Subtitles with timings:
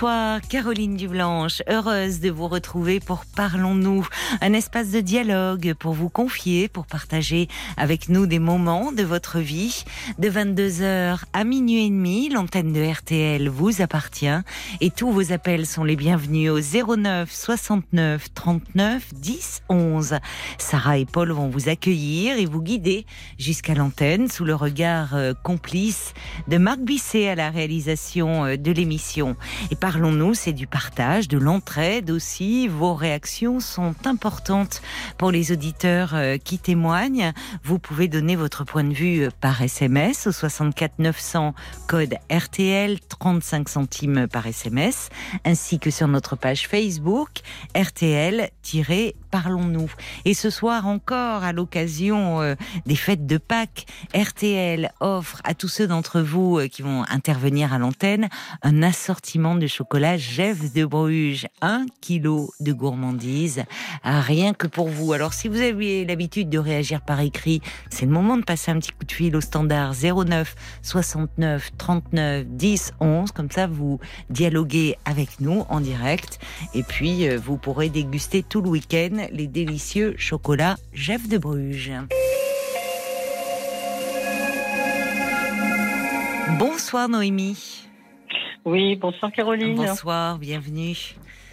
[0.00, 1.60] Bonsoir, Caroline Dublanche.
[1.68, 4.08] Heureuse de vous retrouver pour Parlons-nous,
[4.40, 9.40] un espace de dialogue pour vous confier, pour partager avec nous des moments de votre
[9.40, 9.84] vie.
[10.18, 14.40] De 22h à minuit et demi, l'antenne de RTL vous appartient
[14.80, 20.14] et tous vos appels sont les bienvenus au 09 69 39 10 11.
[20.56, 23.04] Sarah et Paul vont vous accueillir et vous guider
[23.38, 26.14] jusqu'à l'antenne sous le regard euh, complice
[26.48, 29.36] de Marc Bisset à la réalisation euh, de l'émission.
[29.92, 32.68] Parlons-nous, c'est du partage, de l'entraide aussi.
[32.68, 34.82] Vos réactions sont importantes
[35.18, 37.32] pour les auditeurs euh, qui témoignent.
[37.64, 41.54] Vous pouvez donner votre point de vue euh, par SMS au 64 900
[41.88, 45.08] code RTL 35 centimes par SMS
[45.44, 47.40] ainsi que sur notre page Facebook
[49.30, 49.90] RTL-Parlons-nous.
[50.24, 52.54] Et ce soir encore à l'occasion euh,
[52.86, 57.78] des fêtes de Pâques, RTL offre à tous ceux d'entre vous qui vont intervenir à
[57.78, 58.28] l'antenne
[58.62, 63.64] un assortiment de chocolat Jeff de Bruges, un kilo de gourmandise,
[64.04, 65.12] rien que pour vous.
[65.12, 68.78] Alors si vous avez l'habitude de réagir par écrit, c'est le moment de passer un
[68.78, 73.32] petit coup de fil au standard 09 69 39 10 11.
[73.32, 76.38] Comme ça, vous dialoguez avec nous en direct.
[76.74, 81.92] Et puis, euh, vous pourrez déguster tout le week-end les délicieux chocolats Jeff de Bruges.
[86.58, 87.88] Bonsoir Noémie.
[88.64, 89.76] Oui, bonsoir Caroline.
[89.76, 90.96] Bonsoir, bienvenue.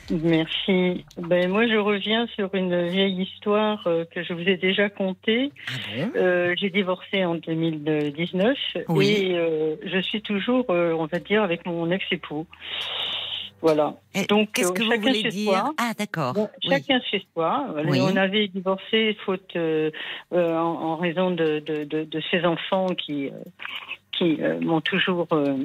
[0.09, 1.05] Merci.
[1.17, 5.51] Ben, moi, je reviens sur une vieille histoire euh, que je vous ai déjà contée.
[5.67, 5.71] Ah
[6.15, 8.57] euh, J'ai divorcé en 2019
[8.89, 9.09] Oui.
[9.09, 12.47] et euh, je suis toujours, on va dire, avec mon ex-époux.
[13.61, 13.95] Voilà.
[14.13, 15.73] Et Donc, Qu'est-ce euh, que vous chacun voulez chez dire soi.
[15.79, 16.33] Ah, d'accord.
[16.33, 16.69] Bon, Oui.
[16.69, 17.67] chacun chez soi.
[17.87, 17.99] Oui.
[18.01, 19.89] On avait divorcé faute euh,
[20.33, 23.31] euh, en, en raison de, de, de, de ses enfants qui, euh,
[24.11, 25.55] qui euh, m'ont toujours euh,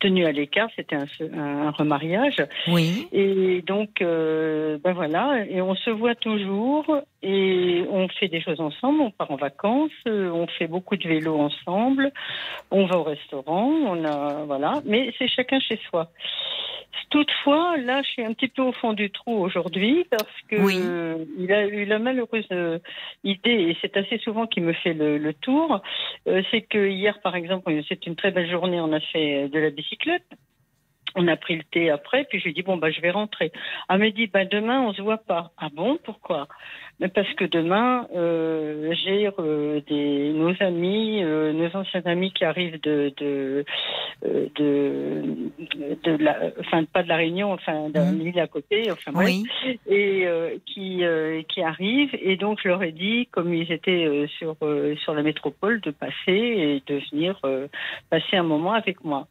[0.00, 0.68] tenu à l'écart.
[0.74, 1.06] C'était un,
[1.38, 2.44] un remariage.
[2.68, 3.06] Oui.
[3.12, 6.86] Et donc, euh, ben voilà, et on se voit toujours
[7.22, 11.08] et on fait des choses ensemble, on part en vacances, euh, on fait beaucoup de
[11.08, 12.12] vélo ensemble,
[12.70, 16.10] on va au restaurant, on a, voilà, mais c'est chacun chez soi.
[17.10, 20.78] Toutefois, là, je suis un petit peu au fond du trou aujourd'hui parce que Oui.
[20.80, 22.78] euh, il a eu la malheureuse euh,
[23.22, 25.82] idée, et c'est assez souvent qu'il me fait le, le tour,
[26.26, 29.58] euh, c'est que hier, par exemple, c'est une très belle journée, on a fait de
[29.58, 30.26] la bicyclette.
[31.18, 33.10] On a pris le thé après, puis je lui ai dit, bon, bah, je vais
[33.10, 33.50] rentrer.
[33.88, 35.50] Elle m'a dit, bah, demain, on se voit pas.
[35.56, 36.46] Ah bon, pourquoi?
[36.98, 42.44] Mais Parce que demain, euh, j'ai euh, des, nos amis, euh, nos anciens amis qui
[42.44, 43.64] arrivent de, de,
[44.24, 45.22] euh, de,
[46.04, 48.28] de la, enfin, pas de la Réunion, enfin, d'un Mhm.
[48.28, 49.46] île à côté, enfin, bref Oui.
[49.86, 54.06] et euh, qui euh, qui arrivent et donc je leur ai dit comme ils étaient
[54.06, 57.68] euh, sur euh, sur la métropole de passer et de venir euh,
[58.10, 59.26] passer un moment avec moi.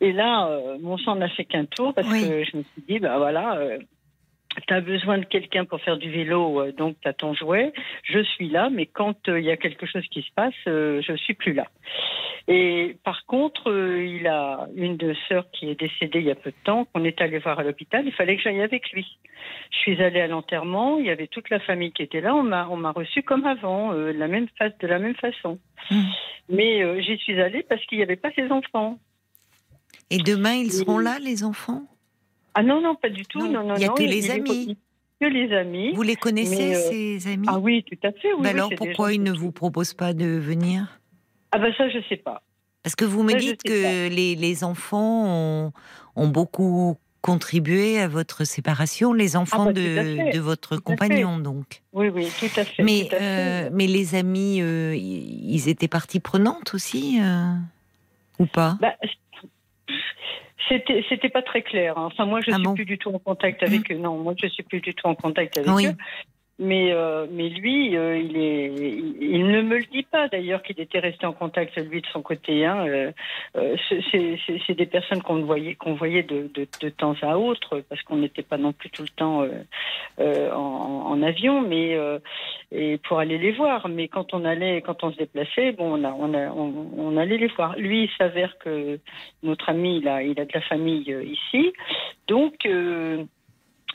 [0.00, 2.20] Et là euh, mon sang n'a fait qu'un tour parce Oui.
[2.20, 3.58] que je me suis dit bah voilà
[4.66, 7.72] tu as besoin de quelqu'un pour faire du vélo euh, donc tu as ton jouet,
[8.04, 11.02] je suis là mais quand euh, il y a quelque chose qui se passe euh,
[11.02, 11.66] je suis plus là.
[12.48, 16.36] Et par contre, euh, il a une de sœurs qui est décédée il y a
[16.36, 18.04] peu de temps, qu'on est allé voir à l'hôpital.
[18.06, 19.18] Il fallait que j'aille avec lui.
[19.72, 20.98] Je suis allée à l'enterrement.
[20.98, 22.36] Il y avait toute la famille qui était là.
[22.36, 25.58] On m'a, on m'a reçu comme avant, de la même face, de la même façon.
[25.90, 26.04] Mhm.
[26.50, 28.98] Mais j'y suis allée parce qu'il n'y avait pas ses enfants.
[30.10, 31.82] Et demain, ils seront là, les enfants?
[32.58, 33.38] Ah non, non, pas du tout.
[33.38, 34.78] Non, Non, non, il y a non, que les amis.
[35.20, 35.92] Que les amis.
[35.94, 38.32] Vous les connaissez, euh, ces amis Ah oui, tout à fait.
[38.32, 40.98] Oui, Bah oui, Alors, pourquoi ils ne vous proposent pas de venir?
[41.52, 42.42] Ah ben ça, je sais pas.
[42.82, 45.72] Parce que vous me Ça, dites que les, les enfants ont,
[46.16, 51.82] ont beaucoup contribué à votre séparation, les enfants bah, de, de votre compagnon, donc.
[51.92, 52.82] Oui, oui, tout à fait.
[52.82, 53.18] Mais, fait.
[53.20, 57.18] euh, mais les amis, euh, ils étaient partie prenante aussi
[58.38, 58.78] Ou pas?
[60.68, 61.96] C'était c'était pas très clair.
[61.98, 62.06] hein.
[62.06, 63.96] Enfin, moi, je Ah suis bon plus du tout en contact avec eux.
[63.96, 65.86] Non, moi, je suis plus du tout en contact avec Oui.
[65.86, 65.94] eux.
[66.58, 71.26] Mais euh, mais lui, euh, il ne me le dit pas d'ailleurs qu'il était resté
[71.26, 72.64] en contact lui de son côté.
[72.64, 73.12] Hein.
[73.54, 76.64] Euh, c'est- des personnes qu'on voyait de,
[76.96, 79.46] temps à autre parce qu'on n'était pas non plus tout le temps
[80.18, 81.98] en, avion, mais
[82.72, 83.88] et pour aller les voir.
[83.88, 87.76] Mais quand on allait, quand on se déplaçait, bon, on allait les voir.
[87.76, 88.98] Lui, il s'avère que
[89.42, 91.72] notre ami, il a, il a de la famille ici,
[92.28, 92.66] donc.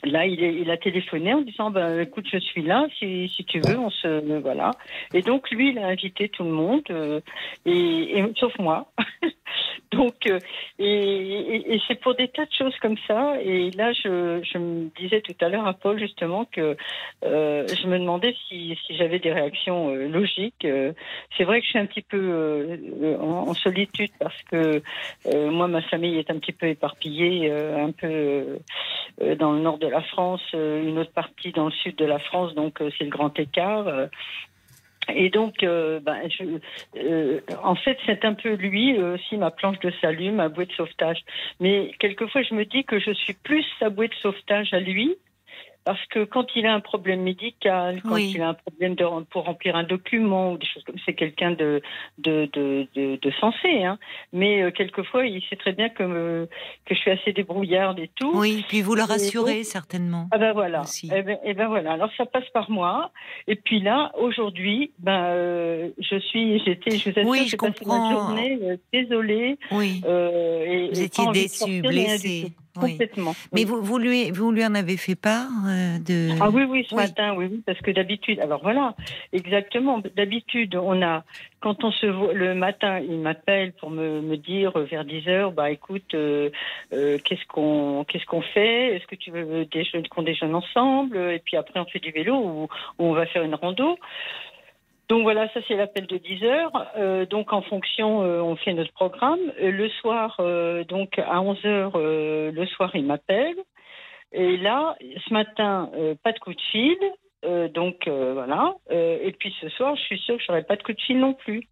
[0.04, 3.90] Là, il, a téléphoné en disant ben, écoute, je suis là, si, tu veux, on
[3.90, 4.40] se.
[4.40, 4.72] Voilà.
[5.14, 7.20] Et donc, lui, il a invité tout le monde, euh,
[7.66, 8.88] et, sauf moi.
[9.92, 10.38] donc, euh,
[10.78, 13.40] et, c'est pour des tas de choses comme ça.
[13.42, 16.76] Et là, je, me disais tout à l'heure à Paul, justement, que
[17.24, 20.66] euh, je me demandais si, j'avais des réactions logiques.
[21.36, 24.82] C'est vrai que je suis un petit peu en, solitude parce que
[25.26, 28.58] moi, ma famille est un petit peu éparpillée, un peu.
[29.38, 32.18] dans le nord de la France, euh, une autre partie dans le sud de la
[32.18, 33.86] France, donc euh, c'est le grand écart.
[33.86, 34.06] euh.
[35.12, 36.28] Et donc, ben,
[37.64, 41.24] en fait, c'est un peu lui aussi ma planche de salut, ma bouée de sauvetage.
[41.58, 45.16] Mais quelquefois, je me dis que je suis plus sa bouée de sauvetage à lui,
[45.84, 48.32] parce que quand il a un problème médical, quand Oui.
[48.34, 51.52] il a un problème de, pour remplir un document ou des choses comme c'est quelqu'un
[51.52, 51.82] de
[52.18, 53.98] de, de, de, de sensé, hein.
[54.32, 56.48] Mais euh, quelquefois, il sait très bien que me-
[56.84, 58.32] que je suis assez débrouillarde et tout.
[58.34, 60.28] Oui, puis vous le rassurez donc- certainement.
[60.30, 60.82] Ah ben voilà.
[61.04, 61.92] Eh ben, eh ben voilà.
[61.92, 63.10] Alors ça passe par moi.
[63.48, 67.84] Et puis là, aujourd'hui, ben euh, je suis, j'étais, je vous assure, Oui, j'ai passé
[67.86, 69.58] ma journée euh, désolée.
[69.70, 71.48] Oui, euh, et, vous et étiez pas envie
[72.74, 72.80] tout.
[72.82, 72.92] Oui.
[72.92, 73.34] Complètement.
[73.52, 73.64] Mais Oui.
[73.64, 76.30] vous, vous, lui, vous lui en avez fait part euh, de.
[76.40, 77.02] Ah oui, oui, ce Oui.
[77.02, 78.94] matin, oui, oui, parce que d'habitude, alors voilà,
[79.32, 81.24] exactement, d'habitude, on a,
[81.60, 85.28] quand on se voit le matin, il m'appelle pour me, me dire euh, vers 10
[85.28, 86.50] heures, bah écoute, euh,
[86.92, 88.96] euh, qu'est-ce qu'on qu'est-ce qu'on fait?
[88.96, 91.16] Est-ce que tu veux déjeuner, qu'on déjeune ensemble?
[91.16, 92.68] Et puis après, on fait du vélo ou, ou
[92.98, 93.98] on va faire une rando.
[95.12, 96.90] Donc voilà, ça c'est l'appel de 10 heures.
[96.96, 99.40] Euh, donc en fonction, euh, on fait notre programme.
[99.60, 100.40] Euh, le soir,
[100.88, 103.56] donc à 11 heures, le soir, il m'appelle.
[104.32, 104.96] Et là,
[105.28, 105.90] ce matin,
[106.22, 106.96] pas de coup de fil.
[107.74, 108.74] Donc voilà.
[108.90, 111.34] Et puis ce soir, je suis sûre que j'aurai pas de coup de fil non
[111.34, 111.68] plus.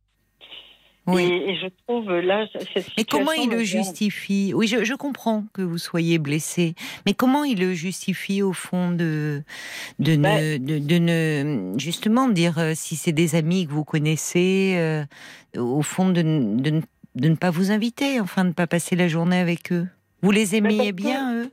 [1.14, 1.22] Oui.
[1.24, 2.92] Et, et je trouve là cette situation.
[2.98, 4.52] Mais comment il le justifie?
[4.54, 6.74] Oui, je, je comprends que vous soyez blessé,
[7.06, 9.42] mais comment il le justifie au fond de
[9.98, 13.84] de Bah- ne de, de ne justement dire euh, si c'est des amis que vous
[13.84, 15.04] connaissez, euh,
[15.56, 16.82] au fond de, ne- de,
[17.28, 19.86] ne- pas vous inviter, enfin de ne pas passer la journée avec eux?
[20.22, 21.50] Vous les aimiez parce que- bien eux?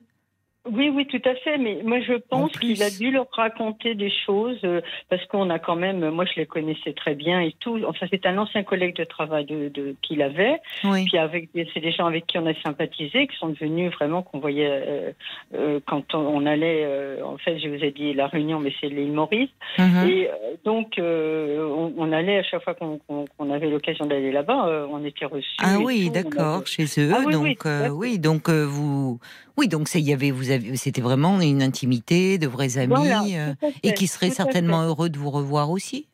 [0.72, 1.58] Oui, oui, tout à fait.
[1.58, 5.60] Mais moi, je pense qu'il a dû leur raconter des choses euh, parce qu'on a
[5.60, 6.10] quand même.
[6.10, 7.80] Moi, je les connaissais très bien et tout.
[7.88, 10.60] Enfin, c'est un ancien collègue de travail de, de- qu'il avait.
[10.84, 11.06] Oui.
[11.06, 14.40] Puis avec, c'est des gens avec qui on a sympathisé, qui sont devenus vraiment qu'on
[14.40, 15.12] voyait euh,
[15.56, 16.86] euh, quand on, on allait.
[17.24, 19.50] en fait, je vous ai dit la Réunion, mais c'est l'île Maurice.
[19.78, 20.08] Mhm.
[20.10, 20.30] Et
[20.66, 25.56] donc, on, on allait à chaque fois qu'on avait l'occasion d'aller là-bas, on était reçus.
[25.64, 27.12] Ah oui, d'accord, chez eux.
[27.14, 29.20] Ah oui, oui, donc oui, donc vous,
[29.58, 30.44] oui, donc il y avait, vous
[30.76, 35.18] c'était vraiment une intimité, de vrais amis, Voilà, euh, et qui à certainement heureux de
[35.18, 36.08] vous revoir aussi.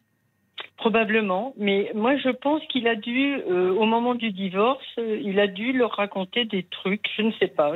[0.78, 5.40] Probablement, mais moi je pense qu'il a dû, euh, au moment du divorce, euh, il
[5.40, 7.74] a dû leur raconter des trucs, je ne sais pas,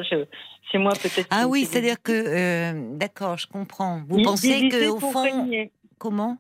[0.72, 1.28] c'est moi peut-être.
[1.30, 4.02] Ah oui, c'est-à-dire que, euh, d'accord, je comprends.
[4.10, 5.72] Vous Il- pensez diviser que au pour fond, régner.
[5.98, 6.38] comment?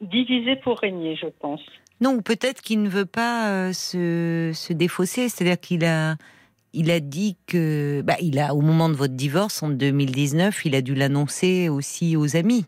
[0.00, 1.60] Diviser pour régner, je pense.
[2.00, 5.28] Non, peut-être qu'il ne veut pas se, se défausser.
[5.28, 6.16] C'est-à-dire qu'il a,
[6.72, 10.74] il a dit que, bah, il a au moment de votre divorce en 2019, il
[10.74, 12.64] a dû l'annoncer aussi aux amis.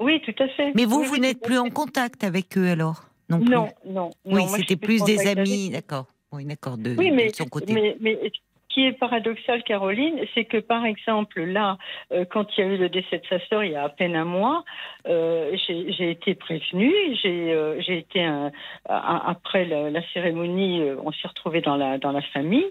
[0.00, 0.72] Oui, tout à fait.
[0.74, 3.50] Mais vous, Oui, vous n'êtes plus en contact avec eux alors Non plus?
[3.54, 4.10] Non, non.
[4.24, 6.06] Oui, c'était plus des amis, d'accord.
[6.30, 7.72] Oui, d'accord, de, Oui, mais, de son côté.
[7.72, 7.96] mais,
[8.78, 11.78] qui est paradoxal, Caroline, c'est que par exemple, là,
[12.12, 13.88] euh, quand il y a eu le décès de sa sœur, il y a à
[13.88, 14.64] peine un mois,
[15.08, 16.94] euh, j'ai été prévenue.
[17.20, 18.52] J'ai euh, été un-
[18.88, 22.70] après la, la cérémonie, on s'est retrouvés dans la dans la famille.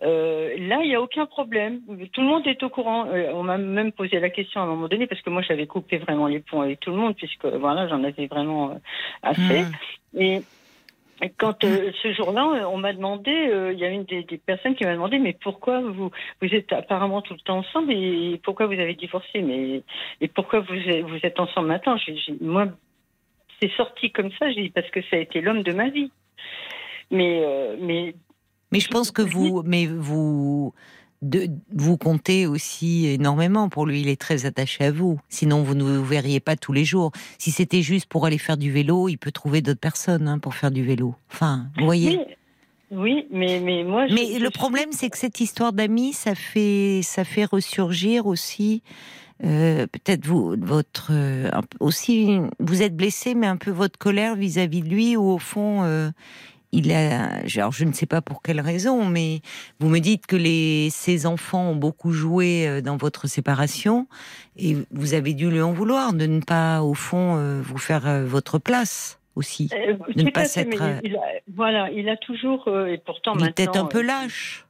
[0.00, 1.80] Là, il n'y a aucun problème.
[2.12, 3.06] Tout le monde est au courant.
[3.34, 5.98] On m'a même posé la question à un moment donné parce que moi, j'avais coupé
[5.98, 8.78] vraiment les ponts avec tout le monde puisque voilà, j'en avais vraiment
[9.22, 9.64] assez.
[10.16, 10.42] Et
[11.30, 14.84] quand euh, ce jour-là, on m'a demandé, euh, il y a une des, personnes qui
[14.84, 16.10] m'a demandé, mais pourquoi vous
[16.40, 19.82] vous êtes apparemment tout le temps ensemble et pourquoi vous avez divorcé, mais
[20.20, 21.96] et pourquoi vous vous êtes ensemble maintenant?
[22.40, 22.66] Moi,
[23.60, 26.10] c'est sorti comme ça, j'ai dit parce que ça a été l'homme de ma vie.
[27.10, 28.14] Mais euh, mais
[28.72, 30.74] Mais je pense que vous, mais vous,
[31.22, 34.00] de, vous comptez aussi énormément pour lui.
[34.02, 35.20] Il est très attaché à vous.
[35.28, 37.12] Sinon, vous ne vous verriez pas tous les jours.
[37.38, 40.54] Si c'était juste pour aller faire du vélo, il peut trouver d'autres personnes hein, pour
[40.54, 41.14] faire du vélo.
[41.32, 42.18] Enfin, vous voyez.
[42.18, 42.24] oui,
[42.90, 44.06] oui, mais mais moi.
[44.08, 48.26] je- Mais je le problème, c'est que cette histoire d'amis, ça fait, ça fait ressurgir
[48.26, 48.82] aussi.
[49.44, 51.50] euh, peut-être vous, votre euh,
[51.80, 55.82] aussi, vous êtes blessé, mais un peu votre colère vis-à-vis de lui, où au fond,
[55.82, 56.10] euh,
[56.72, 59.40] il a, genre, je ne sais pas pour quelle raison, mais
[59.78, 64.06] vous me dites que les, ses enfants ont beaucoup joué euh, dans votre séparation,
[64.56, 68.06] et vous avez dû lui en vouloir de ne pas, au fond, euh, vous faire
[68.08, 69.68] euh, votre place aussi.
[69.74, 71.18] Euh, de ne pas s'être, il
[71.54, 73.84] voilà, il a toujours euh, et pourtant Il est peut-être maintenant.
[73.84, 74.66] un peu lâche.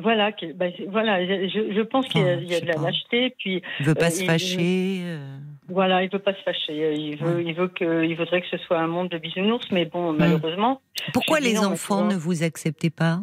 [0.00, 2.66] Voilà, que- c'est- voilà, je, je pense qu'il y a, Ah, il y a de
[2.66, 2.82] la pas.
[2.82, 5.00] lâcheté, puis Il veut pas Euh, se il- fâcher.
[5.02, 6.94] euh, voilà, il veut pas se fâcher.
[6.94, 7.44] Il veut, Ouais.
[7.44, 10.80] il veut que, il voudrait que ce soit un monde de bisounours, mais bon, malheureusement,
[11.12, 13.20] Pourquoi les non, enfants ne vous acceptaient pas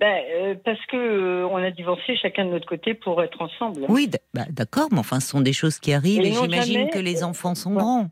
[0.00, 3.80] ben, euh, parce que euh, on a divorcé chacun de notre côté pour être ensemble.
[3.88, 7.00] Oui, bah, d'accord, mais enfin, ce sont des choses qui arrivent Et et j'imagine que
[7.00, 7.78] les enfants sont Ouais.
[7.82, 8.08] grands.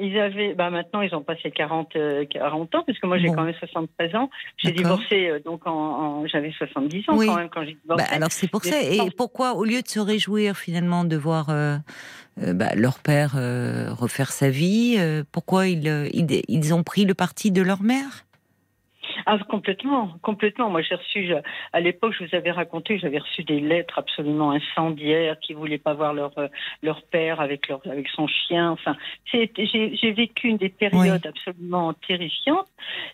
[0.00, 3.26] Ils avaient, bah maintenant ils ont passé 40, euh, 40 ans, parce que moi j'ai
[3.26, 3.34] Bon.
[3.34, 4.30] quand même 73 ans.
[4.56, 7.26] J'ai divorcé, euh, donc en, en- j'avais 70 ans Oui.
[7.26, 8.04] quand même quand j'ai divorcé.
[8.08, 8.80] Bah, alors c'est pour ça.
[8.80, 11.78] Et pourquoi, au lieu de se réjouir finalement de voir euh, euh,
[12.54, 17.04] bah, leur père euh, refaire sa vie, euh, pourquoi ils, euh, ils, ils ont pris
[17.04, 18.24] le parti de leur mère?
[19.26, 20.70] Ah, complètement, complètement.
[20.70, 21.32] Moi, j'ai reçu,
[21.72, 25.92] à l'époque, je vous avais raconté, j'avais reçu des lettres absolument incendiaires qui voulaient pas
[25.94, 26.48] voir leur euh,
[26.82, 28.70] leur père avec leur avec son chien.
[28.70, 28.96] Enfin,
[29.32, 32.68] j'ai vécu une des périodes absolument terrifiantes.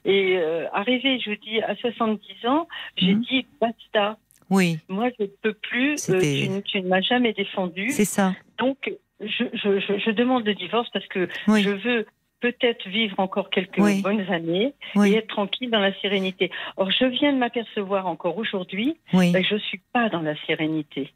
[0.05, 3.21] Et euh, arrivé, je vous dis, à 70 ans, j'ai Mhm.
[3.23, 4.19] dit basta.
[4.51, 5.93] Oui, Moi, je ne peux plus.
[5.95, 7.89] euh, C'était- tu, ne- tu ne m'as jamais défendu.
[7.91, 8.35] c'est ça.
[8.59, 12.07] Donc, je, je, je, je demande le divorce parce que Oui, je veux
[12.41, 14.03] peut-être vivre encore quelques Oui.
[14.03, 16.51] bonnes années et être tranquille dans la sérénité.
[16.77, 21.11] Or, je viens de m'apercevoir encore aujourd'hui ben, que je suis pas dans la sérénité.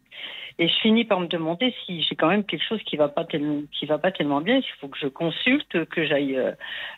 [0.60, 3.24] Et je finis par me demander si j'ai quand même quelque chose qui va pas
[3.24, 4.56] tellement, qui va pas tellement bien.
[4.56, 6.50] Il faut que je consulte, que j'aille euh,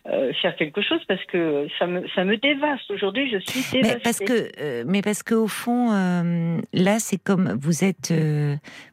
[0.07, 2.90] euh, faire quelque chose parce que ça me, ça me dévaste.
[2.90, 3.83] Aujourd'hui, je suis dévastée.
[3.83, 5.90] Mais parce que, euh, mais parce que au fond,
[6.73, 8.14] là, c'est comme vous êtes,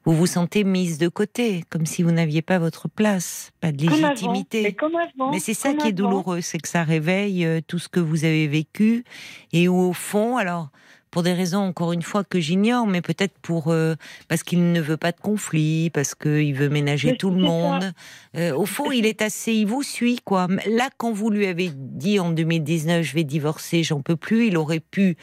[0.04, 3.86] vous vous sentez mise de côté, comme si vous n'aviez pas votre place, pas de
[3.86, 4.10] Comme avant.
[4.10, 4.64] légitimité.
[4.64, 5.32] Mais comme avant.
[5.32, 8.48] Mais c'est ça qui est douloureux, c'est que ça réveille tout ce que vous avez
[8.48, 9.06] vécu
[9.54, 10.72] et où au fond, alors
[11.18, 13.96] pour des raisons encore une fois que j'ignore, mais peut-être pour euh,
[14.28, 17.92] parce qu'il ne veut pas de conflit, parce qu'il veut ménager Mais tout le monde.
[18.36, 20.46] Euh, au fond, il est assez, il vous suit quoi.
[20.68, 24.58] Là, quand vous lui avez dit en 2019, je vais divorcer, j'en peux plus, il
[24.58, 25.18] aurait pu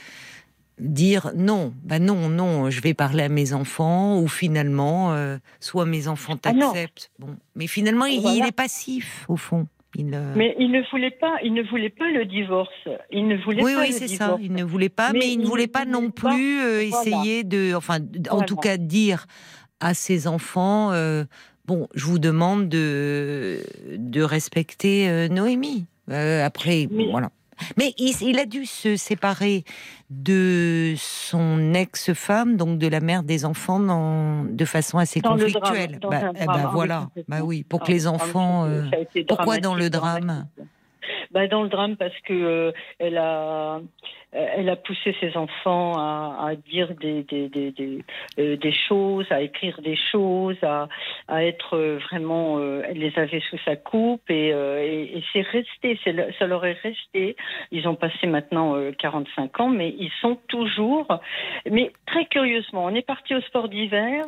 [0.80, 5.86] dire non, bah non, non, je vais parler à mes enfants ou finalement, euh, soit
[5.86, 7.12] mes enfants Ah t'acceptent.
[7.20, 8.36] bon, mais finalement, il, Voilà.
[8.36, 9.68] il est passif au fond.
[9.96, 12.68] Il, euh, Mais il ne voulait pas, il ne voulait pas le divorce.
[13.10, 14.36] Il ne voulait oui, pas oui, c'est ça.
[14.40, 17.08] Il ne voulait pas, mais, Mais il ne voulait pas non pas- plus euh, Voilà.
[17.08, 17.98] essayer de, enfin,
[18.30, 19.26] en tout cas, dire
[19.80, 21.24] à ses enfants, euh,
[21.66, 23.60] bon, je vous demande de
[23.96, 25.86] de respecter euh, Noémie.
[26.10, 27.30] Après, voilà.
[27.76, 29.64] Mais il, il a dû se séparer
[30.10, 35.98] de son ex-femme, donc de la mère des enfants, dans, de façon assez Dans conflictuelle.
[35.98, 37.08] drame, bah, eh ben ah oui, voilà.
[37.28, 38.66] Bah oui, pour que les enfants.
[38.66, 38.82] euh,
[39.26, 40.46] pourquoi dans le drame?
[41.34, 43.80] Bah, dans le drame parce que euh, elle a
[44.34, 47.98] euh, elle a poussé ses enfants à, à dire des des, des, des,
[48.38, 50.88] euh, des choses, à écrire des choses, à,
[51.28, 51.76] à être
[52.08, 52.58] vraiment.
[52.58, 55.98] euh, elle les avait sous sa coupe et, euh, et, et c'est resté,
[56.38, 57.36] ça leur est resté.
[57.72, 61.06] Ils ont passé maintenant euh, 45 ans, mais ils sont toujours.
[61.70, 64.24] Mais très curieusement, on est parti au sport d'hiver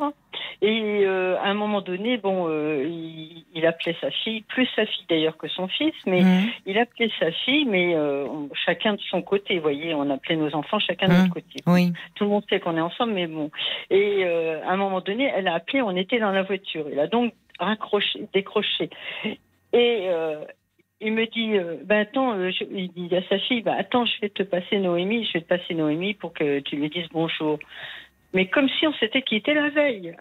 [0.61, 5.37] et à un moment donné, bon, il, il appelait sa fille, plus sa fille d'ailleurs
[5.37, 6.49] que son fils, mais Mhm.
[6.65, 9.55] il appelait sa fille, mais euh, on- chacun de son côté.
[9.55, 11.19] Vous voyez, on appelait nos enfants chacun de Hum.
[11.21, 11.59] notre côté.
[11.67, 11.93] Oui.
[12.15, 13.49] Tout le monde sait qu'on est ensemble, mais bon.
[13.89, 16.85] Et euh, à un moment donné, elle a appelé, on était dans la voiture.
[16.91, 18.89] Il a donc raccroché, décroché.
[19.73, 20.43] Et euh,
[21.01, 21.53] il me dit,
[21.85, 25.25] ben attends, je- il dit à sa fille, ben attends, je vais te passer Noémie,
[25.25, 27.59] je vais te passer Noémie pour que tu lui dises bonjour.
[28.33, 30.15] Mais comme si on s'était quitté la veille.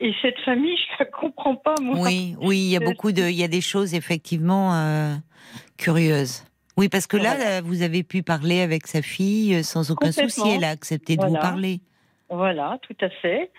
[0.00, 1.98] Et cette famille, je la comprends pas, moi.
[2.00, 5.14] Oui, oui, il y a C'est- beaucoup de, il y a des choses effectivement euh,
[5.76, 6.44] curieuses.
[6.76, 7.50] Oui, parce que là, Voilà.
[7.58, 10.42] euh, vous avez pu parler avec sa fille euh, sans aucun souci.
[10.48, 11.80] Elle a accepté de vous parler.
[12.30, 13.50] Voilà, tout à fait.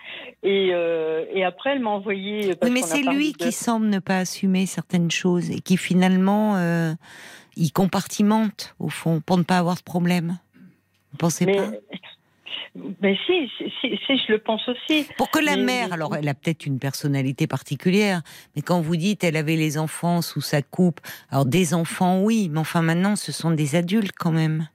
[0.43, 2.53] Et, euh, et après, elle m'a envoyé.
[2.61, 6.55] Oui, mais c'est lui de- qui semble ne pas assumer certaines choses et qui finalement,
[6.57, 6.93] euh,
[7.57, 10.37] il compartimente au fond pour ne pas avoir de problème.
[11.11, 11.71] Vous pensez Mais, pas?
[13.01, 15.05] Mais si, si, si, si, je le pense aussi.
[15.17, 18.21] Pour que la mais- mère, alors elle a peut-être une personnalité particulière,
[18.55, 20.99] mais quand vous dites elle avait les enfants sous sa coupe,
[21.31, 24.67] alors des enfants oui, mais enfin maintenant ce sont des adultes quand même.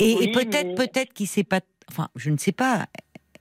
[0.00, 1.60] Et, Oui, et peut-être, mais- peut-être qu'il s'est pas,
[1.90, 2.86] enfin je ne sais pas,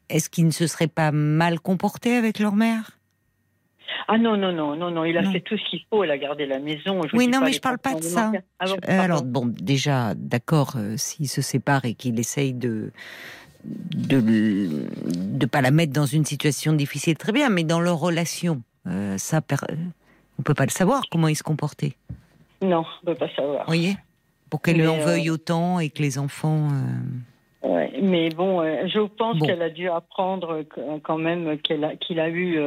[0.10, 2.92] est-ce qu'ils ne se seraient pas mal comportés avec leur mère?
[4.08, 5.32] Ah non, non, non, non, non, il a Non.
[5.32, 7.02] fait tout ce qu'il faut, elle a gardé la maison.
[7.08, 8.32] je Oui, non, mais je parle pas de ça.
[8.60, 12.92] Ah alors bon, déjà, d'accord, euh, s'il se sépare et qu'il essaye de
[13.66, 14.88] de
[15.38, 19.18] de pas la mettre dans une situation difficile, très bien, mais dans leur relation, euh,
[19.18, 19.76] ça, euh,
[20.40, 21.94] on peut pas le savoir comment ils se comportaient.
[22.62, 23.60] Non, on peut pas savoir.
[23.62, 23.98] Vous voyez?
[24.50, 26.70] Pour qu'elle lui en euh, veuille autant et que les enfants.
[26.72, 29.46] euh, Ouais, mais bon, je pense Bon.
[29.48, 30.64] qu'elle a dû apprendre
[31.04, 31.48] quand même
[31.84, 32.60] a- qu'il a eu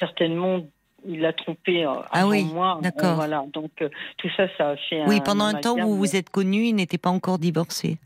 [0.00, 0.60] certainement.
[1.06, 2.78] Il l'a trompé Ah oui, moi.
[2.80, 3.16] d'accord.
[3.16, 5.08] Voilà, donc euh, tout ça, ça a fait un.
[5.08, 5.88] Oui, pendant un temps, amalgame.
[5.88, 7.98] vous vous êtes connus, ils n'étaient pas encore divorcés.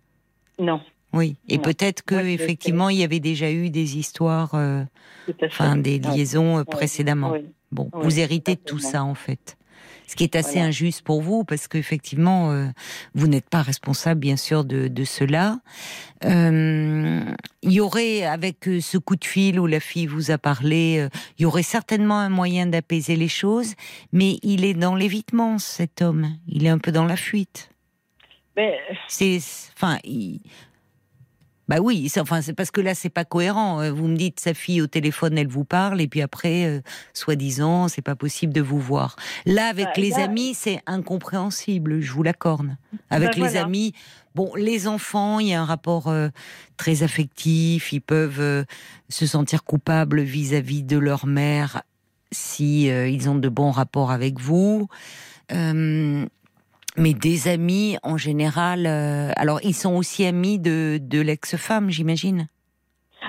[0.58, 0.80] Non,
[1.16, 4.84] Oui, et peut-être que effectivement il y avait déjà eu des histoires, euh,
[5.44, 6.64] enfin des liaisons euh, Ouais.
[6.64, 7.34] précédemment.
[7.72, 9.56] Bon, vous héritez de tout ça en fait.
[10.08, 10.68] Ce qui est assez Voilà.
[10.68, 12.66] injuste pour vous parce qu'effectivement euh,
[13.14, 15.58] vous n'êtes pas responsable bien sûr de, de cela.
[16.24, 17.20] Euh,
[17.62, 21.08] Il y aurait avec ce coup de fil où la fille vous a parlé,
[21.38, 23.74] il y aurait certainement un moyen d'apaiser les choses,
[24.12, 26.28] mais il est dans l'évitement cet homme.
[26.46, 27.70] Il est un peu dans la fuite.
[28.56, 29.38] Mais C'est,
[29.76, 30.40] enfin, il-
[31.68, 33.80] bah oui, c'est- enfin, c'est parce que là, c'est pas cohérent.
[33.80, 36.80] Euh, Vous me dites, sa fille au téléphone, elle vous parle, et puis après, euh,
[37.12, 39.16] soi-disant, c'est pas possible de vous voir.
[39.46, 42.76] Là, avec Bah, les là- amis, c'est incompréhensible, je vous l'accorde.
[43.10, 43.64] Avec Bah, les voilà.
[43.64, 43.92] amis,
[44.34, 46.28] bon, les enfants, il y a un rapport euh,
[46.76, 48.64] très affectif, ils peuvent euh,
[49.08, 51.82] se sentir coupables vis-à-vis de leur mère
[52.32, 54.88] si ils ont de bons rapports avec vous.
[56.96, 62.48] Mais des amis, en général, euh, alors ils sont aussi amis de, de l'ex-femme, j'imagine?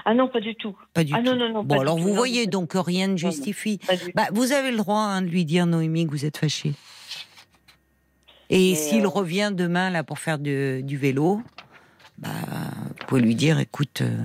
[0.05, 0.75] Ah non, pas du tout.
[0.93, 1.23] Pas du Ah tout.
[1.25, 1.63] non, non, non.
[1.63, 2.15] bon, alors vous tout.
[2.15, 3.79] Voyez, donc rien ne justifie.
[4.15, 6.73] Bah, vous avez le droit hein, de lui dire, Noémie, que vous êtes fâchée.
[8.49, 11.41] Et s'il euh, revient demain là pour faire de- du vélo,
[12.19, 12.29] bah,
[12.99, 14.17] vous pouvez lui dire, écoute, euh,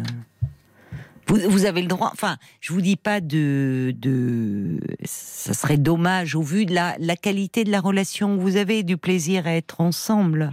[1.33, 2.11] vous, vous avez le droit.
[2.13, 7.17] Enfin, je vous dis pas de, de, ça serait dommage au vu de la, la
[7.17, 10.53] qualité de la relation que vous avez, du plaisir à être ensemble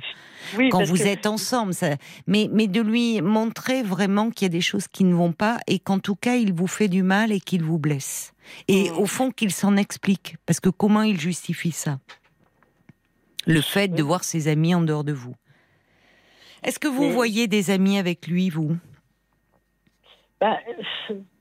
[0.57, 1.74] Oui, quand vous que- êtes ensemble.
[1.74, 1.95] Ça,
[2.27, 5.59] mais, mais de lui montrer vraiment qu'il y a des choses qui ne vont pas
[5.67, 8.33] et qu'en tout cas il vous fait du mal et qu'il vous blesse.
[8.67, 8.98] Et Mm.
[8.98, 10.38] au fond qu'il s'en explique.
[10.45, 12.00] Parce que comment il justifie ça?
[13.45, 15.36] Le fait de voir ses amis en dehors de vous.
[16.63, 18.75] Est-ce que vous voyez des amis avec lui, vous?
[20.41, 20.60] Bah,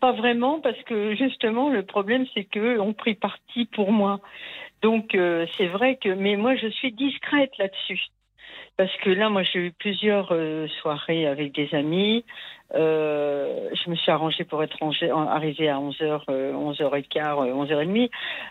[0.01, 4.21] pas vraiment, parce que justement, le problème, c'est qu'eux ont pris parti pour moi.
[4.83, 6.11] Donc, euh, c'est vrai que.
[6.11, 8.01] Mais moi, je suis discrète là-dessus.
[8.79, 12.25] Parce que là, moi, j'ai eu plusieurs euh, soirées avec des amis.
[12.77, 14.79] Euh, je me suis arrangée pour être
[15.11, 18.09] arrivée à 11h, 11h15, 11h30,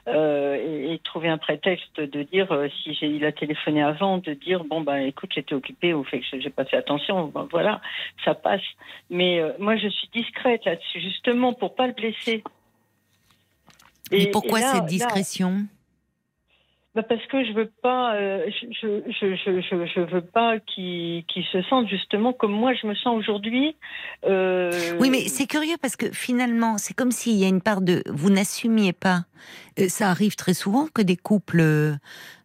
[0.09, 4.17] euh, et, et trouver un prétexte de dire, euh, si j'ai, il a téléphoné avant,
[4.17, 7.47] de dire, bon, ben, écoute, j'étais occupée au fait que j'ai pas fait attention, ben,
[7.49, 7.79] voilà,
[8.25, 8.59] ça passe.
[9.09, 12.43] Mais euh, moi, je suis discrète là-dessus, justement, pour pas le blesser.
[14.11, 15.67] Et, pourquoi là- cette là, discrétion?
[16.97, 22.51] Bah parce que je veux pas, euh, je, veux pas qu'ils se sentent justement comme
[22.51, 23.75] moi je me sens aujourd'hui.
[24.25, 27.81] Euh, Oui, mais c'est curieux parce que finalement, c'est comme s'il y a une part
[27.81, 29.25] de vous n'assumiez pas.
[29.79, 31.61] Euh, Ça arrive très souvent que des couples,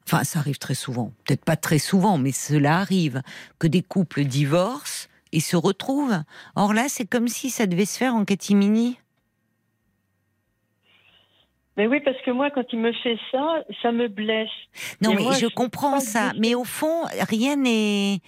[0.07, 3.23] enfin, ça arrive très souvent, peut-être pas très souvent, mais cela arrive
[3.59, 6.23] que des couples divorcent et se retrouvent.
[6.57, 8.99] Or là, c'est comme si ça devait se faire en catimini.
[11.79, 14.49] Mais oui, parce que moi, quand il me fait ça, ça me blesse.
[15.01, 16.33] Non, Et mais moi, je je comprends ça.
[16.39, 18.19] Mais au fond, rien n'est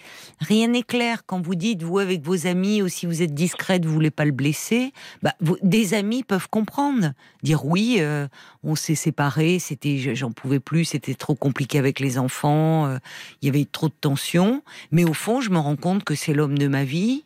[0.41, 3.85] rien n'est clair quand vous dites vous avec vos amis ou si vous êtes discrète,
[3.85, 4.93] vous voulez pas le blesser.
[5.23, 8.29] Bah, vous- des amis peuvent comprendre, dire oui, euh,
[8.63, 12.97] on s'est séparés, c'était j'en pouvais plus, c'était trop compliqué avec les enfants, euh,
[13.43, 14.63] il y avait trop de tensions.
[14.91, 17.25] Mais au fond, je me rends compte que c'est l'homme de ma vie.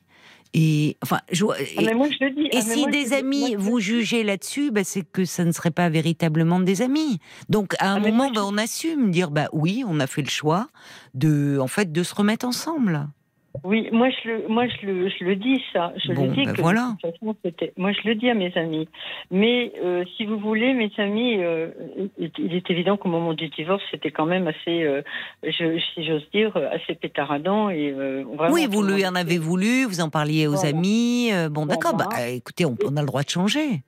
[0.55, 1.45] Et enfin, je,
[1.77, 2.47] Ah, mais moi, je le dis.
[2.47, 5.45] et Ah, mais si moi, des amis Moi, vous jugez là-dessus, bah, c'est que ça
[5.45, 7.19] ne serait pas véritablement des amis.
[7.49, 10.31] Donc à un Ah, moment, bah, on assume, dire bah oui, on a fait le
[10.31, 10.69] choix
[11.15, 13.09] de, en fait, de se remettre ensemble.
[13.65, 15.93] Oui, moi je le, moi je le, je le dis ça.
[15.97, 16.95] Je Bon, le dis ben que voilà.
[17.03, 17.37] de toute façon.
[17.77, 18.89] Moi je le dis à mes amis.
[19.31, 21.69] Mais euh, si vous voulez, mes amis, euh,
[22.19, 25.03] il est évident qu'au moment du divorce, c'était quand même assez, euh,
[25.43, 28.53] je, si j'ose dire, assez pétaradant et vraiment.
[28.55, 30.69] oui, vous lui en avez voulu, vous en parliez aux Voilà.
[30.69, 31.31] amis.
[31.51, 33.83] bon, d'accord, bah, écoutez, on, on a le droit de changer.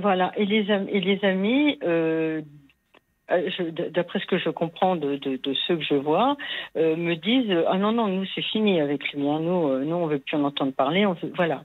[0.00, 0.32] Voilà.
[0.36, 1.78] Et les amis, et les amis.
[1.82, 2.59] Euh, je-
[3.94, 6.36] D'après ce que je comprends de, de, de ceux que je vois,
[6.76, 9.40] euh, me disent ah non non nous c'est fini avec lui hein.
[9.40, 11.64] nous euh, nous on veut plus en entendre parler on veut- voilà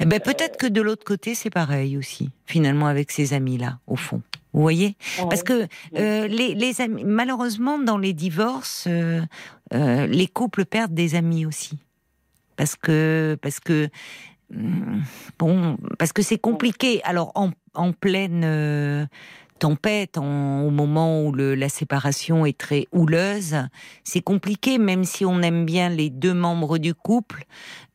[0.00, 3.96] Eh ben, peut-être que de l'autre côté, c'est pareil aussi, finalement, avec ces amis-là, au
[3.96, 4.22] fond.
[4.54, 4.96] Vous voyez?
[5.28, 5.66] Parce que
[5.98, 9.20] euh, les, les amis, malheureusement, dans les divorces, euh,
[9.74, 11.76] euh, les couples perdent des amis aussi.
[12.56, 13.88] Parce que, parce que,
[14.54, 15.02] hum,
[15.38, 17.02] bon, parce que c'est compliqué.
[17.04, 19.04] Alors, en, en pleine euh,
[19.58, 23.56] tempête, au moment où la séparation est très houleuse,
[24.04, 27.44] c'est compliqué, même si on aime bien les deux membres du couple,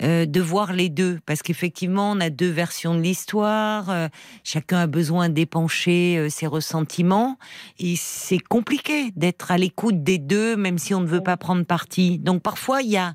[0.02, 1.20] euh, de voir les deux.
[1.26, 4.08] Parce qu'effectivement, on a deux versions de l'histoire, euh,
[4.44, 7.38] chacun a besoin d'épancher euh, ses ressentiments,
[7.80, 11.64] et c'est compliqué d'être à l'écoute des deux, même si on ne veut pas prendre
[11.64, 12.20] parti.
[12.20, 13.14] Donc parfois, il y a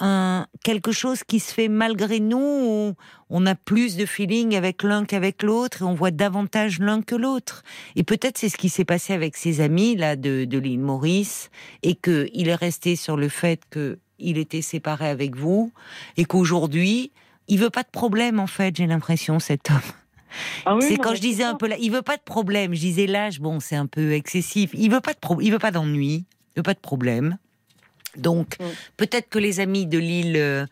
[0.00, 2.94] un, quelque chose qui se fait malgré nous, où
[3.30, 7.14] on a plus de feeling avec l'un qu'avec l'autre, et on voit davantage l'un que
[7.14, 7.62] l'autre.
[7.96, 11.50] Et peut-être c'est ce qui s'est passé avec ses amis là de, de l'île Maurice,
[11.82, 15.72] et qu'il est resté sur le fait que il était séparé avec vous
[16.16, 17.10] et qu'aujourd'hui,
[17.48, 19.78] il veut pas de problème en fait, j'ai l'impression cet homme.
[20.64, 22.74] Ah oui, c'est quand je disais un peu là, il veut pas de problème.
[22.74, 24.70] Je disais l'âge, bon, c'est un peu excessif.
[24.74, 27.38] Il veut pas de pro- il veut pas d'ennui, il veut pas de problème.
[28.16, 28.64] Donc Mm.
[28.96, 30.66] peut-être que les amis de l'île euh,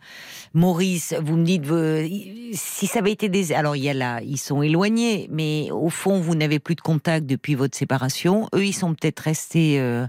[0.53, 2.07] Maurice, vous me dites euh,
[2.53, 5.89] si ça avait été des alors il y a là, ils sont éloignés, mais au
[5.89, 8.47] fond vous n'avez plus de contact depuis votre séparation.
[8.55, 10.07] Eux, ils sont peut-être restés euh,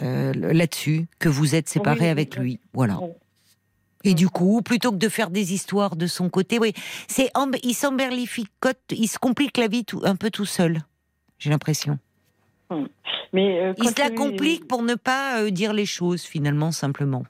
[0.00, 2.42] là-dessus que vous êtes séparés Oui, avec oui.
[2.44, 2.60] lui.
[2.72, 2.98] Voilà.
[4.04, 6.72] Et du coup, plutôt que de faire des histoires de son côté, oui,
[7.08, 7.30] c'est
[7.62, 10.82] il s'emberlificote, il se complique la vie tout, un peu tout seul.
[11.38, 11.98] J'ai l'impression.
[13.32, 17.24] Mais euh, Il se la complique pour ne pas euh, dire les choses finalement simplement.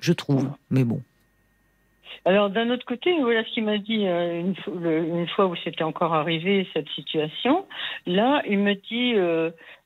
[0.00, 1.00] Je trouve, mais bon.
[2.26, 5.54] Alors d'un autre côté, voilà ce qu'il m'a dit euh, une, le- une fois où
[5.62, 7.64] c'était encore arrivé cette situation.
[8.06, 9.14] Là, il me dit,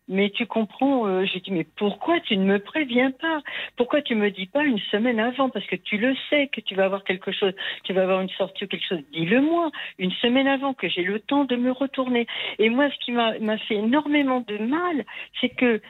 [0.08, 1.06] mais tu comprends.
[1.06, 3.42] euh, J'ai mais pourquoi tu ne me préviens pas?
[3.76, 5.48] Pourquoi tu me dis pas une semaine avant?
[5.50, 7.52] Parce que tu le sais que tu vas avoir quelque chose,
[7.84, 9.02] tu vas avoir une sortie ou quelque chose.
[9.12, 12.26] Dis-le-moi une semaine avant que j'ai le temps de me retourner.
[12.58, 15.04] Et moi, ce qui m'a fait énormément de mal,
[15.40, 15.80] c'est que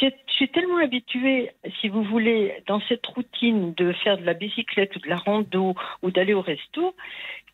[0.00, 4.94] je suis tellement habituée, si vous voulez, dans cette routine de faire de la bicyclette
[4.96, 6.94] ou de la rando ou d'aller au resto,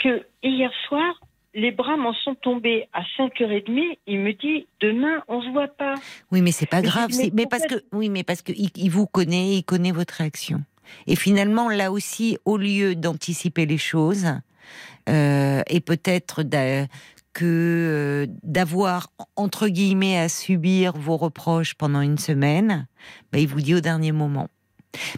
[0.00, 1.20] que hier soir,
[1.54, 3.98] les bras m'en sont tombés à 5h30.
[4.06, 5.94] Il me dit, demain, on se voit pas.
[6.30, 7.10] Oui, mais c'est pas Mais grave.
[7.16, 10.14] mais Mais parce que oui, mais parce que il, il vous connaît, il connaît votre
[10.14, 10.62] réaction.
[11.06, 14.26] Et finalement, là aussi, au lieu d'anticiper les choses
[15.08, 16.42] euh, et peut-être
[17.32, 22.86] que euh, d'avoir entre guillemets à subir vos reproches pendant une semaine,
[23.32, 24.48] bah, il vous dit au dernier moment.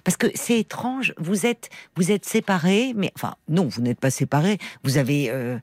[0.04, 4.10] Parce que c'est étrange, vous êtes vous êtes séparés, mais enfin non, vous n'êtes pas
[4.10, 4.58] séparés.
[4.82, 5.58] Vous avez euh,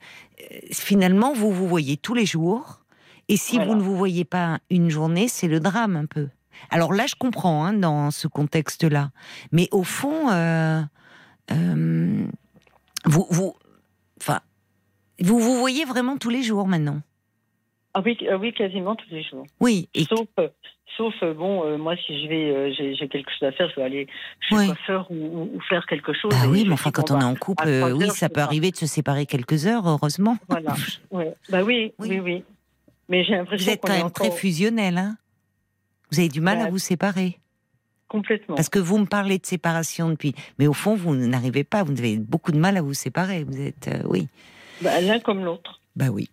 [0.51, 2.81] euh, finalement vous vous voyez tous les jours,
[3.29, 3.71] et si Voilà.
[3.71, 6.27] vous ne vous voyez pas une journée, c'est le drame un peu.
[6.69, 9.11] Alors là, je comprends hein, dans ce contexte-là,
[9.51, 10.81] mais au fond, euh,
[11.51, 12.25] euh,
[13.05, 13.55] vous vous
[14.19, 14.41] enfin
[15.19, 17.01] vous vous voyez vraiment tous les jours maintenant.
[17.93, 19.45] Ah oui, ah oui quasiment tous les jours.
[19.59, 20.47] Oui, et Sauf, euh,
[20.97, 23.83] sauf euh, bon, euh, moi, si je vais, j'ai quelque chose à faire, je vais
[23.83, 24.07] aller
[24.47, 24.61] chez Oui.
[24.67, 26.31] le coiffeur ou, ou- ou faire quelque chose.
[26.31, 28.39] bah oui, mais enfin quand bon, on est bah, en couple, oui, heures, ça peut
[28.41, 30.37] arriver de se séparer quelques heures, heureusement.
[30.47, 30.73] Voilà.
[31.11, 31.33] Ouais.
[31.49, 32.07] Bah oui, Oui.
[32.09, 32.43] oui, oui.
[33.09, 35.17] Mais j'ai l'impression Vous êtes qu'on quand est même encore très fusionnel, hein
[36.11, 36.69] Vous avez du mal à Ouais.
[36.71, 37.39] vous séparer.
[38.07, 38.55] complètement.
[38.55, 40.33] Parce que vous me parlez de séparation depuis.
[40.59, 43.43] Mais au fond, vous n'arrivez pas, vous avez beaucoup de mal à vous séparer.
[43.43, 43.89] Vous êtes.
[44.05, 44.27] oui.
[44.81, 45.79] Bah, L'un comme l'autre.
[45.97, 46.29] Bah oui.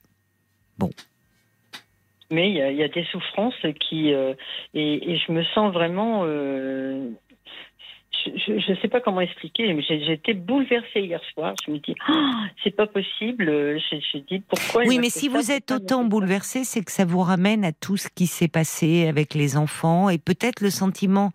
[2.30, 4.34] Mais il y, a- il y a des souffrances qui euh,
[4.74, 6.22] et, et je me sens vraiment.
[6.24, 7.08] euh,
[8.26, 9.80] je ne sais pas comment expliquer, mais
[10.12, 11.54] été bouleversée hier soir.
[11.64, 13.46] Je me dis, Ah, c'est pas possible.
[13.46, 14.82] Je je dis pourquoi.
[14.84, 17.64] Oui, m'a mais si vous êtes autant fait ça bouleversé, c'est que ça vous ramène
[17.64, 21.30] à tout ce qui s'est passé avec les enfants et peut-être le sentiment,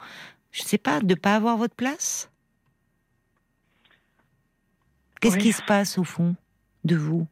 [0.51, 2.29] je sais pas, de pas avoir votre place?
[5.21, 5.41] Qu'est-ce Oui.
[5.41, 6.35] qui se passe au fond
[6.83, 7.25] de vous?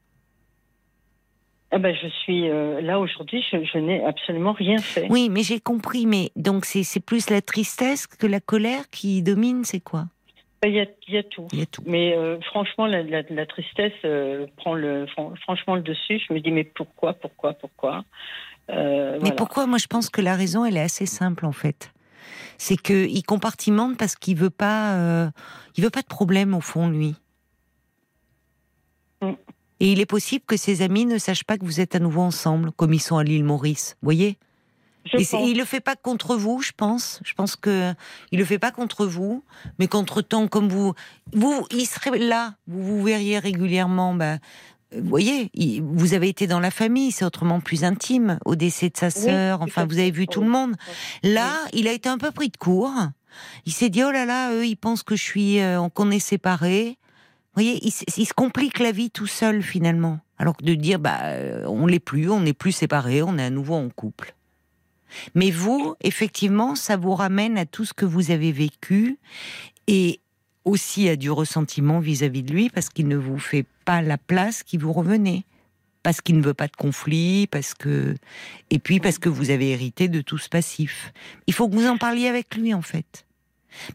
[1.71, 3.43] Ah ben, je suis euh, là aujourd'hui.
[3.51, 5.07] Je, je n'ai absolument rien fait.
[5.10, 6.05] Oui, mais j'ai compris.
[6.05, 10.05] Mais donc c'est c'est plus la tristesse que la colère qui domine, c'est quoi?
[10.63, 11.47] Il y a, il y a tout.
[11.53, 11.81] Il y a tout.
[11.88, 16.21] Mais euh, franchement, la, la- la tristesse euh, prend le, fran- franchement le dessus.
[16.27, 18.03] Je me dis, mais pourquoi, pourquoi, pourquoi?
[18.69, 19.36] Euh, Mais voilà.
[19.36, 19.65] pourquoi?
[19.65, 21.91] Moi, je pense que la raison, elle est assez simple en fait.
[22.57, 25.31] C'est que il compartimente parce qu'il veut pas,
[25.77, 27.15] il veut pas de problème au fond, lui.
[29.82, 32.22] Et il est possible que ses amis ne sachent pas que vous êtes à nouveau
[32.22, 33.96] ensemble, comme ils sont à l'île Maurice.
[34.02, 34.38] Vous voyez?
[35.06, 35.50] Je Et pense.
[35.50, 37.20] il le fait pas contre vous, je pense.
[37.26, 37.91] Je pense que
[38.32, 39.44] il le fait pas contre vous,
[39.80, 40.94] mais contre temps comme vous,
[41.34, 42.54] vous, il serait là.
[42.67, 44.13] Vous vous verriez régulièrement.
[44.13, 44.38] Bah,
[44.96, 48.38] vous voyez, il- vous avez été dans la famille, c'est autrement plus intime.
[48.46, 50.76] Au décès de sa sœur, enfin, vous avez vu tout le monde.
[51.24, 52.94] Là, il a été un peu pris de court.
[53.65, 56.20] Il s'est dit oh là là, eux, ils pensent que je suis, euh, qu'on est
[56.20, 56.98] séparés.
[57.54, 60.20] Vous voyez, il, se complique la vie tout seul finalement.
[60.38, 63.44] Alors que de dire bah, euh, on l'est plus, on n'est plus séparés, on est
[63.44, 64.36] à nouveau en couple.
[65.36, 69.18] Mais vous, effectivement, ça vous ramène à tout ce que vous avez vécu
[69.88, 70.22] et
[70.64, 74.64] aussi à du ressentiment vis-à-vis de lui parce qu'il ne vous fait pas la place
[74.64, 75.44] qui vous revenait.
[76.04, 78.16] Parce qu'il ne veut pas de conflit, parce que.
[78.72, 81.14] Et puis parce que vous avez hérité de tout ce passif.
[81.46, 83.28] Il faut que vous en parliez avec lui, en fait.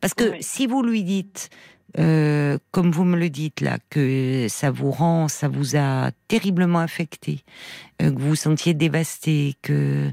[0.01, 0.37] Parce que Oui.
[0.40, 1.51] si vous lui dites,
[1.99, 6.81] euh, comme vous me le dites là, que ça vous rend, ça vous a terriblement
[6.81, 7.40] affecté,
[8.03, 10.11] euh, que vous vous sentiez dévasté, que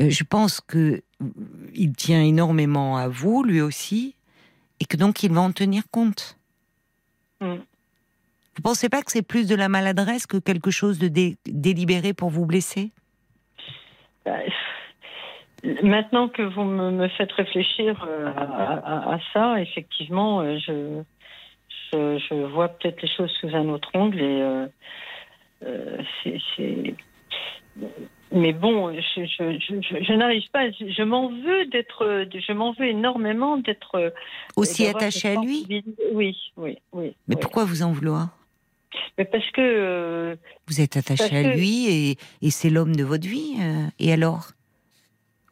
[0.00, 1.02] euh, je pense que
[1.74, 4.14] il tient énormément à vous, lui aussi,
[4.80, 6.36] et que donc il va en tenir compte.
[7.40, 7.54] Mm.
[8.56, 12.12] Vous pensez pas que c'est plus de la maladresse que quelque chose de dé- délibéré
[12.12, 12.90] pour vous blesser?
[14.24, 14.38] Bah,
[15.82, 18.06] Maintenant que vous me, me faites réfléchir
[18.36, 21.02] à, à- à ça, effectivement, je,
[21.94, 24.66] je, je vois peut-être les choses sous un autre angle et euh,
[25.64, 26.02] euh,
[26.56, 26.94] c'est.
[28.32, 30.70] Mais bon, je, je, je, je- je n'arrive pas.
[30.70, 32.26] Je, m'en veux d'être.
[32.32, 33.94] Je m'en veux énormément d'être.
[33.96, 34.10] euh,
[34.56, 35.66] Aussi attaché à lui.
[36.12, 37.14] Oui, oui, oui.
[37.28, 37.40] Mais oui.
[37.40, 38.36] pourquoi vous en vouloir?
[39.18, 39.60] Mais parce que.
[39.60, 43.54] euh, Vous êtes attaché à que- lui et, et c'est l'homme de votre vie.
[43.60, 44.50] euh, et alors?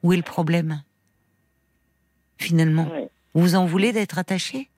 [0.02, 0.82] Où est le problème?
[2.38, 3.08] Finalement ouais.
[3.34, 4.68] Vous en voulez d'être attaché?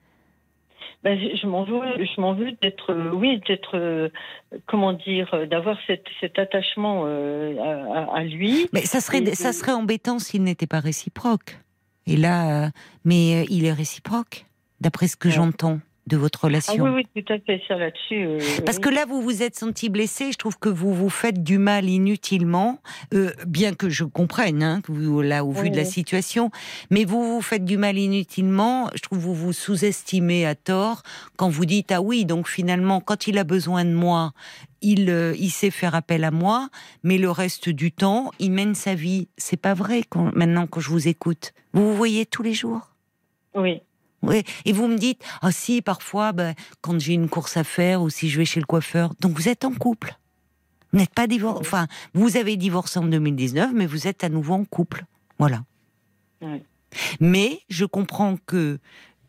[1.05, 4.09] Ben, je m'en veux, je m'en veux d'être, euh, oui, d'être, euh,
[4.67, 8.69] comment dire, euh, d'avoir cet, cet attachement à, lui.
[8.73, 11.59] Mais ça serait, Et- ça serait embêtant s'il n'était pas réciproque.
[12.07, 12.71] Et là,
[13.05, 14.47] mais il est réciproque,
[14.81, 15.35] d'après ce que Ouais.
[15.35, 16.85] j'entends de votre Ah relation.
[16.85, 18.27] oui, oui, tout à fait, ça là-dessus.
[18.27, 18.83] euh, Parce oui.
[18.83, 20.33] que là, vous vous êtes senti blessé.
[20.33, 22.79] Je trouve que vous vous faites du mal inutilement,
[23.15, 26.51] euh, bien que je comprenne, hein, que vous, là, au vu de la situation.
[26.91, 28.91] Mais vous vous faites du mal inutilement.
[28.95, 31.03] Je trouve que vous vous sous-estimez à tort
[31.37, 34.33] quand vous dites ah oui, donc finalement, quand il a besoin de moi,
[34.83, 36.69] il, euh, il sait faire appel à moi,
[37.03, 39.29] mais le reste du temps, il mène sa vie.
[39.39, 41.55] C'est pas vrai quand, maintenant que je vous écoute.
[41.73, 42.91] Vous vous voyez tous les jours?
[43.55, 43.81] Oui,
[44.29, 48.03] Oui, et vous me dites, ah si, parfois, ben, quand j'ai une course à faire
[48.03, 49.13] ou si je vais chez le coiffeur.
[49.21, 50.17] Donc vous êtes en couple.
[50.93, 51.61] Vous n'êtes pas divorcé.
[51.61, 55.05] Enfin, vous avez divorcé en 2019, mais vous êtes à nouveau en couple.
[55.39, 55.65] Voilà.
[56.41, 56.63] Oui.
[57.21, 58.79] Mais je comprends que,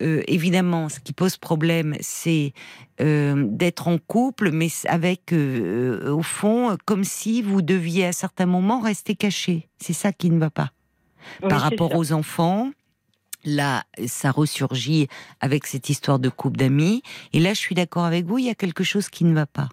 [0.03, 2.53] euh, évidemment, ce qui pose problème, c'est
[3.01, 8.45] euh, d'être en couple, mais avec, euh, au fond, comme si vous deviez à certains
[8.45, 9.67] moments rester caché.
[9.79, 10.71] C'est ça qui ne va pas
[11.41, 11.97] Oui, par rapport ça.
[11.97, 12.69] aux enfants.
[13.45, 15.07] Là, ça ressurgit
[15.39, 17.03] avec cette histoire de couple d'amis.
[17.33, 19.45] Et là, je suis d'accord avec vous, il y a quelque chose qui ne va
[19.45, 19.69] pas.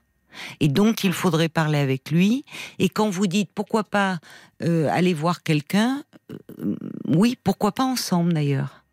[0.60, 2.44] Et donc, il faudrait parler avec lui.
[2.78, 4.18] Et quand vous dites pourquoi pas
[4.62, 8.84] euh, aller voir quelqu'un, euh, oui, pourquoi pas ensemble d'ailleurs.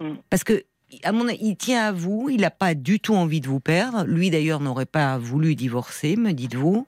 [0.00, 0.14] Mm.
[0.30, 0.64] Parce que,
[1.02, 3.60] à mon avis, il tient à vous, il n'a pas du tout envie de vous
[3.60, 4.04] perdre.
[4.04, 6.86] Lui d'ailleurs n'aurait pas voulu divorcer, me dites-vous.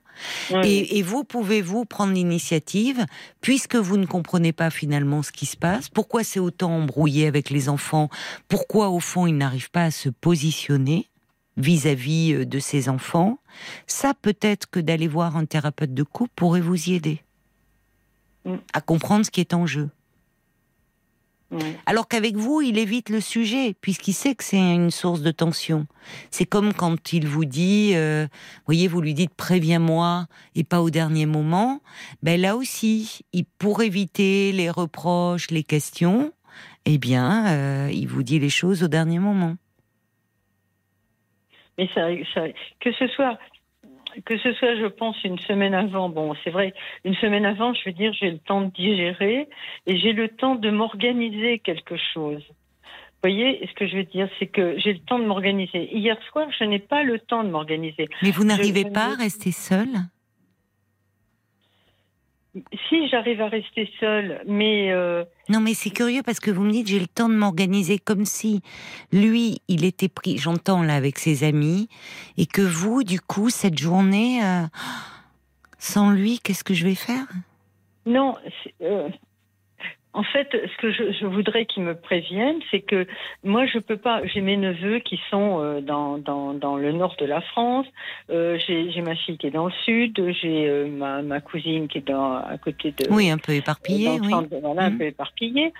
[0.51, 3.05] Oui, Et, et vous, pouvez-vous prendre l'initiative,
[3.41, 7.51] puisque vous ne comprenez pas finalement ce qui se passe, pourquoi c'est autant embrouillé avec
[7.51, 8.09] les enfants,
[8.49, 11.09] pourquoi au fond ils n'arrivent pas à se positionner
[11.59, 13.39] vis-à-vis euh, de ses enfants,
[13.87, 17.23] ça peut-être que d'aller voir un thérapeute de couple pourrait vous y aider
[18.47, 18.57] Mm.
[18.73, 19.91] à comprendre ce qui est en jeu.
[21.87, 25.87] Alors qu'avec vous, il évite le sujet, puisqu'il sait que c'est une source de tension.
[26.31, 28.27] C'est comme quand il vous dit, euh,
[28.67, 31.81] voyez, vous lui dites préviens-moi et pas au dernier moment.
[32.23, 36.33] Ben là aussi, il, pour éviter les reproches, les questions,
[36.85, 39.55] eh bien, euh, il vous dit les choses au dernier moment.
[41.79, 42.49] Mais ça, ça-
[42.81, 43.39] que ce soit,
[44.25, 46.09] que ce soit, je pense, une semaine avant.
[46.09, 46.75] Bon, c'est vrai,
[47.05, 49.49] une semaine avant, je veux dire, j'ai le temps de digérer
[49.87, 52.43] et j'ai le temps de m'organiser quelque chose.
[52.49, 55.89] Vous voyez, ce que je veux dire, c'est que j'ai le temps de m'organiser.
[55.97, 58.09] Hier soir, je n'ai pas le temps de m'organiser.
[58.23, 59.89] Mais vous n'arrivez je pas à rester seul
[62.89, 66.71] Si j'arrive à rester seule, mais euh, Non, mais c'est curieux parce que vous me
[66.71, 68.63] dites j'ai le temps de m'organiser comme si
[69.13, 71.89] lui, il était pris, j'entends là avec ses amis,
[72.39, 74.63] et que vous, du coup, cette journée, euh,
[75.79, 77.27] sans lui, qu'est-ce que je vais faire?
[78.07, 79.09] Non, c'est, euh,
[80.17, 83.07] en fait, ce que je, je voudrais qu'ils me préviennent, c'est que
[83.45, 84.23] moi, je peux pas.
[84.25, 87.87] J'ai mes neveux qui sont euh, dans, dans, dans le nord de la France.
[88.31, 90.15] Euh, j'ai ma fille qui est dans le sud.
[90.41, 93.07] J'ai euh, ma, ma cousine qui est dans, à côté de.
[93.11, 94.31] Oui, un peu éparpillé, dans le oui.
[94.31, 94.99] centre, voilà, un Mhm.
[94.99, 95.73] peu éparpillé.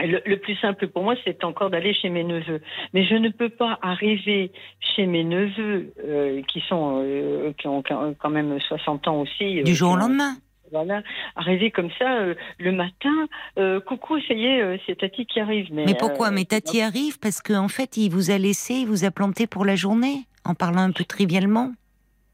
[0.00, 2.60] Le, le plus simple pour moi, c'est encore d'aller chez mes neveux.
[2.94, 4.52] Mais je ne peux pas arriver
[4.94, 9.58] chez mes neveux euh, qui sont euh, qui ont quand même 60 ans aussi.
[9.58, 10.34] euh, Du jour au lendemain.
[10.72, 11.02] Voilà,
[11.36, 13.26] arriver comme ça euh, le matin.
[13.58, 15.68] euh, coucou, ça y est, euh, c'est Tati qui arrive.
[15.72, 18.86] Mais, Mais pourquoi Mais Tati arrive parce qu'en en fait, il vous a laissé, il
[18.86, 21.72] vous a planté pour la journée, en parlant un peu trivialement.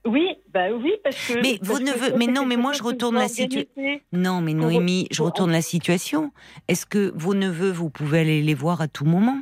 [0.07, 1.41] Oui, bah oui, parce que.
[1.41, 4.03] Mais parce vos neveux- mais non, mais moi, je retourne la situ- organiser.
[4.13, 6.31] Non, mais Noémie, je retourne la situation.
[6.69, 9.39] Est-ce que vos neveux, vous pouvez aller les voir à tout moment?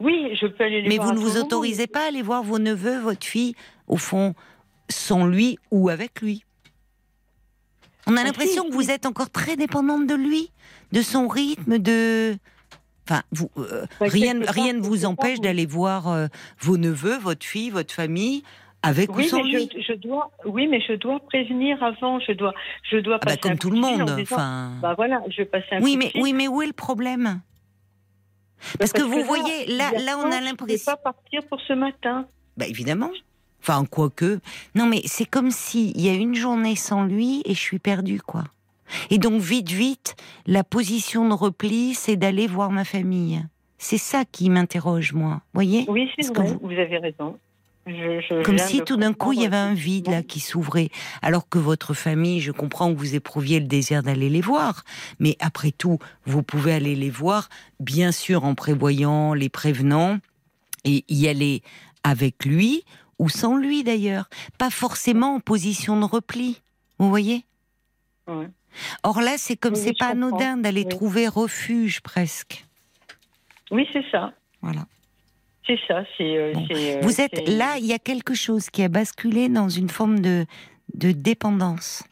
[0.00, 1.44] Oui, je peux aller les Mais voir vous à ne vous moment.
[1.46, 3.54] autorisez pas à aller voir vos neveux, votre fille,
[3.88, 4.34] au fond,
[4.88, 6.44] sans lui ou avec lui.
[8.06, 10.50] On a l'impression si, que vous êtes encore très dépendante de lui,
[10.92, 12.36] de son rythme, de.
[13.08, 16.26] Enfin, vous, euh, Bah, rien, rien ne vous empêche d'aller voir euh,
[16.60, 18.42] vos neveux, votre fille, votre famille,
[18.82, 19.70] avec ou sans mais lui.
[19.74, 22.18] je, je dois, oui, mais je dois prévenir avant.
[22.20, 22.54] Je dois,
[22.90, 24.04] je dois Ah bah, passer comme un tout le monde.
[24.16, 24.72] disant, Enfin.
[24.80, 26.22] Bah voilà, je vais passer un oui, mais fil.
[26.22, 27.40] oui, mais où est le problème?
[28.78, 31.72] Parce que vous voyez, là- là, on a Je ne l'impression- pas partir pour ce
[31.74, 32.26] matin.
[32.56, 33.10] Bah évidemment.
[33.62, 34.40] Enfin, quoique.
[34.74, 37.78] Non, mais c'est comme si il y a une journée sans lui et je suis
[37.78, 38.44] perdue, quoi.
[39.10, 40.16] Et donc, vite, vite,
[40.46, 43.44] la position de repli, c'est d'aller voir ma famille.
[43.76, 45.42] C'est ça qui m'interroge, moi.
[45.52, 45.84] Voyez?
[45.88, 46.72] Oui, c'est vrai, vous- vous...
[46.72, 47.38] avez raison.
[47.86, 50.90] Je- je Comme si tout d'un coup, il y avait un vide là qui s'ouvrait.
[51.22, 54.84] Alors que votre famille, je comprends que vous éprouviez le désir d'aller les voir.
[55.20, 57.48] Mais après tout, vous pouvez aller les voir,
[57.80, 60.18] bien sûr, en prévoyant, les prévenant,
[60.84, 61.62] et y aller
[62.04, 62.84] avec lui,
[63.18, 64.28] ou sans lui d'ailleurs.
[64.58, 66.60] Pas forcément en position de repli.
[66.98, 67.44] Vous voyez?
[68.26, 68.48] Ouais.
[69.02, 70.28] Or là, c'est comme Oui, c'est pas comprends.
[70.28, 70.88] anodin d'aller Oui.
[70.88, 72.64] trouver refuge presque.
[73.70, 74.32] Oui, c'est ça.
[74.62, 74.86] Voilà.
[75.66, 76.04] C'est ça.
[76.16, 76.36] C'est.
[76.36, 76.66] euh, Bon.
[76.70, 80.20] euh, Vous êtes là, il y a quelque chose qui a basculé dans une forme
[80.20, 80.46] de,
[80.94, 82.04] de dépendance.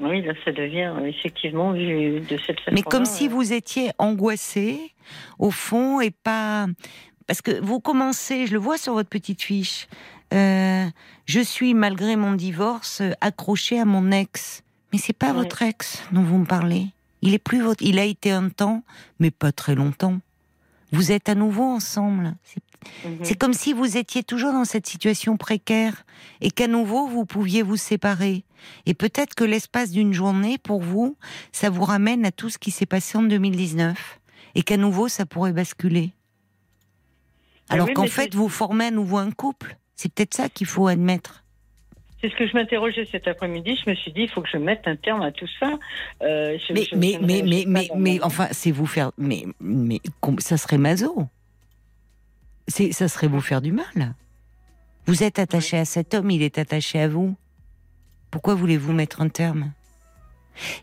[0.00, 2.72] Oui, là, ça devient effectivement vu de cette façon.
[2.74, 4.92] Mais comme si vous étiez angoissé,
[5.38, 6.66] au fond, et pas.
[7.32, 9.88] Parce que vous commencez, je le vois sur votre petite fiche,
[10.34, 10.84] euh,
[11.24, 14.62] je suis, malgré mon divorce, euh, accroché à mon ex.
[14.92, 16.88] Mais c'est pas votre ex dont vous me parlez.
[17.22, 17.82] Il est plus votre.
[17.82, 18.82] Il a été un temps,
[19.18, 20.18] mais pas très longtemps.
[20.92, 22.34] Vous êtes à nouveau ensemble.
[22.44, 22.62] C'est
[23.04, 23.18] Mhm.
[23.22, 26.04] c'est comme si vous étiez toujours dans cette situation précaire
[26.40, 28.44] et qu'à nouveau vous pouviez vous séparer.
[28.86, 31.16] Et peut-être que l'espace d'une journée, pour vous,
[31.50, 34.20] ça vous ramène à tout ce qui s'est passé en 2019
[34.54, 36.12] et qu'à nouveau ça pourrait basculer.
[37.72, 39.76] Ah Alors oui, qu'en fait vous formez à nouveau un couple.
[39.96, 41.44] C'est peut-être ça qu'il faut admettre.
[42.20, 43.76] C'est ce que je m'interrogeais cet après-midi.
[43.84, 45.72] Je me suis dit, il faut que je mette un terme à tout ça.
[46.22, 46.96] Euh, je- Mais je-
[48.22, 50.00] enfin c'est vous faire mais mais
[50.38, 51.26] ça serait maso.
[52.68, 54.14] C'est ça serait vous faire du mal.
[55.06, 57.34] Vous êtes attaché à cet homme, il est attaché à vous.
[58.30, 59.72] Pourquoi voulez-vous mettre un terme?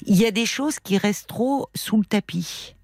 [0.06, 2.75] Il y a des choses qui restent trop sous le tapis,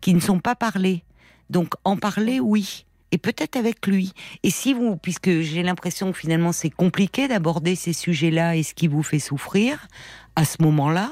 [0.00, 1.02] qui ne sont pas parlées.
[1.48, 2.86] Donc en parler, oui.
[3.12, 4.12] Et peut-être avec lui.
[4.42, 8.74] Et si vous, puisque j'ai l'impression que finalement c'est compliqué d'aborder ces sujets-là et ce
[8.74, 9.88] qui vous fait souffrir,
[10.36, 11.10] à ce moment-là,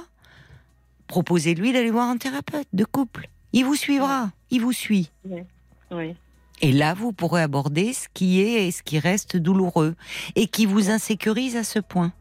[1.09, 3.29] proposez-lui d'aller voir un thérapeute de couple.
[3.53, 5.11] Il vous suivra, il vous suit.
[5.91, 6.15] Oui.
[6.61, 9.95] Et là, vous pourrez aborder ce qui est et ce qui reste douloureux
[10.35, 12.13] et qui vous insécurise à ce point.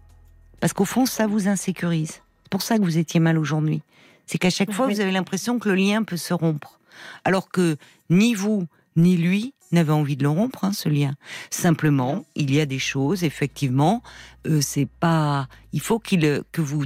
[0.60, 2.22] Parce qu'au fond, ça vous insécurise.
[2.44, 3.82] C'est pour ça que vous étiez mal aujourd'hui.
[4.26, 6.80] C'est qu'à chaque fois, vous avez l'impression que le lien peut se rompre.
[7.24, 7.78] Alors que
[8.10, 11.14] ni vous, ni lui n'avez envie de le rompre, hein, ce lien.
[11.50, 14.02] Simplement, il y a des choses, effectivement,
[14.48, 15.48] euh, c'est pas.
[15.74, 16.84] Il faut qu'il, euh, que vous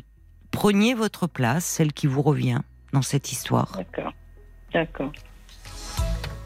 [0.52, 2.60] preniez votre place, celle qui vous revient
[2.94, 4.13] dans cette histoire D'accord.
[4.74, 5.12] D'accord.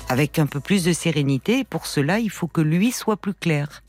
[0.10, 1.60] avec un peu plus de sérénité.
[1.60, 3.82] Et pour cela, il faut que lui soit plus clair.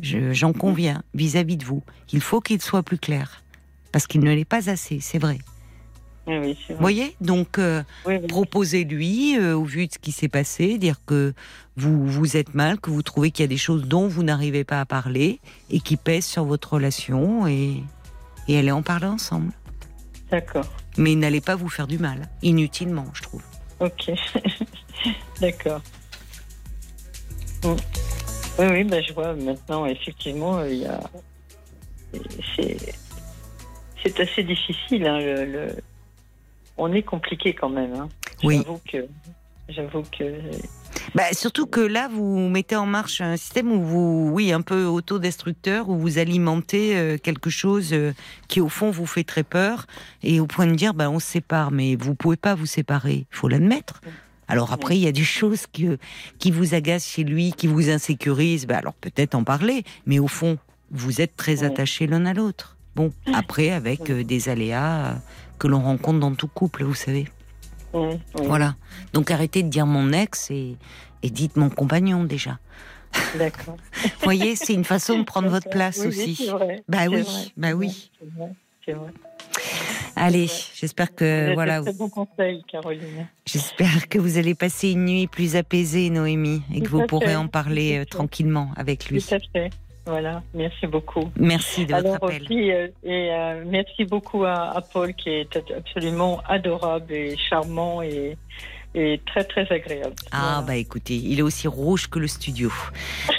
[0.00, 1.82] Je- J'en conviens vis-à-vis de vous.
[2.12, 3.42] Il faut qu'il soit plus clair.
[3.92, 5.38] Parce qu'il ne l'est pas assez, c'est vrai.
[6.28, 8.26] Oui, Vous voyez Donc, euh, Oui, oui.
[8.26, 11.32] proposez-lui, euh, au vu de ce qui s'est passé, dire que
[11.76, 14.62] vous, vous êtes mal, que vous trouvez qu'il y a des choses dont vous n'arrivez
[14.64, 17.82] pas à parler et qui pèsent sur votre relation et,
[18.46, 19.52] et allez en parler ensemble.
[20.30, 20.66] D'accord.
[20.98, 23.42] Mais n'allez pas vous faire du mal, inutilement, je trouve.
[23.80, 24.10] Ok.
[25.40, 25.80] D'accord.
[27.64, 27.74] Oui,
[28.58, 31.00] oui, bah, je vois maintenant, effectivement, euh, il y a.
[32.56, 32.76] C'est.
[34.02, 35.76] C'est assez difficile, hein, le, le-
[36.78, 37.94] On est compliqué quand même.
[37.94, 38.08] Hein.
[38.42, 38.58] Oui.
[38.58, 39.06] J'avoue que.
[39.68, 40.24] J'avoue que.
[41.14, 44.84] Bah, surtout que là, vous mettez en marche un système où vous, oui, un peu
[44.84, 48.12] autodestructeur, où vous alimentez euh, quelque chose euh,
[48.48, 49.86] qui, au fond, vous fait très peur,
[50.22, 53.26] et au point de dire, bah, on se sépare, mais vous pouvez pas vous séparer,
[53.30, 54.00] il faut l'admettre.
[54.48, 55.98] Alors après, il y a des choses que,
[56.38, 60.28] qui vous agacent chez lui, qui vous insécurisent, bah, alors peut-être en parler, mais au
[60.28, 60.56] fond,
[60.90, 62.77] vous êtes très attachés l'un à l'autre.
[62.98, 65.12] Bon, après, avec euh, des aléas euh,
[65.60, 67.28] que l'on rencontre dans tout couple, vous savez.
[68.34, 68.74] Voilà.
[69.12, 70.74] Donc arrêtez de dire mon ex et,
[71.22, 72.58] et dites mon compagnon déjà.
[73.38, 73.76] D'accord.
[74.02, 76.48] Vous voyez, c'est une façon de prendre votre place Oui, aussi.
[76.50, 76.82] vrai.
[76.88, 77.52] Bah oui, vrai.
[77.56, 78.10] bah oui.
[78.18, 78.50] C'est vrai.
[78.84, 79.10] C'est vrai.
[80.16, 83.28] Allez, j'espère que voilà, très bons conseils, Caroline.
[83.46, 87.26] j'espère que vous allez passer une nuit plus apaisée, Noémie, et que Tout vous pourrez
[87.26, 89.22] fait, en parler tout euh, tranquillement avec lui.
[89.22, 89.70] Tout à fait.
[90.08, 90.42] Voilà.
[90.54, 91.30] Merci beaucoup.
[91.36, 92.42] Merci de votre Alors appel.
[92.42, 98.00] aussi, euh, et euh, merci beaucoup à, à Paul qui est absolument adorable et charmant
[98.02, 98.36] et,
[98.94, 100.14] et très très agréable.
[100.32, 100.62] Ah Voilà.
[100.62, 102.72] bah écoutez, il est aussi rouge que le studio.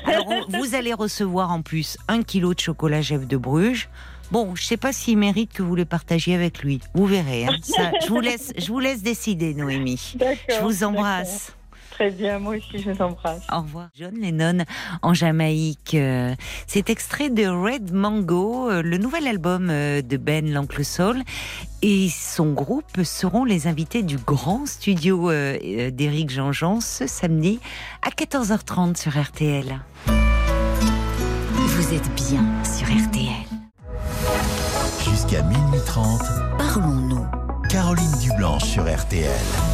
[0.06, 3.90] Alors on- vous allez recevoir en plus un kilo de chocolat Jeff de Bruges.
[4.32, 6.80] Bon, je sais pas s'il mérite que vous le partagiez avec lui.
[6.94, 7.46] Vous verrez.
[7.48, 7.56] hein.
[7.64, 10.14] Ça, je vous laisse, je vous laisse décider, Noémie.
[10.48, 11.56] Je vous embrasse.
[12.00, 13.42] Très bien, moi aussi je vous embrasse.
[13.52, 13.90] Au revoir.
[13.94, 14.64] John Lennon
[15.02, 15.96] en Jamaïque.
[15.96, 16.34] Euh,
[16.66, 21.22] C'est extrait de Red Mango, euh, le nouvel album euh, de Ben l'Oncle Soul.
[21.82, 27.60] Et son groupe seront les invités du grand studio d'Éric Jean-Jean ce samedi
[28.02, 29.82] à 14h30 sur RTL.
[31.54, 33.46] Vous êtes bien sur RTL.
[35.04, 36.58] 12h30.
[36.58, 37.26] Parlons-nous.
[37.70, 39.69] Caroline Dublanche sur RTL.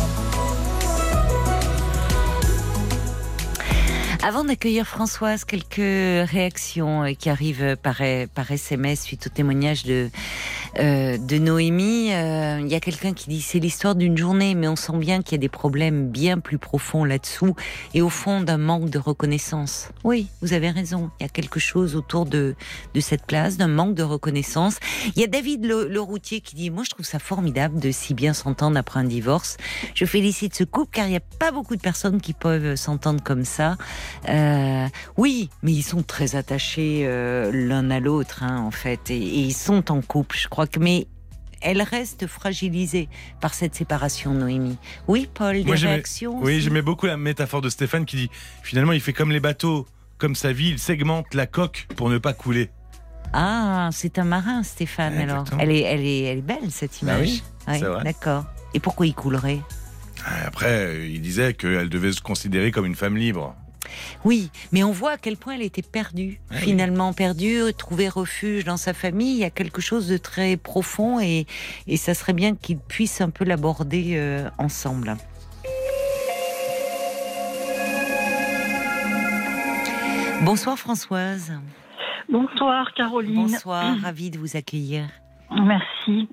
[4.23, 10.09] Avant d'accueillir Françoise, quelques réactions euh, qui arrivent par, SMS suite au témoignage de,
[10.79, 12.13] euh, de Noémie.
[12.13, 15.21] Euh, il y a quelqu'un qui dit c'est l'histoire d'une journée, mais on sent bien
[15.21, 17.55] qu'il y a des problèmes bien plus profonds là-dessous
[17.93, 19.89] et au fond d'un manque de reconnaissance.
[20.03, 21.11] Oui, vous avez raison.
[21.19, 22.55] Il y a quelque chose autour de,
[22.93, 24.77] de cette place, d'un manque de reconnaissance.
[25.15, 27.91] Il y a David le, le, routier qui dit moi je trouve ça formidable de
[27.91, 29.57] si bien s'entendre après un divorce.
[29.93, 33.23] Je félicite ce couple car il n'y a pas beaucoup de personnes qui peuvent s'entendre
[33.23, 33.77] comme ça.
[34.29, 34.87] Euh,
[35.17, 39.39] oui, mais ils sont très attachés euh, l'un à l'autre, hein, en fait, et, et,
[39.41, 40.79] ils sont en couple, je crois que.
[40.79, 41.07] Mais
[41.61, 43.09] elle reste fragilisée
[43.41, 44.77] par cette séparation, Noémie.
[45.07, 48.29] Oui, Paul, des Moi, réactions Oui, j'aimais beaucoup la métaphore de Stéphane qui dit
[48.63, 49.87] finalement, il fait comme les bateaux,
[50.17, 52.69] comme sa vie, il segmente la coque pour ne pas couler.
[53.33, 55.17] Ah, c'est un marin, Stéphane.
[55.17, 57.27] Alors, elle est, elle est, elle est belle cette Bah image.
[57.29, 58.03] oui, Ouais.
[58.03, 58.45] D'accord.
[58.73, 59.59] Et pourquoi il coulerait?
[60.45, 63.55] Après, euh, il disait qu'elle devait se considérer comme une femme libre.
[64.23, 66.39] Oui, mais on voit à quel point elle était perdue.
[66.51, 69.33] Ouais, Finalement perdue, trouver refuge dans sa famille.
[69.33, 71.45] Il y a quelque chose de très profond et,
[71.87, 75.15] et ça serait bien qu'ils puissent un peu l'aborder euh, ensemble.
[80.41, 81.53] Bonsoir Françoise.
[82.29, 83.47] Bonsoir Caroline.
[83.47, 85.05] Bonsoir, ravie de vous accueillir.
[85.51, 86.27] Merci.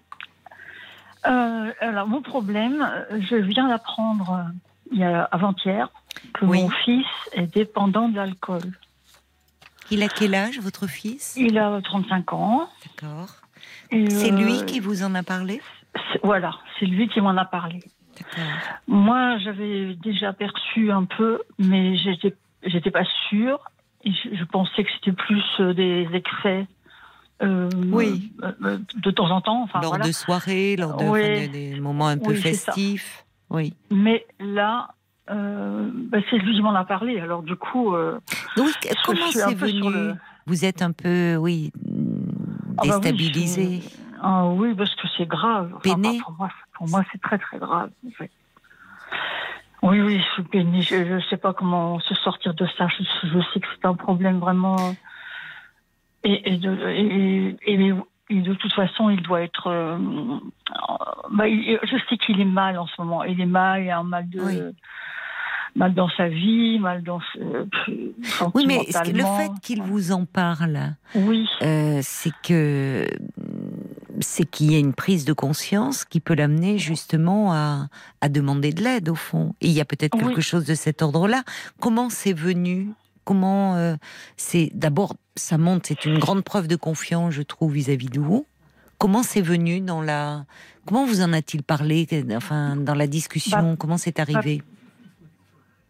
[1.27, 4.53] Euh, alors mon problème, je viens d'apprendre euh,
[5.01, 5.89] avant-hier
[6.35, 6.63] que Oui.
[6.63, 8.63] mon fils est dépendant de l'alcool.
[9.91, 11.35] Il a quel âge votre fils?
[11.37, 12.69] Il a 35 ans.
[12.87, 13.29] D'accord.
[13.91, 15.61] C'est euh, lui qui vous en a parlé?
[16.23, 17.81] Voilà, c'est lui qui m'en a parlé.
[18.19, 18.51] D'accord.
[18.87, 22.35] Moi, j'avais déjà perçu un peu, mais j'étais,
[22.65, 23.59] j'étais pas sûre.
[24.05, 26.67] Je, je pensais que c'était plus euh, des excès.
[27.43, 28.33] euh, Oui.
[28.43, 29.63] euh, euh, de temps en temps.
[29.65, 30.07] Enfin, lors voilà.
[30.07, 31.21] de soirées, lors de, Oui.
[31.21, 33.22] enfin, des, moments un peu Oui, festifs.
[33.53, 33.75] Oui.
[33.91, 34.89] Mais là,
[35.31, 37.21] euh, bah, c'est lui qui m'en a parlé.
[37.21, 38.19] Alors du coup, euh,
[39.05, 40.15] comment suis un c'est venu le-
[40.47, 43.83] Vous êtes un peu, oui, Ah bah oui, déstabilisé.
[44.21, 45.73] Ah oui, parce que c'est grave.
[45.77, 46.19] Enfin, Peiné
[46.75, 47.91] Pour moi, c'est très très grave.
[48.07, 48.31] en fait.
[49.83, 50.81] Oui, oui, je suis peinée.
[50.83, 52.87] Je ne sais pas comment se sortir de ça.
[52.89, 54.95] Je, je sais que c'est un problème vraiment.
[56.25, 57.95] Et, et, de, et, et-
[58.39, 59.67] et de toute façon, il doit être.
[59.69, 59.97] euh,
[61.31, 63.25] bah, il- je sais qu'il est mal en ce moment.
[63.25, 64.41] Il est mal, il a un mal de.
[64.41, 64.59] Oui.
[65.75, 67.39] Mal dans sa vie, mal dans ce,
[68.55, 68.81] Oui, mais
[69.11, 73.07] le fait qu'il vous en parle, Oui, euh, c'est que
[74.21, 77.87] c'est qu'il y a une prise de conscience qui peut l'amener justement à,
[78.21, 79.55] à demander de l'aide au fond.
[79.63, 80.25] Et il y a peut-être Oui.
[80.25, 81.43] quelque chose de cet ordre-là.
[81.81, 82.89] Comment c'est venu?
[83.25, 83.95] Comment euh,
[84.37, 88.47] c'est D'abord, ça montre, c'est une grande preuve de confiance, je trouve, vis-à-vis de vous.
[88.99, 90.45] Comment c'est venu dans la
[90.87, 92.07] Comment vous en a-t-il parlé
[92.37, 94.59] Enfin, dans la discussion, Bah, comment c'est arrivé?
[94.59, 94.65] Bah,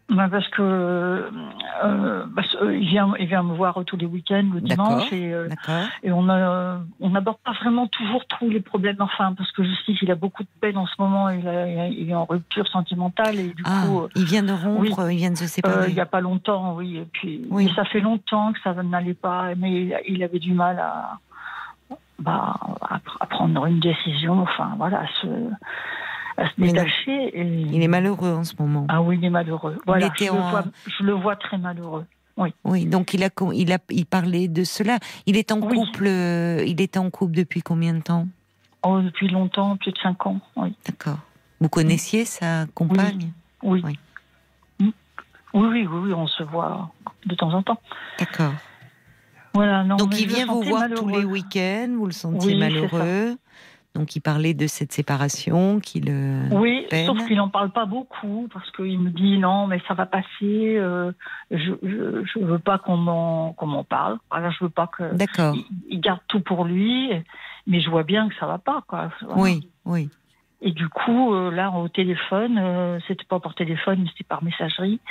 [0.09, 4.47] parce que euh, parce que, euh, il vient, il vient me voir tous les week-ends
[4.53, 5.47] le dimanche et, euh,
[6.03, 8.97] et on n'aborde pas vraiment toujours tous les problèmes.
[8.99, 11.29] Enfin, parce que je sais qu'il a beaucoup de peine en ce moment.
[11.29, 14.51] Il, a- il est en rupture sentimentale et du Ah, coup, euh, il vient de
[14.53, 15.89] rompre, il vient de se euh, séparer.
[15.89, 16.97] il n'y a pas longtemps, oui.
[16.97, 17.71] Et puis, Oui.
[17.75, 21.17] ça fait longtemps que ça n'allait pas, mais il, avait du mal à,
[22.19, 24.41] bah, à, à prendre une décision.
[24.41, 25.27] Enfin, voilà, se,
[26.37, 27.39] à se détacher.
[27.39, 27.61] Et...
[27.71, 28.85] Il est malheureux en ce moment.
[28.89, 29.77] Ah oui, il est malheureux.
[29.85, 32.05] Voilà, je, le vois, je le vois très malheureux.
[32.65, 34.97] Oui, donc il a, il a, il parlait de cela.
[35.27, 35.75] Il est en Oui.
[35.77, 38.27] couple, euh, il est en couple depuis combien de temps?
[38.81, 40.75] Oh, depuis longtemps, plus de 5 ans, oui.
[40.85, 41.19] D'accord.
[41.61, 43.31] Vous connaissiez sa compagne?
[43.61, 43.81] Oui.
[43.85, 43.99] Oui.
[44.79, 44.89] Mm.
[45.53, 46.91] Oui, oui, oui, oui, on se voit
[47.25, 47.79] de temps en temps.
[48.19, 48.53] D'accord.
[49.53, 51.01] Voilà, non, Donc il vient vous voir malheureux.
[51.03, 53.37] tous les week-ends, vous le sentiez Oui, malheureux.
[53.95, 56.11] Donc il parlait de cette séparation qu'il.
[56.51, 57.05] Oui, peine.
[57.05, 60.77] sauf qu'il n'en parle pas beaucoup parce qu'il me dit non, mais ça va passer.
[60.77, 61.11] euh,
[61.51, 64.17] je, je, je veux pas qu'on m'en parle.
[64.31, 65.55] Voilà, je veux pas que D'accord.
[65.55, 67.11] il, il garde tout pour lui,
[67.67, 69.11] mais je vois bien que ça va pas, quoi.
[69.35, 70.09] Oui, oui.
[70.65, 74.43] Et du coup, euh, là, au téléphone, euh, c'était pas par téléphone, mais c'était par
[74.43, 75.01] messagerie.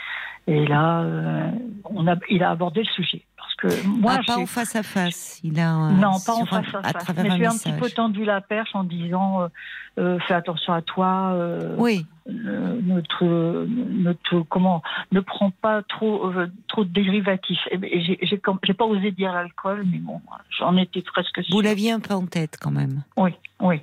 [0.46, 1.50] Et là, euh,
[1.84, 3.22] on a, il a abordé le sujet.
[3.60, 5.40] Parce que moi, ah, pas j'ai- en face à face.
[5.44, 5.90] Il a.
[5.90, 7.04] non, pas en un- face à face.
[7.04, 7.72] travers Mais un je lui ai un message.
[7.74, 9.48] petit peu tendu la perche en disant euh,
[9.98, 11.32] euh, fais attention à toi.
[11.34, 13.24] euh, Oui, euh, notre,
[13.66, 14.82] notre, comment,
[15.12, 17.60] ne prends pas trop, euh, trop de dérivatifs.
[17.70, 20.20] Et, et j'ai, j'ai, j'ai pas osé dire l'alcool, mais bon,
[20.58, 21.62] j'en étais presque vous sûre.
[21.62, 23.02] l'aviez un peu en tête quand même.
[23.16, 23.80] Oui, oui.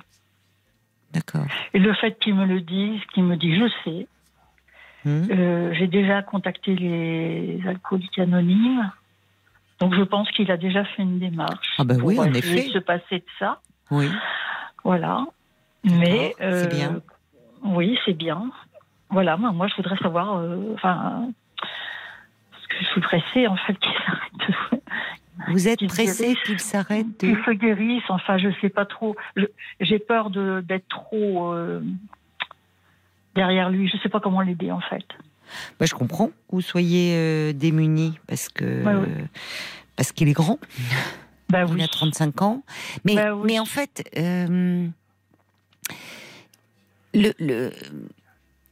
[1.12, 1.46] D'accord.
[1.74, 4.06] Et le fait qu'il me le dise, qu'il me dit je sais.
[5.06, 8.90] Euh, j'ai déjà contacté les alcooliques anonymes.
[9.80, 12.68] Donc je pense qu'il a déjà fait une démarche Ah bah pour oui, en effet.
[12.68, 13.60] se passer de ça.
[13.90, 14.08] Oui.
[14.84, 15.24] Voilà.
[15.84, 16.34] Mais.
[16.38, 16.94] c'est bien.
[16.96, 17.00] euh,
[17.64, 18.50] Oui, c'est bien.
[19.08, 20.36] Voilà, moi, moi, je voudrais savoir.
[20.36, 21.30] euh, Enfin.
[22.52, 24.32] parce que je suis pressée, en fait, qu'il s'arrête
[24.72, 24.80] de.
[25.52, 26.42] Vous êtes Qu'il pressé guérisse.
[26.44, 27.26] qu'il s'arrête de...
[27.28, 28.02] Qu'il se guérisse.
[28.10, 29.16] Enfin, je sais pas trop.
[29.80, 31.54] J'ai peur de- d'être trop.
[31.54, 31.80] euh,
[33.34, 33.88] derrière lui.
[33.88, 35.06] Je sais pas comment l'aider, en fait.
[35.78, 38.82] Bah, je comprends que vous soyez euh, démuni parce que
[39.96, 40.58] parce qu'il est grand.
[41.48, 42.62] Bah Il a 35 ans.
[43.04, 43.42] Mais, Bah oui.
[43.46, 44.86] mais en fait, euh,
[47.14, 47.72] le, le-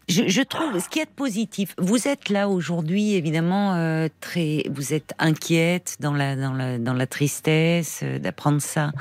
[0.09, 1.75] je, je trouve ce qui est positif.
[1.77, 4.63] Vous êtes là aujourd'hui, évidemment, euh, très.
[4.71, 8.93] Vous êtes inquiète dans la, dans la, dans la tristesse euh, d'apprendre ça.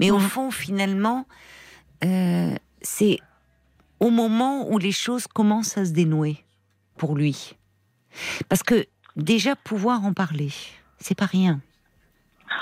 [0.00, 1.26] Mais au fond, finalement,
[2.04, 3.18] euh, c'est
[4.00, 6.43] au moment où les choses commencent à se dénouer
[6.96, 7.54] pour lui.
[8.48, 8.86] Parce que
[9.16, 10.50] déjà pouvoir en parler,
[10.98, 11.60] c'est pas rien.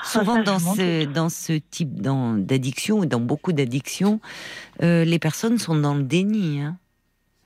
[0.04, 4.20] Souvent ça, dans ce, dans ce type d'addiction, et dans beaucoup d'addictions,
[4.82, 6.60] euh, les personnes sont dans le déni.
[6.60, 6.78] hein.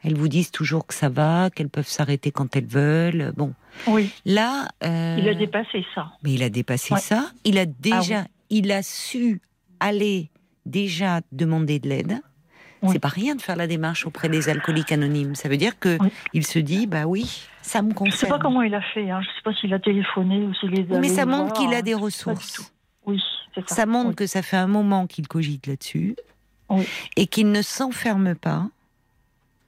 [0.04, 3.32] Elles vous disent toujours que ça va, qu'elles peuvent s'arrêter quand elles veulent.
[3.36, 3.54] Bon,
[3.88, 6.12] Oui, là, euh, il a dépassé ça.
[6.22, 7.00] mais il a dépassé Ouais.
[7.00, 7.30] ça.
[7.44, 9.40] Il a déjà, Ah il a su
[9.80, 10.30] aller
[10.66, 12.20] déjà demander de l'aide.
[12.82, 12.90] Oui.
[12.92, 15.34] C'est pas rien de faire la démarche auprès des alcooliques anonymes.
[15.34, 16.10] Ça veut dire que Oui.
[16.34, 18.32] il se dit, bah oui, ça me Je sais concerne.
[18.32, 19.10] pas comment il a fait.
[19.10, 19.20] Hein.
[19.22, 20.98] Je sais pas s'il a téléphoné ou s'il les a.
[21.00, 21.82] Mais ça montre qu'il a hein.
[21.82, 22.72] des ressources.
[23.06, 23.20] Oui,
[23.54, 23.74] c'est ça.
[23.74, 24.14] Ça montre Oui.
[24.14, 26.16] que ça fait un moment qu'il cogite là-dessus
[27.16, 28.66] et qu'il ne s'enferme pas.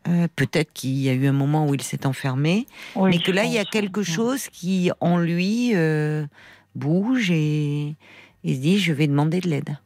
[0.09, 3.45] Euh, Peut-être qu'il y a eu un moment où il s'est enfermé, mais que là,
[3.45, 6.25] il y a quelque chose qui, en lui, euh,
[6.75, 7.95] bouge et,
[8.45, 9.77] et se dit je vais demander de l'aide.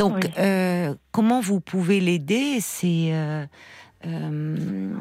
[0.00, 0.30] Donc, Oui.
[0.38, 2.58] euh, comment vous pouvez l'aider?
[2.60, 3.44] C'est euh,
[4.06, 4.94] euh,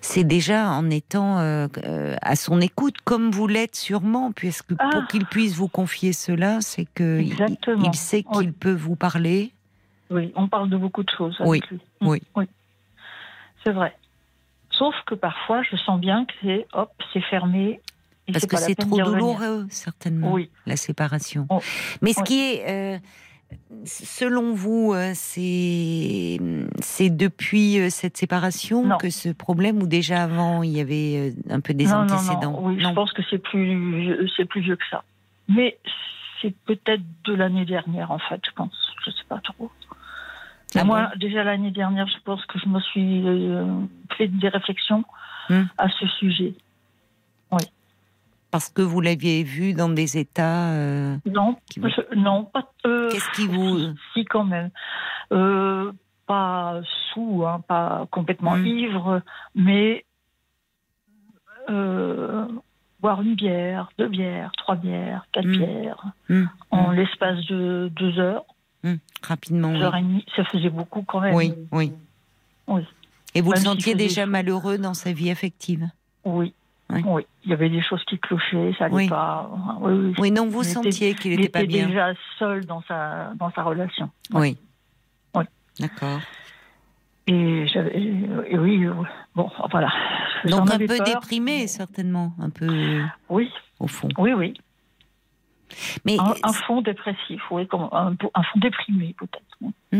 [0.00, 1.66] c'est déjà en étant euh,
[2.22, 4.88] à son écoute, comme vous l'êtes sûrement, puisque Ah.
[4.92, 7.82] pour qu'il puisse vous confier cela, c'est que il, Exactement.
[7.90, 8.52] il sait qu'il Oui.
[8.52, 9.52] peut vous parler.
[10.10, 11.80] Oui, on parle de beaucoup de choses avec Oui, lui.
[12.02, 12.22] oui.
[12.36, 12.44] Oui.
[13.64, 13.96] C'est vrai.
[14.70, 17.80] Sauf que parfois, je sens bien que c'est hop, c'est fermé.
[18.32, 20.50] Parce que c'est trop douloureux, certainement, Oui.
[20.66, 21.46] la séparation.
[21.48, 21.60] Oh,
[22.02, 22.26] Mais ce oui.
[22.26, 22.98] qui est, euh,
[23.84, 26.38] selon vous, euh, c'est
[26.80, 28.98] c'est depuis euh, cette séparation Non.
[28.98, 32.52] que ce problème, ou déjà avant, il y avait euh, un peu des non, antécédents
[32.52, 32.66] non.
[32.68, 35.04] Oui, je pense que c'est plus, c'est plus vieux que ça.
[35.48, 35.78] Mais
[36.42, 38.74] c'est peut-être de l'année dernière, en fait, je pense.
[39.04, 39.70] Je sais pas trop.
[40.74, 43.64] Ah Moi, déjà l'année dernière, je pense que je me suis euh,
[44.16, 45.04] fait des réflexions
[45.48, 45.66] Hmm.
[45.78, 46.54] à ce sujet.
[48.56, 50.70] Parce que vous l'aviez vu dans des états.
[50.70, 52.72] euh, Non, Qui vous- je- non, pas.
[52.86, 53.78] euh, Qu'est-ce qui vous.
[54.14, 54.70] Si, quand même.
[55.30, 55.92] Euh,
[56.26, 56.80] pas
[57.12, 58.66] sous, hein, pas complètement Mm.
[58.66, 59.20] ivre,
[59.54, 60.06] mais
[61.68, 62.46] euh,
[63.00, 65.56] boire une bière, deux bières, trois bières, quatre Mm.
[65.58, 68.44] bières, Hum, en hum, l'espace de deux heures,
[69.22, 69.68] rapidement.
[69.72, 69.82] deux oui.
[69.82, 71.34] heures et demie, ça faisait beaucoup quand même.
[71.34, 71.92] Oui, oui.
[72.68, 72.82] Oui.
[73.34, 75.86] Et vous le Même s'il sentiez déjà malheureux dans sa vie affective?
[76.24, 76.54] Oui.
[76.90, 77.02] Oui.
[77.04, 77.26] Oui.
[77.44, 79.08] Il y avait des choses qui clochaient, ça allait Oui.
[79.08, 79.50] pas.
[79.80, 80.14] Oui, oui.
[80.18, 81.86] Oui, non, vous Il était- sentiez qu'il Il n'était pas était bien.
[81.88, 84.08] déjà seul dans sa, dans sa relation.
[84.32, 84.56] Oui.
[85.34, 85.44] Oui.
[85.80, 86.20] D'accord.
[87.28, 88.94] Et, et oui, euh,
[89.34, 89.92] bon, voilà.
[90.44, 91.04] Donc un peu peur.
[91.04, 92.68] déprimé, certainement, un peu
[93.28, 94.08] Oui, au fond.
[94.18, 94.54] oui, oui.
[96.04, 99.56] Mais Un, un fond dépressif, oui, comme un, un fond déprimé peut-être.
[99.60, 99.98] bah,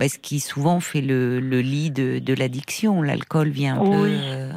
[0.00, 4.02] ce qui souvent fait le, le lit de, de l'addiction, l'alcool vient un peu.
[4.04, 4.12] Oui.
[4.14, 4.52] euh,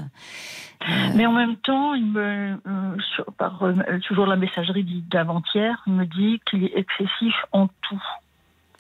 [1.16, 3.74] Mais en même temps, il me, euh, sur- par euh,
[4.08, 8.04] toujours la messagerie d'avant-hier, il me dit qu'il est excessif en tout.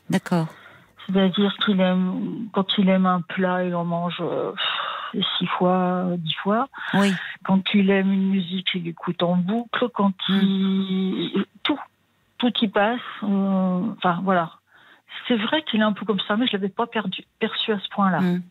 [0.09, 0.47] D'accord.
[1.05, 4.51] C'est-à-dire qu'il aime, quand il aime un plat, il en mange euh,
[5.37, 6.67] six fois, euh, dix fois.
[6.93, 7.13] Oui.
[7.43, 9.87] Quand il aime une musique, il écoute en boucle.
[9.93, 10.39] Quand Hmm.
[10.41, 11.45] il.
[11.63, 11.79] Tout.
[12.37, 12.99] Tout y passe.
[13.23, 14.51] euh, Enfin, voilà.
[15.27, 17.71] C'est vrai qu'il est un peu comme ça, mais je ne l'avais pas perdu, perçu
[17.71, 18.19] à ce point-là.
[18.21, 18.43] Mm.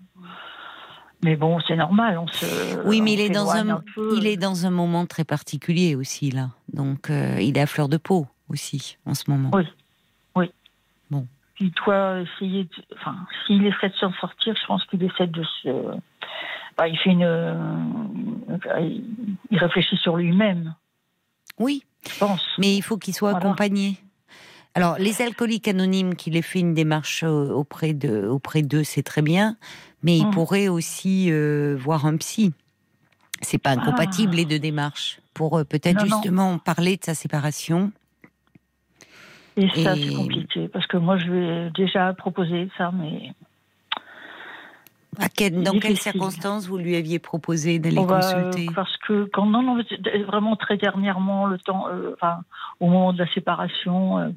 [1.25, 2.19] Mais bon, c'est normal.
[2.19, 3.83] On se, Oui, mais il est dans un,
[4.17, 6.51] il est dans un moment très particulier aussi là.
[6.73, 9.51] Donc euh, il est à fleur de peau aussi en ce moment.
[9.53, 9.65] Oui.
[11.11, 11.23] Mm.
[11.61, 12.71] Il doit essayer de.
[12.95, 15.69] Enfin, s'il essaie de s'en sortir, je pense qu'il essaie de se.
[16.77, 17.27] Bah, il fait une.
[19.51, 20.75] Il réfléchit sur lui-même,
[21.59, 22.47] Oui, je pense.
[22.59, 23.47] mais il faut qu'il soit Voilà.
[23.47, 23.99] accompagné.
[24.75, 29.03] Alors les alcooliques anonymes qui les fait une démarche euh, auprès de auprès d'eux, c'est
[29.03, 29.57] très bien,
[30.03, 30.31] mais il Mm.
[30.31, 32.53] pourrait aussi euh, voir un psy.
[33.41, 34.37] C'est pas incompatible Ah.
[34.37, 36.07] les deux démarches pour euh, peut-être non.
[36.07, 37.93] justement parler de sa séparation.
[39.57, 43.33] Et ça, Et- c'est compliqué, parce que moi, je lui ai déjà proposé ça, mais.
[45.21, 48.67] À quel- dans quelles circonstances vous lui aviez proposé d'aller On va- consulter?
[48.73, 49.83] parce que quand non, non,
[50.29, 52.43] vraiment très dernièrement, le temps, euh, enfin,
[52.79, 54.29] au moment de la séparation, euh,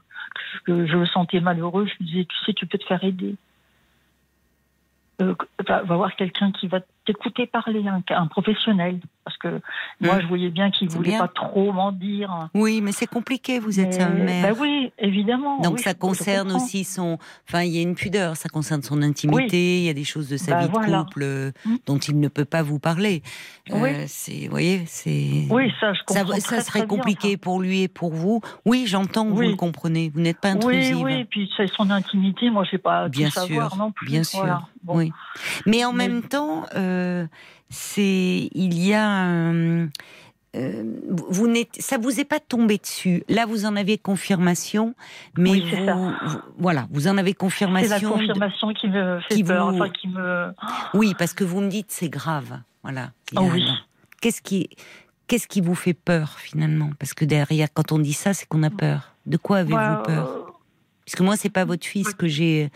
[0.65, 3.35] que je le sentais malheureux, je lui disais, tu sais, tu peux te faire aider.
[5.21, 5.35] Euh,
[5.67, 6.79] va, va voir quelqu'un qui va
[7.13, 8.99] t'écouter parler, un, un professionnel.
[9.23, 9.61] Parce que
[9.99, 10.21] moi, Mm.
[10.21, 11.19] je voyais bien qu'il C'est voulait bien.
[11.19, 12.49] pas trop m'en dire.
[12.55, 14.53] Oui, mais c'est compliqué, vous êtes Mais- un mère.
[14.53, 15.59] Bah oui, évidemment.
[15.59, 17.19] Donc oui, ça concerne aussi son...
[17.47, 20.27] Enfin, il y a une pudeur, ça concerne son intimité, il y a des choses
[20.27, 21.03] de sa Bah, vie de voilà.
[21.03, 21.75] couple euh, Mm.
[21.85, 23.21] dont il ne peut pas vous parler.
[23.71, 23.89] Euh, Oui.
[24.07, 25.45] c'est, vous voyez, c'est...
[25.51, 26.25] Oui, ça, je comprends.
[26.25, 28.41] ça très, serait très compliqué pour lui et pour vous.
[28.65, 29.49] Oui, j'entends que vous Oui.
[29.51, 30.09] le comprenez.
[30.13, 30.97] Vous n'êtes pas Oui, intrusive.
[31.03, 34.07] oui, puis c'est son intimité, moi, je sais pas Bien tout savoir sûr, non plus.
[34.07, 34.61] bien sûr.
[34.83, 34.97] Bon.
[34.97, 35.11] Oui.
[35.67, 37.00] Mais en Mais- même temps, euh,
[37.69, 39.27] c'est il y a
[40.53, 40.83] euh,
[41.29, 43.23] vous- n'êtes, ça vous est pas tombé dessus.
[43.29, 44.95] Là, vous en avez confirmation,
[45.37, 46.11] mais Oui, vous,
[46.57, 48.09] voilà, vous en avez C'est la confirmation.
[48.09, 50.53] de- confirmation qui me fait qui peur, vous- enfin qui me.
[50.93, 52.59] Oui, parce que vous me dites c'est grave.
[52.83, 53.11] Voilà.
[53.35, 53.65] Ah oui.
[54.21, 54.69] Qu'est-ce qui,
[55.27, 56.89] qu'est-ce qui vous fait peur finalement?
[56.99, 59.13] Parce que derrière, quand on dit ça, c'est qu'on a peur.
[59.25, 60.27] De quoi avez-vous Bah, peur?
[60.27, 60.50] euh,
[61.05, 62.69] Parce que moi, c'est pas votre fils que j'ai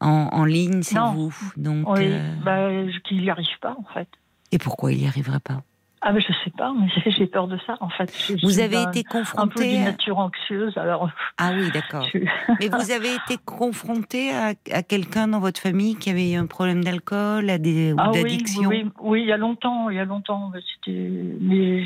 [0.00, 1.34] en, en ligne, c'est vous.
[1.56, 2.68] Donc, oui, euh, bah,
[3.04, 4.08] qu'il n'y arrive pas, en fait.
[4.52, 5.62] et pourquoi il y arriverait pas?
[6.02, 8.10] Ah, mais je sais pas, mais j'ai- peur de ça, en fait.
[8.26, 11.10] Je Vous avez un- été Un peu confronté d'une nature anxieuse, alors.
[11.36, 12.08] Ah oui, d'accord.
[12.12, 12.18] je-
[12.58, 16.46] Mais vous avez été confronté à, à quelqu'un dans votre famille qui avait eu un
[16.46, 18.70] problème d'alcool, à des, ou Ah d'addiction?
[18.70, 20.98] oui, oui, oui, il y a longtemps, il y a longtemps, c'était.
[21.40, 21.84] Mais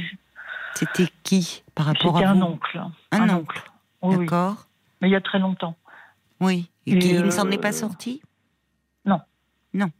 [0.74, 2.42] C'était qui par rapport c'était à un vous?
[2.42, 2.82] oncle.
[3.10, 3.62] Un oncle.
[4.02, 4.26] Oui, oui.
[4.26, 4.66] D'accord.
[5.04, 5.76] Mais il y a très longtemps.
[6.40, 6.70] Oui.
[6.86, 8.22] Et, Et, ne euh, s'en est pas sorti
[9.04, 9.20] Non,
[9.74, 9.90] non.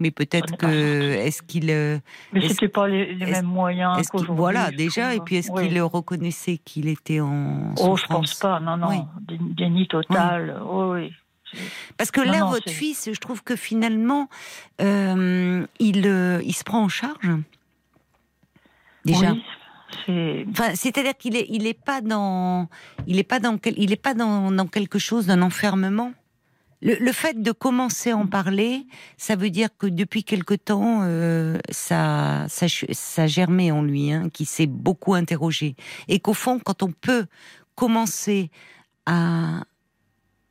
[0.00, 1.12] Mais peut-être On n'est que.
[1.14, 1.70] Est-ce qu'il.
[1.70, 1.98] euh,
[2.34, 4.36] Mais c'était pas les, mêmes moyens qu'aujourd'hui.
[4.36, 5.12] voilà, je déjà.
[5.12, 5.24] Et trouve.
[5.24, 5.66] puis est-ce Oui.
[5.68, 7.72] qu'il reconnaissait qu'il était en.
[7.78, 8.88] Oh, je souffrance pense pas, non, non.
[8.90, 9.36] Oui.
[9.56, 10.60] Déni total.
[10.62, 10.84] Oui,
[11.54, 11.60] oui.
[11.96, 14.28] Parce que Non, là, non, votre fils, je trouve que finalement,
[14.82, 17.30] euh, il, euh, il se prend en charge.
[19.06, 19.32] Déjà.
[19.32, 19.42] Oui.
[19.90, 22.68] Enfin, c'est-à-dire qu'il est, il est pas dans,
[23.06, 26.12] il est pas dans, il est pas dans, dans quelque chose d'un enfermement.
[26.80, 28.86] Le, le fait de commencer à en parler,
[29.16, 34.28] ça veut dire que depuis quelque temps, euh, ça, ça, ça germait en lui, hein,
[34.32, 35.74] qui s'est beaucoup interrogé,
[36.06, 37.26] et qu'au fond, quand on peut
[37.74, 38.50] commencer
[39.06, 39.64] à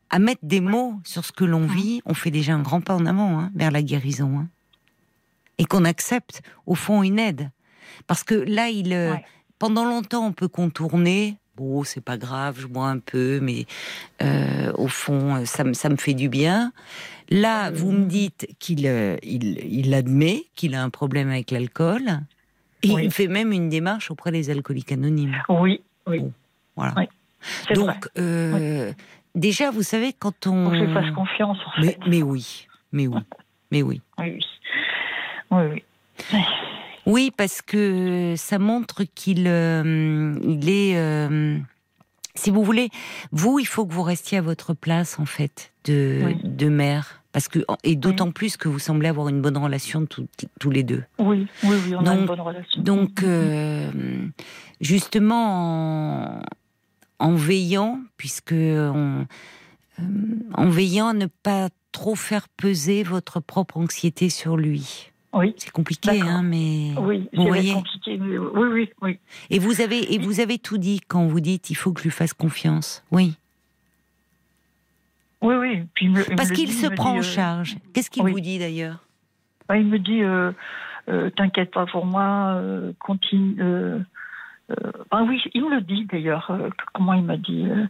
[0.09, 2.95] à mettre des mots sur ce que l'on vit, on fait déjà un grand pas
[2.95, 4.47] en avant hein, vers la guérison, hein.
[5.57, 7.51] et qu'on accepte au fond une aide,
[8.07, 9.23] parce que là, il euh, Ouais.
[9.59, 11.38] pendant longtemps, on peut contourner.
[11.55, 13.65] Bon, c'est pas grave, je bois un peu, mais
[14.21, 16.71] euh, au fond, ça me, ça me fait du bien.
[17.29, 22.03] Là, vous me dites qu'il euh, il, il admet qu'il a un problème avec l'alcool.
[22.83, 23.05] Et Oui.
[23.05, 25.35] il fait même une démarche auprès des alcooliques anonymes.
[25.49, 26.21] Oui, oui.
[26.75, 26.93] Voilà.
[26.95, 27.05] Oui.
[27.73, 28.93] Donc, euh,
[29.33, 30.65] déjà, vous savez, quand on.
[30.65, 31.99] Faut que je fasse confiance, en mais, fait.
[32.07, 33.19] mais oui, mais oui,
[33.71, 34.01] mais oui.
[34.19, 34.43] Oui, oui.
[35.51, 35.83] Oui, oui.
[37.08, 40.97] Oui, parce que ça montre qu'il euh, il est.
[40.97, 41.58] euh,
[42.36, 42.89] si vous voulez,
[43.32, 46.36] vous, il faut que vous restiez à votre place en fait de, Oui.
[46.43, 50.28] de mère, parce que et d'autant plus que vous semblez avoir une bonne relation tous
[50.60, 51.03] tous les deux.
[51.18, 52.82] Oui, oui, oui, on a Donc- une bonne relation.
[52.82, 53.89] Donc, euh,
[54.82, 56.41] justement, en,
[57.20, 59.26] en veillant, puisque on,
[60.53, 65.12] en veillant à ne pas trop faire peser votre propre anxiété sur lui.
[65.34, 67.73] Oui, C'est compliqué, hein, mais oui, vous c'est voyez.
[67.73, 68.17] compliqué.
[68.17, 69.19] mais oui, oui, oui.
[69.49, 72.05] Et vous avez et vous avez tout dit quand vous dites il faut que je
[72.05, 73.03] lui fasse confiance.
[73.11, 73.36] Oui,
[75.41, 75.84] Oui, oui.
[75.93, 77.78] Puis me- parce qu'il se prend dit, en euh, charge.
[77.93, 78.32] Qu'est-ce qu'il oui.
[78.32, 79.03] vous dit d'ailleurs?
[79.67, 80.51] Bah, il me dit, euh,
[81.09, 82.61] euh, t'inquiète pas pour moi,
[82.99, 83.61] continue.
[84.70, 86.51] Euh, ah oui, il me le dit d'ailleurs.
[86.51, 87.86] euh, comment il m'a dit euh,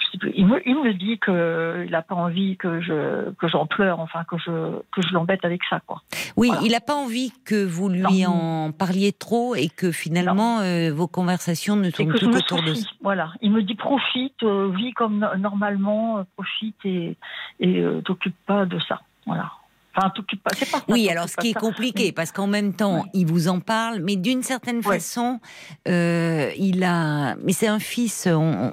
[0.00, 3.46] je sais plus, il, me, il me dit qu'il n'a pas envie que je que
[3.46, 4.50] j'en pleure, enfin que je
[4.90, 6.02] que je l'embête avec ça, quoi.
[6.36, 6.62] Oui, Voilà.
[6.64, 8.66] il n'a pas envie que vous lui Non.
[8.66, 12.38] en parliez trop et que finalement euh, vos conversations ne tournent que je tout me
[12.38, 12.88] autour de soucie.
[13.02, 17.16] Voilà, il me dit profite, vis comme no- normalement, profite et
[17.60, 19.00] et t'occupe pas de ça.
[19.26, 19.52] Voilà.
[19.96, 20.10] Enfin,
[20.44, 20.82] pas.
[20.88, 21.60] Oui, alors ce qui est ça.
[21.60, 25.40] compliqué, parce qu'en même temps, il vous en parle, mais d'une certaine façon,
[25.88, 27.36] euh, il a.
[27.42, 28.26] Mais c'est un fils.
[28.30, 28.72] on-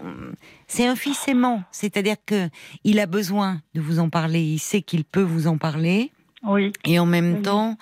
[0.67, 2.49] C'est un fils aimant, c'est-à-dire que
[2.83, 4.41] il a besoin de vous en parler.
[4.41, 6.11] Il sait qu'il peut vous en parler,
[6.43, 7.41] Oui, et en même Oui.
[7.43, 7.77] temps,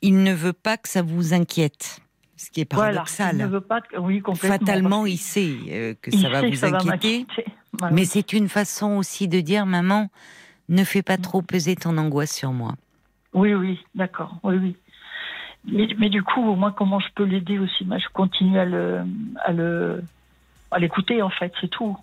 [0.00, 1.98] il ne veut pas que ça vous inquiète.
[2.36, 2.92] Ce qui est voilà.
[2.92, 3.36] paradoxal.
[3.36, 3.80] Il ne veut pas.
[3.82, 4.58] que- Oui, complètement.
[4.58, 7.18] Fatalement, il sait euh, que ça va vous ça va inquiéter.
[7.20, 7.44] m'inquiéter.
[7.78, 7.94] Voilà.
[7.94, 10.08] Mais c'est une façon aussi de dire, maman,
[10.68, 12.74] ne fais pas trop peser ton angoisse sur moi.
[13.32, 14.36] Oui, oui, d'accord.
[14.42, 14.76] Oui, oui.
[15.66, 17.84] Mais, mais du coup, moi, comment je peux l'aider aussi?
[17.84, 19.00] Moi, je continue à le,
[19.44, 20.02] à le,
[20.70, 21.96] à l'écouter en fait, c'est tout.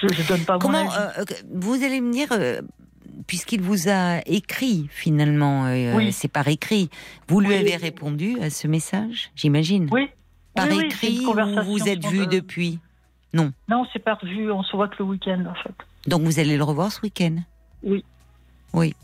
[0.00, 1.20] Je, je donne pas mon Comment avis.
[1.20, 2.62] euh, vous allez me dire, euh,
[3.26, 6.12] puisqu'il vous a écrit finalement, euh, Oui.
[6.12, 6.88] c'est par écrit,
[7.28, 7.54] vous lui Oui.
[7.56, 9.88] avez répondu à ce message, j'imagine?
[9.92, 10.08] Oui.
[10.54, 12.78] Par oui, écrit ou vous êtes vu euh, depuis?
[13.34, 13.52] Non.
[13.68, 14.50] Non, c'est pas revu.
[14.50, 15.74] On se voit que le week-end, en fait.
[16.06, 17.36] Donc vous allez le revoir ce week-end?
[17.82, 18.04] Oui.
[18.72, 18.94] Oui.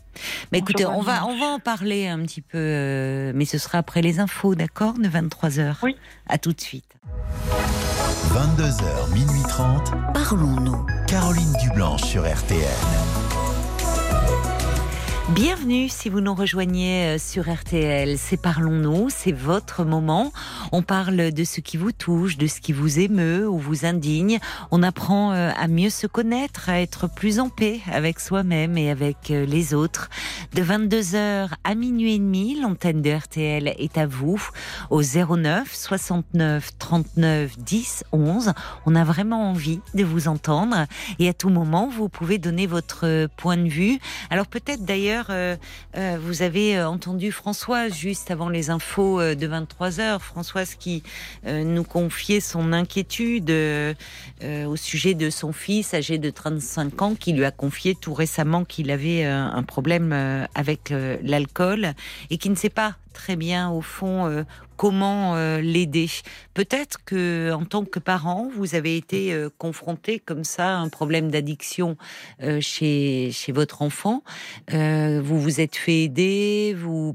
[0.51, 3.57] Mais On écoutez, on va, on va en parler un petit peu, euh, mais ce
[3.57, 5.75] sera après les infos, d'accord De 23h.
[5.83, 5.95] Oui.
[6.27, 6.85] À tout de suite.
[8.33, 9.91] 22h, minuit 30.
[10.13, 10.85] Parlons-nous.
[11.07, 13.28] Caroline Dublanche sur RTN.
[15.35, 18.17] Bienvenue si vous nous rejoignez euh, sur RTL.
[18.17, 20.33] C'est Parlons-nous, c'est votre moment.
[20.71, 24.39] On parle de ce qui vous touche, de ce qui vous émeut ou vous indigne.
[24.71, 28.89] On apprend euh, à mieux se connaître, à être plus en paix avec soi-même et
[28.89, 30.09] avec euh, les autres.
[30.55, 34.41] De 22h à minuit et demi, l'antenne de RTL est à vous
[34.89, 38.53] au 09 69 39 10 11.
[38.87, 40.87] On a vraiment envie de vous entendre
[41.19, 43.99] et à tout moment, vous pouvez donner votre point de vue.
[44.31, 45.55] Alors peut-être d'ailleurs, euh,
[45.97, 50.21] euh, vous avez euh, entendu Françoise juste avant les infos de 23 heures.
[50.21, 51.03] Françoise qui
[51.45, 57.45] nous confiait son inquiétude au sujet de son fils âgé de 35 ans qui lui
[57.45, 60.13] a confié tout récemment qu'il avait un problème
[60.55, 60.93] avec
[61.23, 61.93] l'alcool
[62.29, 64.43] et qui ne sait pas très bien au fond euh,
[64.77, 66.09] comment euh, l'aider.
[66.53, 70.87] Peut-être que en tant que parent, vous avez été euh, confronté comme ça à un
[70.87, 71.97] problème d'addiction
[72.61, 74.23] chez chez votre enfant.
[74.71, 76.73] Vous vous êtes fait aider.
[76.79, 77.13] Vous,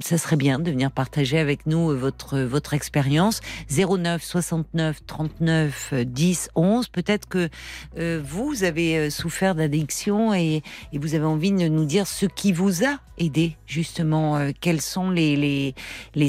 [0.00, 3.40] ça serait bien de venir partager avec nous votre votre expérience.
[3.68, 6.88] 09 69 39 euh, 10 11.
[6.88, 7.48] Peut-être que
[7.96, 12.84] vous avez souffert d'addiction et, et vous avez envie de nous dire ce qui vous
[12.84, 14.20] a aidé justement.
[14.36, 15.74] euh, quelles les,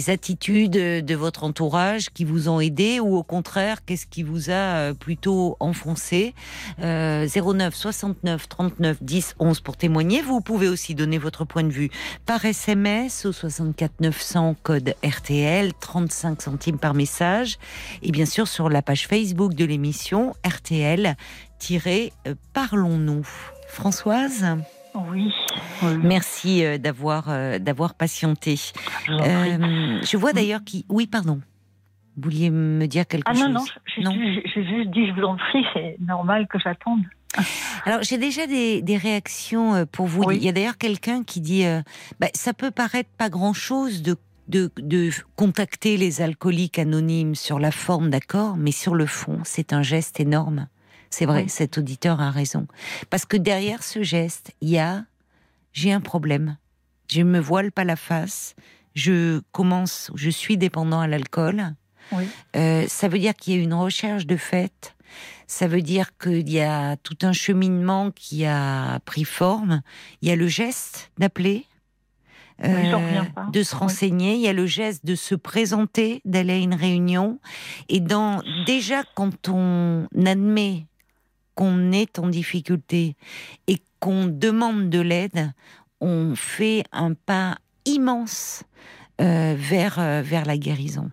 [0.08, 4.54] attitudes de votre entourage qui vous ont aidé ou au contraire qu'est-ce qui vous a
[4.54, 6.34] euh, plutôt enfoncé
[6.80, 10.22] euh, 09 69 39 10 11 pour témoigner.
[10.22, 11.90] Vous pouvez aussi donner votre point de vue
[12.26, 17.58] par SMS au 64 900 code RTL 35 centimes par message
[18.02, 21.16] et bien sûr sur la page Facebook de l'émission RTL
[22.28, 22.36] euh.
[23.68, 24.46] Françoise,
[24.96, 25.32] Oui.
[25.84, 25.98] oui.
[26.04, 28.56] merci euh, d'avoir euh, d'avoir patienté.
[29.06, 29.12] Je.
[29.14, 30.86] Euh, je vois d'ailleurs qui.
[30.90, 31.42] Oui, pardon.
[32.18, 33.44] Vous vouliez me dire quelque Ah chose?
[33.44, 33.66] non, non,
[33.96, 34.12] j'ai Non?
[34.12, 37.02] j'ai- j'ai juste dit, je vous en prie, c'est normal que j'attende.
[37.86, 40.24] Alors j'ai déjà des, des réactions pour vous.
[40.24, 40.36] Oui.
[40.38, 41.82] Il y a d'ailleurs quelqu'un qui dit, euh,
[42.20, 44.18] bah, ça peut paraître pas grand-chose de,
[44.50, 49.72] de, de contacter les alcooliques anonymes sur la forme, d'accord, mais sur le fond, c'est
[49.72, 50.68] un geste énorme.
[51.12, 51.50] C'est vrai, Oui.
[51.50, 52.66] cet auditeur a raison.
[53.10, 55.06] Parce que derrière ce geste, il y a,
[55.74, 56.58] j'ai un problème.
[57.12, 58.56] Je me voile pas la face.
[58.96, 61.76] Je commence, je suis dépendant à l'alcool.
[62.14, 62.24] Oui.
[62.56, 64.96] Euh, ça veut dire qu'il y a une recherche de fait.
[65.48, 69.82] Ça veut dire qu'il y a tout un cheminement qui a pris forme.
[70.22, 71.66] Il y a le geste d'appeler,
[72.64, 73.80] euh, Oui, de se Oui.
[73.80, 74.36] renseigner.
[74.36, 77.40] Il y a le geste de se présenter, d'aller à une réunion.
[77.90, 80.86] Et dans déjà quand on admet
[81.56, 83.16] qu'on est en difficulté
[83.68, 85.54] et qu'on demande de l'aide,
[86.00, 88.64] on fait un pas immense
[89.20, 91.12] euh, vers euh, vers la guérison.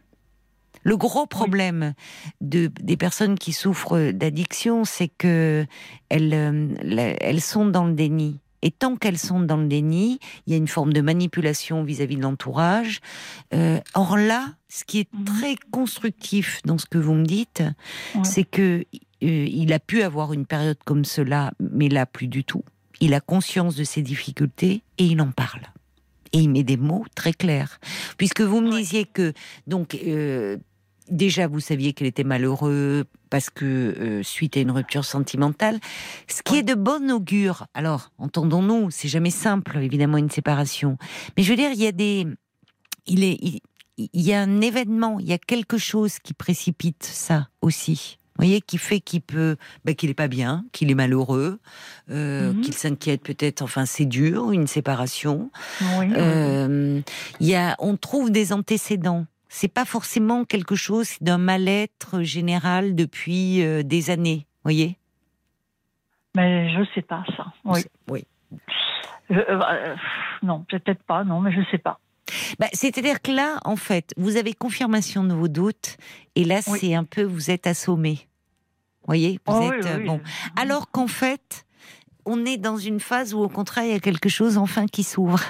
[0.85, 1.93] Le gros problème
[2.41, 5.67] de, des personnes qui souffrent d'addiction, c'est que
[6.09, 8.41] elles, euh, elles sont dans le déni.
[8.63, 12.17] Et tant qu'elles sont dans le déni, il y a une forme de manipulation vis-à-vis
[12.17, 13.01] de l'entourage.
[13.55, 15.25] Euh, or là, ce qui est Mhm.
[15.25, 17.63] très constructif dans ce que vous me dites,
[18.15, 18.25] Ouais.
[18.25, 18.85] c'est que
[19.21, 22.65] il a pu avoir une période comme cela, mais là plus du tout.
[23.01, 25.63] Il a conscience de ses difficultés et il en parle.
[26.33, 27.79] Et il met des mots très clairs.
[28.17, 29.33] Puisque vous me disiez que,
[29.67, 30.59] donc, euh,
[31.09, 35.79] déjà, vous saviez qu'il était malheureux parce que, euh, suite à une rupture sentimentale,
[36.29, 37.67] ce qui est de bon augure.
[37.75, 40.99] Alors, entendons-nous, c'est jamais simple, évidemment, une séparation.
[41.37, 42.27] Mais je veux dire, il y a des.
[43.07, 43.61] Il, est, il,
[43.97, 48.19] il y a un événement, il y a quelque chose qui précipite ça aussi.
[48.39, 51.59] Vous voyez, qui fait qu'il peut, bah, qu'il est pas bien, qu'il est malheureux,
[52.11, 52.61] euh, Mhm.
[52.61, 53.63] qu'il s'inquiète peut-être.
[53.63, 55.51] Enfin, c'est dur, une séparation.
[55.99, 56.07] Oui.
[56.17, 57.01] Euh,
[57.41, 59.27] y a, on trouve des antécédents.
[59.49, 64.47] C'est pas forcément quelque chose d'un mal-être général depuis euh, des années.
[64.63, 64.99] Voyez?
[66.37, 67.47] Mais je sais pas ça.
[67.65, 67.81] Oui.
[68.09, 68.25] Oui.
[69.31, 69.95] Je- euh, euh,
[70.45, 71.99] non, peut-être pas, non, mais je sais pas.
[72.59, 75.97] Bah, C'est-à-dire que là, en fait, vous avez confirmation de vos doutes,
[76.37, 76.79] et là, Oui.
[76.81, 78.28] c'est un peu, vous êtes assommé.
[79.09, 80.07] Voyez, vous Oh, êtes oui, euh, oui.
[80.07, 80.21] bon.
[80.55, 81.65] Alors qu'en fait,
[82.27, 85.03] on est dans une phase où, au contraire, il y a quelque chose enfin qui
[85.03, 85.41] s'ouvre.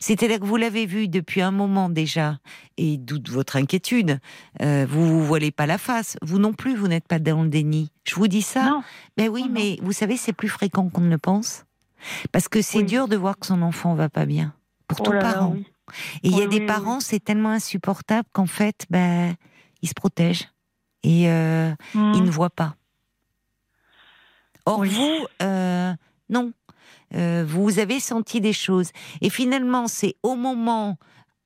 [0.00, 2.38] C'est-à-dire que vous l'avez vu depuis un moment déjà,
[2.76, 4.18] et d'où votre inquiétude.
[4.60, 6.16] Euh, vous vous voilez pas la face.
[6.20, 7.92] Vous non plus, vous n'êtes pas dans le déni.
[8.04, 8.64] Je vous dis ça.
[8.64, 8.82] Non,
[9.16, 9.54] Ben oui, Non, non.
[9.54, 11.64] mais vous savez, c'est plus fréquent qu'on ne le pense.
[12.32, 12.84] Parce que c'est Oui.
[12.84, 14.52] dur de voir que son enfant va pas bien.
[14.88, 15.52] Pour oh tout parent.
[15.54, 15.64] oui.
[16.24, 19.34] Et il y a des parents, c'est tellement insupportable qu'en fait, ben,
[19.82, 20.48] ils se protègent.
[21.04, 22.12] et euh, Mhm.
[22.16, 22.74] il ne voit pas.
[24.68, 24.88] Or, Oui.
[24.90, 25.92] vous, euh,
[26.30, 26.52] non.
[27.14, 28.90] Euh, vous avez senti des choses.
[29.22, 30.98] Et finalement, c'est au moment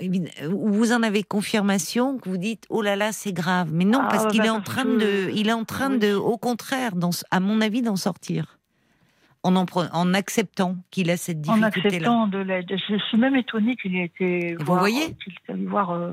[0.02, 4.00] où vous en avez confirmation que vous dites oh là là c'est grave mais non
[4.02, 6.12] Ah, parce ouais, qu'il bah, est en train que- de il est en train de
[6.14, 8.58] au contraire dans, à mon avis d'en sortir
[9.44, 12.66] en en, en acceptant qu'il a cette En difficulté là acceptant de l'aide.
[12.88, 14.80] Je suis même étonnée qu'il ait été vous voir.
[14.80, 15.16] voyez
[15.48, 15.90] voir.
[15.92, 16.12] euh,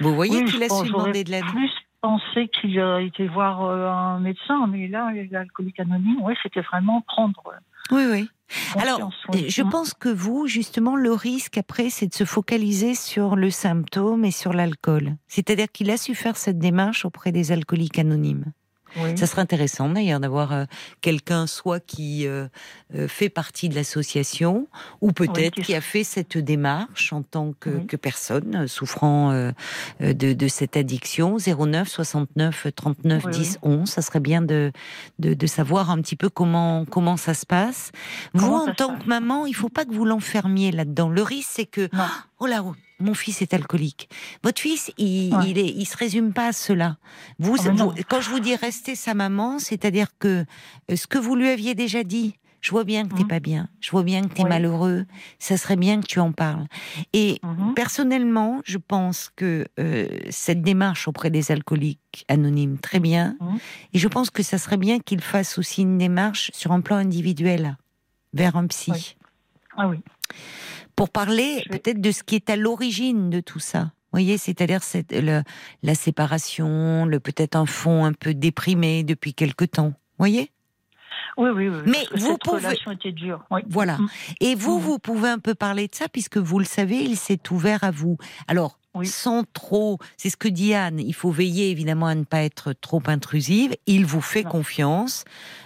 [0.00, 1.70] vous voyez oui, qu'il a su demander de l'aide plus
[2.04, 7.00] pensé qu'il a été voir euh, un médecin, mais là, l'alcoolique anonyme, oui, c'était vraiment
[7.00, 7.42] prendre.
[7.46, 8.28] euh, oui oui
[8.78, 9.48] Alors, oui.
[9.48, 14.26] je pense que vous, justement, le risque après, c'est de se focaliser sur le symptôme
[14.26, 15.16] et sur l'alcool.
[15.28, 18.52] C'est-à-dire qu'il a su faire cette démarche auprès des alcooliques anonymes.
[18.96, 19.16] Oui.
[19.18, 20.64] Ça serait intéressant d'ailleurs d'avoir euh,
[21.00, 22.46] quelqu'un soit qui euh,
[22.94, 24.68] euh, fait partie de l'association
[25.00, 27.86] ou peut-être qui- qui a fait cette démarche en tant que, Oui.
[27.86, 29.50] que personne souffrant euh,
[30.00, 34.70] de, de cette addiction 09 69 39 Oui, 10 11 ça serait bien de,
[35.18, 37.90] de, de savoir un petit peu comment comment ça se passe
[38.32, 41.66] vous en tant que maman il faut pas que vous l'enfermiez là-dedans le risque c'est
[41.66, 42.04] que Non.
[42.38, 42.62] oh là
[43.00, 44.08] mon fils est alcoolique.
[44.42, 45.50] Votre fils, il, Ouais.
[45.50, 46.96] il, est, il se résume pas à cela.
[47.38, 50.44] Vous, Ah, vous- quand je vous dis rester sa maman, c'est-à-dire que
[50.90, 53.28] euh, ce que vous lui aviez déjà dit, je vois bien que t'es Mhm.
[53.28, 54.48] pas bien, je vois bien que t'es Oui.
[54.48, 55.04] malheureux,
[55.38, 56.66] ça serait bien que tu en parles.
[57.12, 57.74] Et Mhm.
[57.74, 63.36] personnellement, je pense que euh, cette démarche auprès des alcooliques anonymes, très bien.
[63.40, 63.58] Mhm.
[63.92, 66.96] Et je pense que ça serait bien qu'il fasse aussi une démarche sur un plan
[66.96, 67.76] individuel
[68.32, 69.16] vers un psy Oui.
[69.76, 69.98] Ah oui.
[70.96, 73.80] Pour parler vais- peut-être de ce qui est à l'origine de tout ça.
[74.12, 74.80] Vous voyez, c'est-à-dire
[75.82, 79.88] la séparation, le peut-être un fond un peu déprimé depuis quelque temps.
[79.88, 80.50] Vous voyez?
[81.36, 81.82] Oui, oui, oui.
[81.86, 83.44] Mais vous cette pouvez- relation était dure.
[83.50, 83.62] Oui.
[83.68, 83.98] Voilà.
[83.98, 84.08] Mm.
[84.40, 84.84] Et vous, Mhm.
[84.84, 87.90] vous pouvez un peu parler de ça puisque vous le savez, il s'est ouvert à
[87.90, 88.16] vous.
[88.46, 89.06] Alors, Oui.
[89.06, 92.72] sans trop, c'est ce que dit Anne, il faut veiller évidemment à ne pas être
[92.72, 93.74] trop intrusive.
[93.86, 94.50] Il vous fait Non.
[94.50, 95.24] confiance,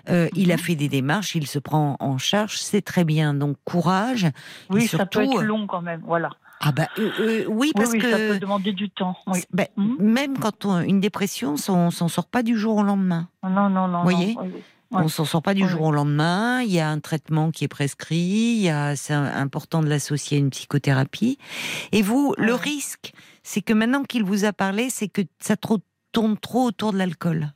[0.08, 0.60] euh, il a Mhm.
[0.60, 3.34] fait des démarches, il se prend en charge, c'est très bien.
[3.34, 4.26] Donc courage.
[4.70, 6.02] Oui, Et ça peut surtout, être euh, long quand même.
[6.06, 6.30] Voilà.
[6.60, 9.16] Ah bah euh, euh, oui, parce oui, que ça peut demander du temps.
[9.28, 9.40] Oui.
[9.52, 9.96] Ben, Mhm.
[10.00, 13.28] Même quand on, une dépression, on s'en sort pas du jour au lendemain.
[13.44, 14.02] Non, non, non.
[14.02, 14.34] Voyez?
[14.34, 14.50] Non.
[14.90, 14.98] Oui.
[15.00, 15.08] On Ouais.
[15.08, 16.62] s'en sort pas du jour au lendemain.
[16.62, 18.16] Il y a un traitement qui est prescrit.
[18.16, 21.38] Il y a, c'est important de l'associer à une psychothérapie.
[21.92, 22.58] Et vous, le Ouais.
[22.60, 23.12] risque,
[23.42, 25.80] c'est que maintenant qu'il vous a parlé, c'est que ça trop-
[26.12, 27.52] tourne trop autour de l'alcool.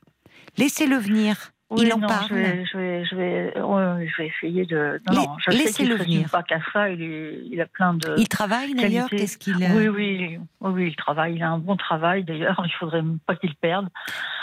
[0.57, 1.52] Laissez-le venir.
[1.73, 2.27] Oui, il en non, parle.
[2.29, 5.01] Je vais, je vais, je vais, ouais, je vais essayer de.
[5.11, 6.89] Non, je sais qu'il ne pas qu'à ça.
[6.89, 8.15] Il, est, il a plein de.
[8.17, 9.09] Il travaille d'ailleurs.
[9.09, 10.39] Qu'est-ce qu'il Oui, oui, oui,
[10.71, 11.35] oui, il travaille.
[11.35, 12.61] Il a un bon travail d'ailleurs.
[12.65, 13.87] Il faudrait même pas qu'il perde.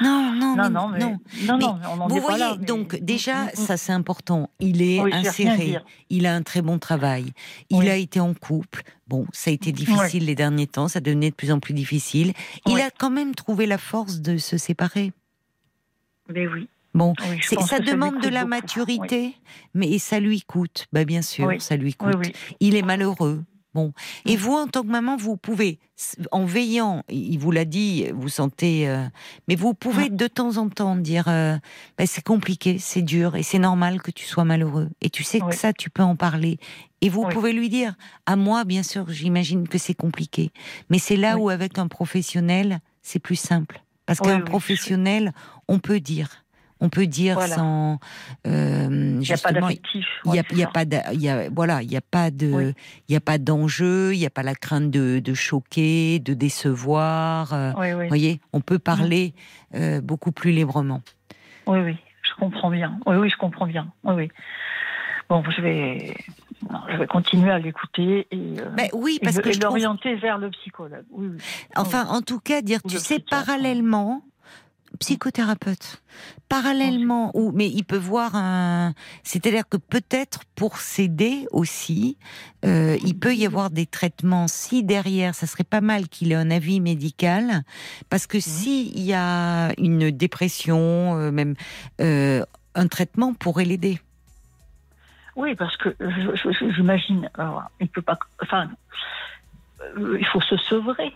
[0.02, 1.10] Non, non, Non, mais- non, mais, non.
[1.10, 2.56] non, Mais non, mais on n'en Vous est pas voyez, là.
[2.56, 4.50] donc déjà, Mm, mm, ça c'est important.
[4.60, 5.78] Il est Oui, inséré,
[6.10, 7.32] il a un très bon travail,
[7.70, 7.88] il Oui.
[7.90, 8.82] a été en couple.
[9.08, 12.32] Bon, ça a été difficile les derniers temps, ça devenait de plus en plus difficile.
[12.66, 15.12] Il a quand même trouvé la force de se séparer.
[16.32, 16.68] Mais oui.
[16.94, 18.50] Bon, oui ça demande de la beaucoup.
[18.50, 19.34] maturité,
[19.74, 20.86] mais ça lui coûte.
[20.92, 21.60] Bah bien sûr, Oui.
[21.60, 22.32] ça lui coûte.
[22.60, 23.44] Il est malheureux.
[23.72, 23.92] Bon,
[24.26, 24.40] et Mm.
[24.40, 25.78] vous en tant que maman, vous pouvez,
[26.32, 29.04] en veillant, il vous l'a dit, vous sentez, euh,
[29.46, 30.16] mais vous pouvez Mm.
[30.16, 31.56] de temps en temps dire, euh,
[31.96, 34.88] Ben, c'est compliqué, c'est dur, et c'est normal que tu sois malheureux.
[35.00, 36.58] Et tu sais que ça, tu peux en parler.
[37.00, 37.94] Et vous pouvez lui dire,
[38.26, 40.50] à moi, bien sûr, j'imagine que c'est compliqué,
[40.88, 45.32] mais c'est là où avec un professionnel, c'est plus simple, parce qu'un professionnel,
[45.68, 46.44] on peut dire,
[46.80, 47.54] on peut dire Voilà.
[47.56, 47.98] sans,
[48.46, 50.06] euh, Il n'y a pas d'affectif.
[50.26, 52.72] il y a, pas, il y a, voilà, il y a pas de, Oui.
[53.08, 56.34] il y a pas d'enjeu, il y a pas la crainte de, de choquer, de
[56.34, 57.52] décevoir.
[57.52, 57.72] euh.
[57.76, 59.34] Oui, voyez, on peut parler
[59.74, 61.02] euh, beaucoup plus librement.
[61.66, 62.98] Oui, oui, je comprends bien.
[63.06, 63.92] Oui, oui, je comprends bien.
[64.04, 64.28] Oui, oui.
[65.28, 66.14] Bon, je vais,
[66.68, 69.76] non, je vais continuer à l'écouter et, euh, Ben oui, parce que et je trouve,
[69.76, 71.04] l'orienter vers le psychologue.
[71.12, 71.38] Oui, oui.
[71.76, 74.22] enfin, en tout cas, dire, tu sais, psychiatre, parallèlement,
[75.00, 76.02] psychothérapeute,
[76.48, 78.92] parallèlement, ou mais il peut voir un,
[79.24, 82.18] c'est-à-dire que peut-être pour s'aider aussi,
[82.66, 84.46] euh, il peut y avoir des traitements.
[84.46, 87.62] Si derrière, ça serait pas mal qu'il ait un avis médical,
[88.10, 91.54] parce que si il y a une dépression, euh, même
[92.02, 92.44] euh,
[92.74, 93.98] un traitement pourrait l'aider.
[95.34, 95.96] Oui, parce que
[96.76, 97.30] j'imagine,
[97.80, 98.68] il peut pas, enfin,
[99.96, 101.14] il faut se sevrer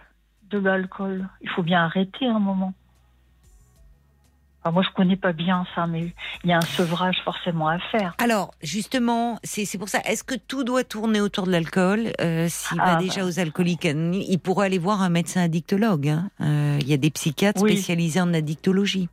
[0.50, 1.28] de l'alcool.
[1.42, 2.72] Il faut bien arrêter un moment.
[4.64, 7.78] Enfin, moi, je connais pas bien ça, mais il y a un sevrage forcément à
[7.78, 8.14] faire.
[8.16, 10.00] Alors, justement, c'est pour ça.
[10.06, 13.26] Est-ce que tout doit tourner autour de l'alcool euh, S'il va Ah, déjà bah.
[13.26, 13.84] aux alcooliques?
[13.84, 16.08] Il pourrait aller voir un médecin addictologue.
[16.08, 16.30] hein.
[16.40, 17.72] Euh, Il y a des psychiatres Oui.
[17.72, 19.10] spécialisés en addictologie.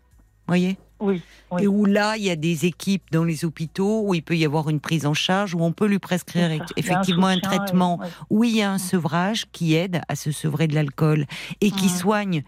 [0.48, 0.78] Voyez?
[1.02, 1.22] Oui,
[1.52, 1.64] oui.
[1.64, 4.46] Et où là, il y a des équipes dans les hôpitaux où il peut y
[4.46, 7.98] avoir une prise en charge, où on peut lui prescrire effectivement un, soutien et- traitement,
[8.00, 8.08] ouais.
[8.30, 11.26] où il y a un sevrage qui aide à se sevrer de l'alcool
[11.60, 11.90] et qui Mhm.
[11.92, 12.44] soigne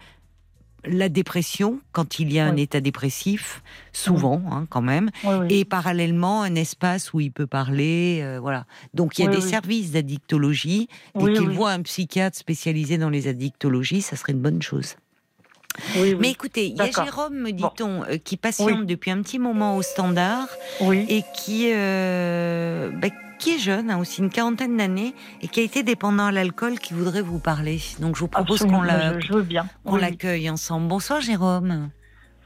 [0.86, 3.62] la dépression, quand il y a un état dépressif,
[3.92, 8.66] souvent hein, quand même, Oui, et parallèlement un espace où il peut parler, euh, voilà.
[8.92, 13.28] Donc il y a des services d'addictologie, et qu'il voit un psychiatre spécialisé dans les
[13.28, 14.96] addictologies, ça serait une bonne chose.
[15.96, 16.16] Oui, oui.
[16.20, 16.90] Mais écoutez, il y a.
[16.90, 18.86] Jérôme, me dit-on, euh, qui patiente Oui.
[18.86, 20.46] depuis un petit moment au standard
[20.80, 23.08] et qui, euh, bah,
[23.44, 26.78] qui est jeune, hein, aussi une quarantaine d'années, et qui a été dépendant à l'alcool,
[26.78, 27.78] qui voudrait vous parler.
[28.00, 29.66] Donc je vous propose qu'on la- je, je veux bien.
[29.84, 30.00] qu'on Oui.
[30.00, 30.88] l'accueille ensemble.
[30.88, 31.90] Bonsoir Jérôme.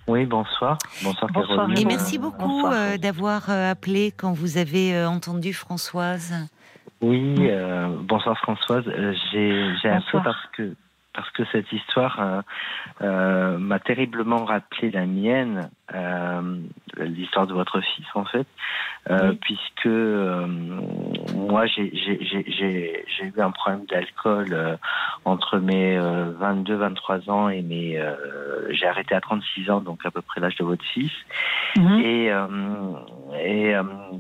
[0.09, 0.79] Oui, bonsoir.
[1.05, 1.79] Bonsoir, Bonsoir, Caroline.
[1.79, 6.35] Et merci beaucoup euh, d'avoir euh, appelé quand vous avez euh, entendu Françoise.
[7.01, 8.85] Oui, euh, bonsoir Françoise.
[9.31, 10.25] J'ai j'ai un peu Bonsoir.
[10.25, 10.75] parce que
[11.19, 12.41] parce que cette histoire euh,
[13.03, 16.61] euh, m'a terriblement rappelé la mienne, euh,
[16.97, 18.47] l'histoire de votre fils en fait,
[19.11, 19.37] Oui.
[19.41, 19.87] puisque
[21.35, 21.91] moi j'ai
[23.21, 24.79] eu un problème d'alcool
[25.25, 28.01] entre mes 22-23 ans et mes
[28.71, 31.13] j'ai arrêté à 36 ans, donc à peu près l'âge de votre fils.
[31.77, 32.01] Mhm.
[32.01, 32.33] Et,
[33.45, 33.75] et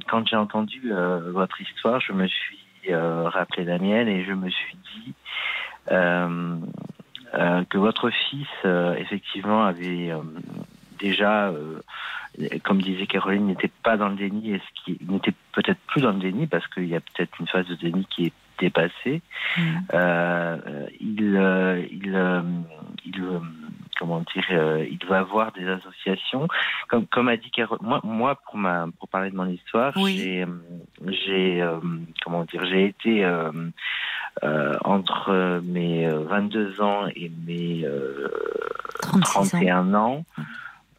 [0.09, 0.93] quand j'ai entendu
[1.33, 2.59] votre histoire, je me suis
[2.93, 5.15] rappelé la mienne et je me suis dit
[5.91, 10.22] que votre fils, euh, effectivement, avait euh,
[10.99, 11.80] déjà, euh,
[12.64, 16.03] comme disait Caroline, n'était pas dans le déni et ce qui il n'était peut-être plus
[16.03, 19.22] dans le déni parce qu'il y a peut-être une phase de déni qui est dépassée.
[19.95, 22.43] Euh, il, euh, il, euh,
[23.05, 23.39] il, euh,
[23.99, 26.49] comment dire, euh, il doit avoir des associations.
[26.89, 30.16] Comme, comme a dit Carole, moi, moi pour ma, pour parler de mon histoire, Oui.
[30.16, 31.80] j'ai, euh, euh,
[32.24, 33.70] comment dire, j'ai été euh, euh,
[34.84, 38.28] entre mes euh, 22 ans et mes euh,
[39.03, 39.43] 36 ans.
[39.43, 40.24] 31 ans.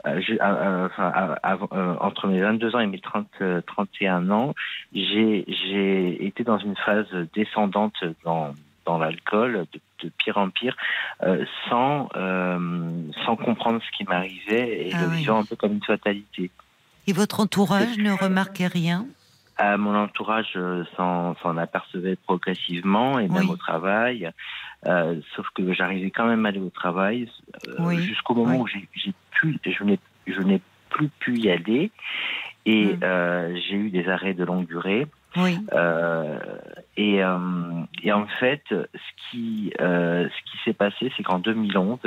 [0.08, 3.28] euh, je- euh, euh, enfin, euh, avant- euh, entre mes 22 ans et mes 30,
[3.42, 4.54] euh, 31 ans,
[4.94, 10.76] j'ai j'ai été dans une phase descendante dans, dans l'alcool, de, de pire en pire,
[11.24, 12.90] euh, sans, euh,
[13.26, 15.18] sans comprendre ce qui m'arrivait et Ah le oui.
[15.18, 16.50] vivant un peu comme une fatalité.
[17.08, 19.06] Et votre entourage ne remarquait rien?
[19.62, 23.54] À mon entourage euh, s'en apercevait progressivement et même Oui.
[23.56, 24.32] au travail.
[24.88, 27.30] Euh, sauf que j'arrivais quand même à aller au travail
[27.68, 28.02] euh, Oui.
[28.02, 28.62] jusqu'au moment Oui.
[28.62, 31.92] où j'ai j'ai pu, je n'ai je n'ai plus pu y aller
[32.66, 33.00] et Mm.
[33.04, 35.08] euh, j'ai eu des arrêts de longue durée.
[35.36, 35.58] Oui.
[35.74, 36.40] Euh,
[36.98, 37.38] et, euh,
[38.02, 42.00] et en fait, ce qui, euh, ce qui s'est passé, c'est qu'en 2011,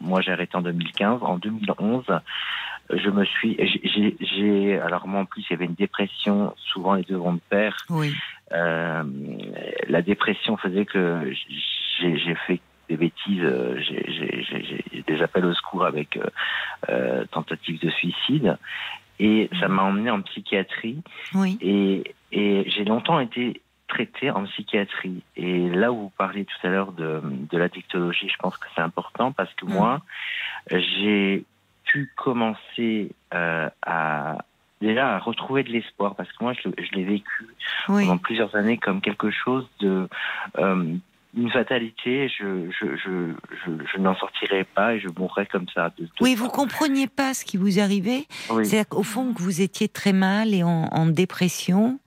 [0.00, 2.04] moi j'ai arrêté en 2015, en 2011,
[2.90, 3.56] je me suis,
[4.20, 7.40] j'ai- alors moi en plus il y avait une dépression, souvent les deux vont de
[7.48, 7.84] pair.
[7.90, 8.14] Oui.
[8.52, 9.02] Euh,
[9.88, 11.32] la dépression faisait que
[12.00, 16.24] j'ai, fait des bêtises, euh, j'ai des appels au secours avec euh,
[16.88, 18.56] euh, tentative de suicide,
[19.18, 21.02] et ça m'a emmené en psychiatrie.
[21.34, 21.58] Oui.
[21.60, 25.22] Et, et j'ai longtemps été traité en psychiatrie.
[25.36, 28.82] Et là où vous parliez tout à l'heure de, de l'addictologie, je pense que c'est
[28.82, 29.72] important parce que Mm.
[29.72, 30.00] moi,
[30.70, 31.44] j'ai
[31.88, 34.38] pu commencer euh, à
[34.80, 36.14] déjà à retrouver de l'espoir?
[36.14, 37.46] Parce que moi, je, je l'ai vécu
[37.88, 38.04] Oui.
[38.04, 40.08] pendant plusieurs années comme quelque chose de
[40.58, 40.94] euh,
[41.36, 42.28] une fatalité.
[42.28, 43.34] Je, je, je,
[43.92, 45.92] je, n'en sortirai pas et je mourrai comme ça.
[45.98, 48.24] De, de- Oui, vous compreniez pas ce qui vous arrivait.
[48.50, 48.64] Oui.
[48.64, 51.98] C'est-à-dire qu'au fond, que vous étiez très mal et en, en dépression.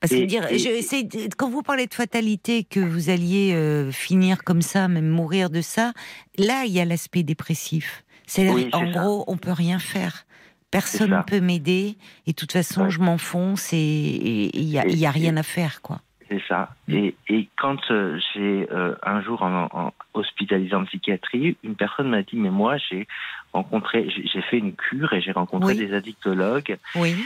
[0.00, 3.90] Parce que dire, et- je- c'est- quand vous parlez de fatalité, que vous alliez euh,
[3.92, 5.92] finir comme ça, même mourir de ça,
[6.38, 8.02] là, il y a l'aspect dépressif.
[8.32, 8.98] C'est Oui, en ça.
[9.00, 10.24] gros, on peut rien faire.
[10.70, 11.96] Personne ne peut m'aider.
[12.28, 12.90] Et de toute façon, Ouais.
[12.90, 16.00] je m'enfonce et il y a, y a rien à faire, quoi.
[16.28, 16.68] C'est ça.
[16.86, 16.94] Mm.
[16.94, 22.08] Et, et quand euh, j'ai euh, un jour en, en hospitalisé en psychiatrie, une personne
[22.08, 23.08] m'a dit mais moi j'ai
[23.52, 25.78] rencontré, j'ai j'ai fait une cure et j'ai rencontré Oui.
[25.78, 26.78] des addictologues.
[26.94, 27.16] Oui.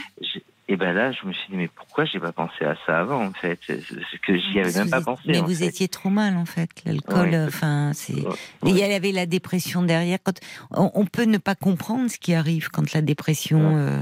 [0.67, 3.23] Et ben là je me suis dit mais pourquoi j'ai pas pensé à ça avant
[3.23, 3.59] en fait?
[3.67, 5.21] C'est que j'y avais même pas pensé.
[5.27, 5.67] Mais vous fait.
[5.67, 6.69] étiez trop mal, en fait.
[6.85, 7.45] L'alcool, Ouais.
[7.47, 8.13] enfin, c'est.
[8.13, 8.33] Ouais.
[8.65, 10.17] Et il y avait la dépression derrière.
[10.23, 10.39] Quand
[10.71, 13.99] on, peut ne pas comprendre ce qui arrive quand la dépression euh,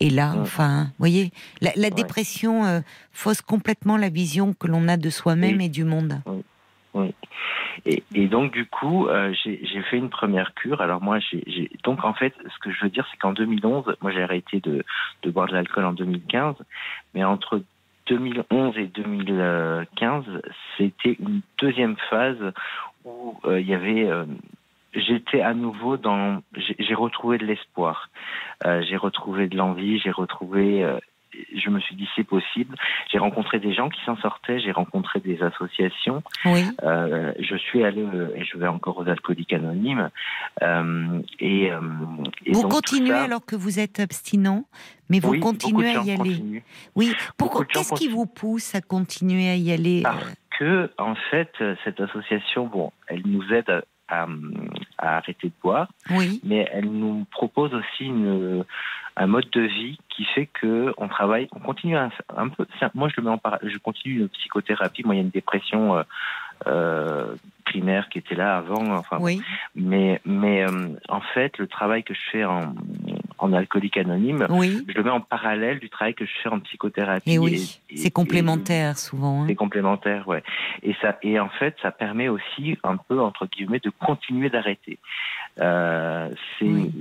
[0.00, 0.34] est là.
[0.38, 1.30] Enfin, vous voyez,
[1.60, 2.80] la, dépression euh,
[3.12, 5.66] fausse complètement la vision que l'on a de soi-même Oui.
[5.66, 6.20] et du monde.
[7.86, 10.80] Et, et donc du coup, euh, j'ai fait une première cure.
[10.80, 14.10] Alors moi, j'ai donc en fait, ce que je veux dire, c'est qu'en 2011, moi
[14.10, 14.84] j'ai arrêté de,
[15.26, 16.56] boire de l'alcool en 2015,
[17.14, 17.62] mais entre
[18.06, 20.24] 2011 et 2015,
[20.76, 22.52] c'était une deuxième phase
[23.04, 24.24] où euh, il y avait euh,
[24.92, 26.42] J'étais à nouveau dans.
[26.56, 28.10] J'ai retrouvé de l'espoir.
[28.64, 30.00] J'ai retrouvé de l'envie.
[30.00, 30.84] J'ai retrouvé.
[31.56, 32.76] Je me suis dit c'est possible.
[33.10, 34.58] J'ai rencontré des gens qui s'en sortaient.
[34.60, 36.22] J'ai rencontré des associations.
[36.44, 36.64] Oui.
[36.82, 40.10] Euh, je suis allé euh, et je vais encore aux alcooliques anonymes.
[40.62, 41.80] Euh, et, euh,
[42.46, 44.64] et vous donc, continuez ça- alors que vous êtes abstinent,
[45.08, 46.16] mais vous Oui, continuez à y aller.
[46.16, 46.62] continuent.
[46.96, 47.12] Oui.
[47.36, 51.50] Pourquoi Qu'est-ce qui vous pousse à continuer à y aller Parce que, en fait,
[51.84, 54.26] cette association, bon, elle nous aide à,
[54.98, 56.40] arrêter de boire, Oui.
[56.44, 58.64] mais elle nous propose aussi une,
[59.16, 62.66] un mode de vie qui fait que on travaille, on continue un, un peu.
[62.94, 65.02] Moi, je le mets en je continue une psychothérapie.
[65.04, 66.02] Moi, il y a une dépression euh,
[66.66, 67.34] euh,
[67.64, 68.92] primaire qui était là avant.
[68.96, 69.40] Enfin, Oui.
[69.74, 72.74] mais mais euh, en fait, le travail que je fais en,
[73.42, 74.84] en alcoolique anonyme, Oui.
[74.88, 77.32] je le mets en parallèle du travail que je fais en psychothérapie.
[77.32, 77.80] Et oui.
[77.94, 79.42] C'est et- complémentaire souvent.
[79.42, 79.46] hein.
[79.48, 80.42] c'est complémentaire, ouais.
[80.82, 84.98] Et ça, et en fait, ça permet aussi un peu entre guillemets de continuer d'arrêter.
[85.58, 86.28] Euh,
[86.58, 86.92] c'est Oui.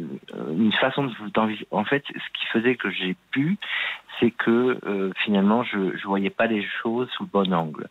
[0.57, 3.57] une, façon de d'envis- En fait, ce qui faisait que j'ai pu,
[4.19, 7.87] c'est que euh, finalement, je je voyais pas les choses sous le bon angle.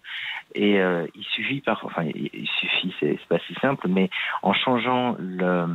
[0.55, 4.09] Et euh, il suffit parfois, enfin, il, suffit, c'est c'est pas si simple, mais
[4.43, 5.69] en changeant le-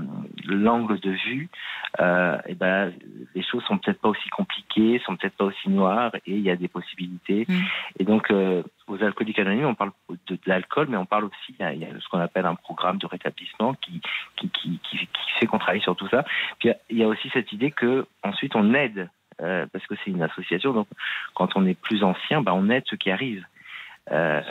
[0.45, 1.49] l'angle de vue,
[1.99, 2.91] euh, et ben,
[3.35, 6.49] les choses sont peut-être pas aussi compliquées, sont peut-être pas aussi noires, et il y
[6.49, 7.45] a des possibilités.
[7.47, 7.59] Mm.
[7.99, 9.91] Et donc, euh, aux alcooliques anonymes, on parle
[10.27, 12.19] de, de l'alcool, mais on parle aussi, il y, a, il y a ce qu'on
[12.19, 14.01] appelle un programme de rétablissement qui,
[14.35, 16.23] qui, qui, qui, qui fait qu'on travaille sur tout ça.
[16.59, 19.09] Puis il y a- il y a aussi cette idée que ensuite on aide,
[19.41, 20.87] euh, parce que c'est une association, donc
[21.33, 23.45] quand on est plus ancien, bah, on aide ceux qui arrivent.
[24.11, 24.41] Euh,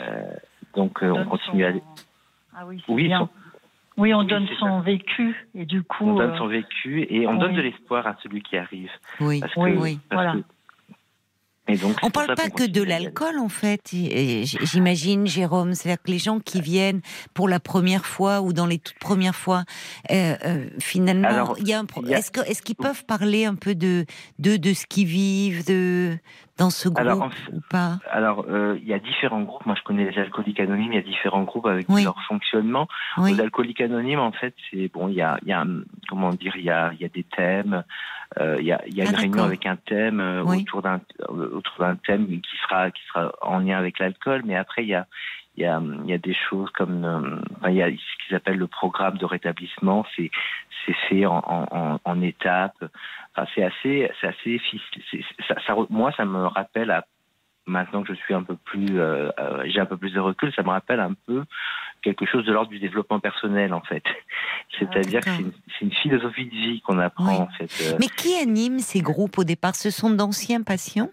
[0.75, 1.71] donc euh, on continue à...
[2.55, 3.19] Ah oui, c'est Oui, bien.
[3.19, 3.29] son-
[3.97, 6.09] Oui, on Oui, donne son vécu et du coup.
[6.09, 8.91] on donne son vécu et on donne de l'espoir à celui qui arrive.
[9.19, 9.39] Oui.
[9.41, 10.33] Parce Oui, que, oui, parce voilà.
[10.41, 10.43] que-
[11.69, 13.81] Et donc, c'est On pour parle pas que de l'alcool en fait.
[13.91, 17.01] J'imagine, Jérôme, c'est-à-dire que les gens qui viennent
[17.33, 19.63] pour la première fois ou dans les toutes premières fois,
[20.11, 21.85] euh, euh, finalement, Alors, il y a un.
[21.85, 24.05] a- est-ce qu'ils peuvent parler un peu de
[24.39, 26.17] de, de ce qu'ils vivent de
[26.57, 29.65] dans ce groupe Alors, en fait- ou pas Alors, euh, il y a différents groupes.
[29.65, 30.91] Moi, je connais les alcooliques anonymes.
[30.93, 32.03] Il y a différents groupes avec Oui.
[32.03, 32.87] leur fonctionnement.
[33.17, 33.33] Oui.
[33.33, 35.07] Aux alcooliques anonymes, en fait, c'est bon.
[35.07, 35.65] Il y a, y a,
[36.07, 37.83] comment dire, il y a, il y a des thèmes.
[38.39, 40.61] euh, il y a, y a Ah, une réunion avec un thème euh, Oui.
[40.61, 40.99] autour d'un
[41.29, 44.41] euh, autour d'un thème qui sera qui sera en lien avec l'alcool.
[44.45, 45.05] Mais après, il y a
[45.55, 48.25] il y a, il y a des choses comme euh, enfin, il y a ce
[48.25, 50.05] qu'ils appellent le programme de rétablissement.
[50.15, 50.31] C'est
[50.85, 52.83] c'est fait en, en, en, étapes.
[53.35, 54.61] Enfin, c'est assez c'est assez
[55.47, 57.05] ça, ça, moi, ça me rappelle à
[57.65, 60.51] maintenant que je suis un peu plus, euh, euh, j'ai un peu plus de recul,
[60.53, 61.43] ça me rappelle un peu
[62.01, 64.03] quelque chose de l'ordre du développement personnel en fait.
[64.79, 67.35] C'est-à-dire que c'est une, philosophie de vie qu'on apprend Oui.
[67.37, 67.71] en fait.
[67.83, 69.75] Euh, Mais qui anime ces groupes au départ?
[69.75, 71.09] Ce sont d'anciens patients?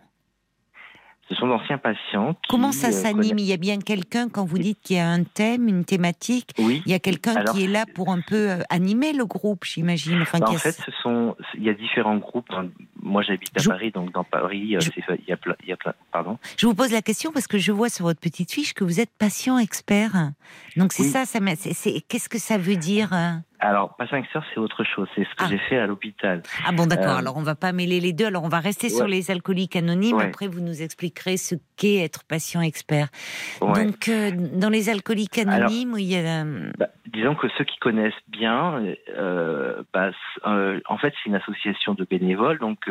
[1.30, 2.34] Ce sont d'anciens patients.
[2.34, 4.98] Qui, Comment ça euh, s'anime Il y a bien quelqu'un quand vous dites qu'il y
[4.98, 6.50] a un thème, une thématique.
[6.58, 6.82] Oui.
[6.86, 10.20] Il y a quelqu'un qui est là pour un peu euh, animer le groupe, j'imagine.
[10.22, 12.48] Enfin, Bah, en a- fait, ce sont, il y a différents groupes.
[12.50, 12.68] Dans-
[13.02, 15.68] Moi, j'habite à Je- Paris, donc dans Paris, euh, Je- il y a plein, il
[15.68, 16.36] y a plein, pardon.
[16.56, 19.00] Je vous pose la question parce que je vois sur votre petite fiche que vous
[19.00, 20.32] êtes patient expert.
[20.76, 21.08] Donc c'est Oui.
[21.10, 21.38] ça, ça
[22.08, 23.12] qu'est-ce que ça veut dire
[23.60, 25.06] Alors, patient expert, c'est autre chose.
[25.14, 25.46] C'est ce que Ah.
[25.50, 26.42] j'ai fait à l'hôpital.
[26.66, 27.12] Ah bon, d'accord.
[27.14, 28.26] Euh, Alors on va pas mêler les deux.
[28.26, 30.16] Alors on va rester sur les alcooliques anonymes.
[30.16, 30.24] Ouais.
[30.24, 33.08] Après vous nous expliquerez ce qu'est être patient expert.
[33.60, 33.84] Ouais.
[33.84, 36.44] Donc euh, dans les alcooliques anonymes, il y a
[36.78, 38.82] Bah, disons que ceux qui connaissent bien,
[39.16, 40.10] euh, bah,
[40.44, 42.88] en fait, c'est une association de bénévoles, donc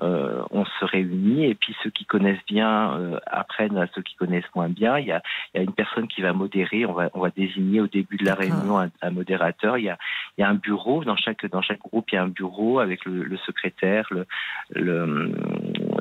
[0.00, 4.68] on se réunit et puis ceux qui connaissent bien apprennent à ceux qui connaissent moins
[4.68, 4.98] bien.
[4.98, 5.22] Il y a,
[5.54, 6.86] il y a une personne qui va modérer.
[6.86, 9.78] On va, on va désigner au début de la réunion un, un modérateur.
[9.78, 9.98] Il y a,
[10.36, 12.06] il y a un bureau dans chaque dans chaque groupe.
[12.12, 14.26] Il y a un bureau avec le, le secrétaire, le,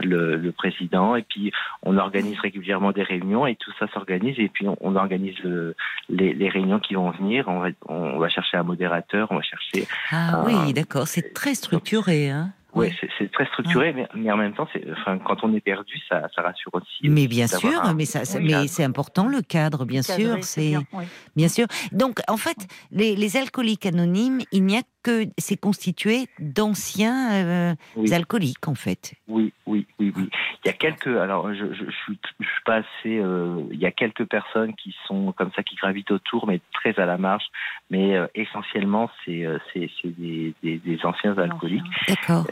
[0.03, 1.51] le président, et puis
[1.83, 5.75] on organise régulièrement des réunions et tout ça s'organise et puis on, on organise le,
[6.09, 7.47] les, les réunions qui vont venir.
[7.47, 9.87] On va, on va chercher un modérateur, on va chercher.
[10.11, 10.43] ah Ah.
[10.45, 11.07] oui, d'accord.
[11.07, 12.51] C'est très structuré, hein.
[12.75, 12.95] Ouais, Oui.
[12.99, 16.27] c'est- c'est très structuré, mais, mais en même temps, enfin, quand on est perdu, ça,
[16.35, 17.07] ça rassure aussi.
[17.09, 20.37] Mais bien sûr, un- mais ça, mais c'est important le cadre, bien sûr.
[20.41, 21.03] C'est bien, oui.
[21.35, 21.67] Bien sûr.
[21.91, 22.57] Donc, en fait,
[22.91, 25.25] les, les alcooliques anonymes, il n'y a que.
[25.37, 28.13] C'est constitué d'anciens euh, Oui.
[28.13, 29.13] alcooliques, en fait.
[29.27, 30.29] Oui, oui, oui, oui.
[30.63, 31.07] Il y a quelques.
[31.07, 33.19] Alors, je, je, je suis, je suis pas assez.
[33.19, 36.97] euh, il y a quelques personnes qui sont comme ça, qui gravitent autour, mais très
[36.99, 37.43] à la marge.
[37.89, 41.83] Mais euh, essentiellement, c'est, c'est, des, des, des anciens alcooliques.
[42.07, 42.47] D'accord.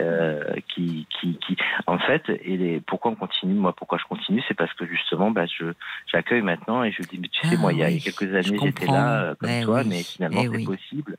[0.67, 1.55] qui, qui, qui,
[1.87, 5.31] en fait, et les, pourquoi on continue Moi, pourquoi je continue C'est parce que justement,
[5.31, 5.65] bah, je,
[6.11, 8.57] j'accueille maintenant et je dis, mais tu sais, Ah moi, il y a quelques années,
[8.59, 11.17] j'étais là comme Eh toi, oui, mais finalement, eh c'est possible.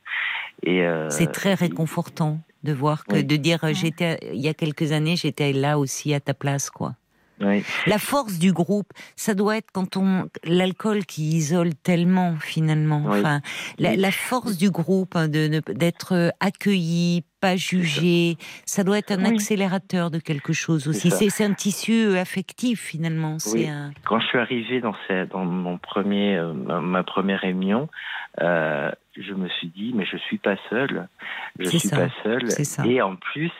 [0.64, 0.82] Et
[1.24, 3.24] C'est très réconfortant de voir que oui.
[3.24, 6.94] de dire j'étais il y a quelques années j'étais là aussi à ta place quoi.
[7.40, 13.02] oui, La force du groupe, ça doit être quand on l'alcool qui isole tellement finalement.
[13.06, 13.18] Oui.
[13.18, 13.40] Enfin,
[13.78, 18.98] la, la force du groupe hein, de ne- d'être euh, accueilli, pas jugé, ça doit
[18.98, 19.34] être un Oui.
[19.34, 21.10] accélérateur de quelque chose aussi.
[21.10, 23.38] C'est un tissu euh, affectif finalement.
[23.40, 23.68] C'est Oui.
[23.68, 23.90] un...
[24.04, 27.88] quand je suis arrivé dans, ces, dans mon premier, euh, ma, première réunion,
[28.40, 31.08] euh, je me suis dit, mais je suis pas seul.
[31.58, 32.42] Je suis ça, pas seul.
[32.88, 33.50] Et en plus,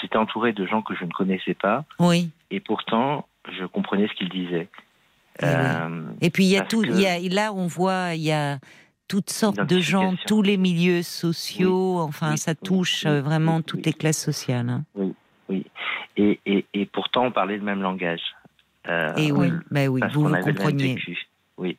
[0.00, 2.30] j'étais entouré de gens que je ne connaissais pas, Oui.
[2.52, 3.26] et pourtant,
[3.58, 4.68] je comprenais ce qu'ils disaient.
[5.42, 6.04] Eh oui.
[6.20, 6.82] Et puis il y a tout.
[6.82, 8.58] que- y a, là, on voit, il y a
[9.08, 13.22] toutes sortes de gens, tous les milieux sociaux, enfin, Oui, ça oui, touche oui, euh,
[13.22, 13.86] vraiment oui, toutes oui.
[13.86, 14.68] les classes sociales.
[14.68, 14.84] hein.
[15.48, 15.64] Oui.
[16.16, 18.22] Et, et, et pourtant, on parlait le même langage.
[18.88, 20.98] Euh, Et oui, bah oui, vous vous compreniez.
[21.58, 21.76] Oui.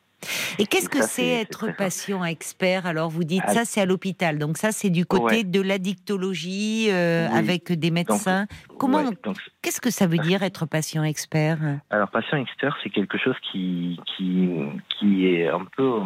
[0.60, 2.86] Et qu'est-ce Et que c'est être patient expert?
[2.86, 3.54] Alors vous dites Ah.
[3.54, 4.40] ça, c'est à l'hôpital.
[4.40, 5.44] Donc ça, c'est du côté Ouais.
[5.44, 7.38] de l'addictologie euh, Oui.
[7.38, 8.48] avec des médecins.
[8.78, 11.58] Comment Ouais, donc, Qu'est-ce que ça veut dire être patient expert?
[11.90, 14.48] Alors, patient expert, c'est quelque chose qui, qui,
[14.90, 16.02] qui est un peu,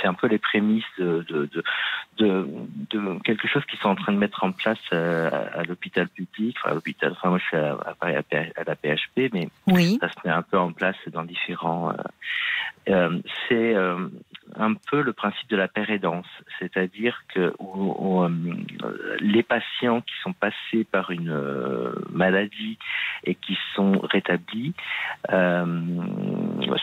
[0.00, 1.64] c'est un peu les prémices de, de, de,
[2.18, 2.48] de,
[2.92, 6.06] de quelque chose qu'ils sont en train de mettre en place euh, à, à l'hôpital
[6.08, 6.56] public.
[6.60, 9.98] Enfin, à l'hôpital, enfin, moi, je suis à, à, à la PHP, mais Oui.
[10.00, 11.90] ça se met un peu en place dans différents.
[11.90, 11.94] euh,
[12.88, 14.08] euh, c'est euh,
[14.56, 16.26] un peu le principe de la pérédance,
[16.58, 18.28] c'est-à-dire que euh,
[19.20, 22.78] les patients qui sont passés par une euh, maladie
[23.24, 24.74] et qui sont rétablis
[25.30, 25.82] euh,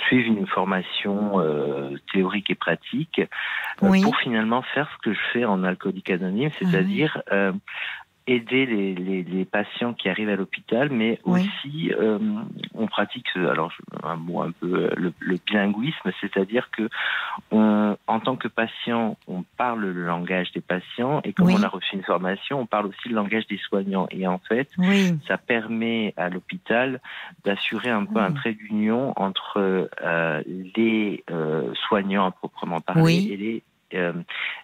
[0.07, 3.21] suivent une formation euh, théorique et pratique
[3.81, 4.01] Oui.
[4.01, 7.59] pour finalement faire ce que je fais en alcoolique anonyme, Ah oui.
[8.27, 11.41] Aider les, les, les patients qui arrivent à l'hôpital, mais Oui.
[11.41, 12.17] aussi euh,
[12.73, 13.71] on pratique alors
[14.03, 16.89] un mot un peu euh, le, le bilinguisme, c'est-à-dire que
[17.51, 21.55] on, en tant que patient, on parle le langage des patients et comme Oui.
[21.57, 24.07] on a reçu une formation, on parle aussi le langage des soignants.
[24.09, 25.13] Et en fait, Oui.
[25.27, 27.01] ça permet à l'hôpital
[27.43, 30.43] d'assurer un peu un trait d'union entre euh,
[30.75, 33.63] les euh, soignants à proprement parler et les
[33.97, 34.13] euh,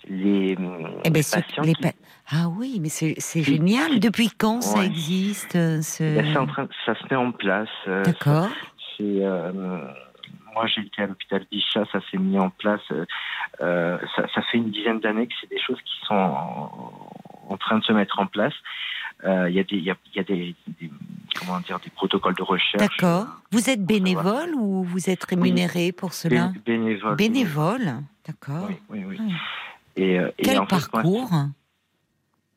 [0.07, 1.91] les, Eh ben, les patients les qui- pa-
[2.31, 3.99] Ah oui, mais c'est qui- génial.
[3.99, 7.67] Depuis quand ça existe euh, ce- Ben, c'est en train, ça se met en place.
[7.87, 8.49] euh, D'accord.
[8.97, 9.51] C'est, euh,
[10.53, 12.81] moi, j'ai été à l'hôpital Bichat, ça s'est mis en place.
[12.91, 13.05] euh,
[13.61, 16.91] euh, ça, ça fait une dizaine d'années que c'est des choses qui sont en,
[17.49, 18.53] en train de se mettre en place.
[19.23, 20.91] Euh, Il y a des, il y a, il y a des, des-
[21.37, 22.81] comment dire, des protocoles de recherche.
[22.81, 23.27] D'accord.
[23.51, 26.47] Vous êtes bénévole ou vous êtes rémunéré pour cela?
[26.47, 27.15] Bé- bénévole.
[27.17, 27.93] Bénévole.
[28.27, 28.67] D'accord.
[28.69, 29.17] Oui, oui, oui.
[29.19, 29.33] Oui.
[29.97, 31.31] Et, euh, et Quel en fait, moi, parcours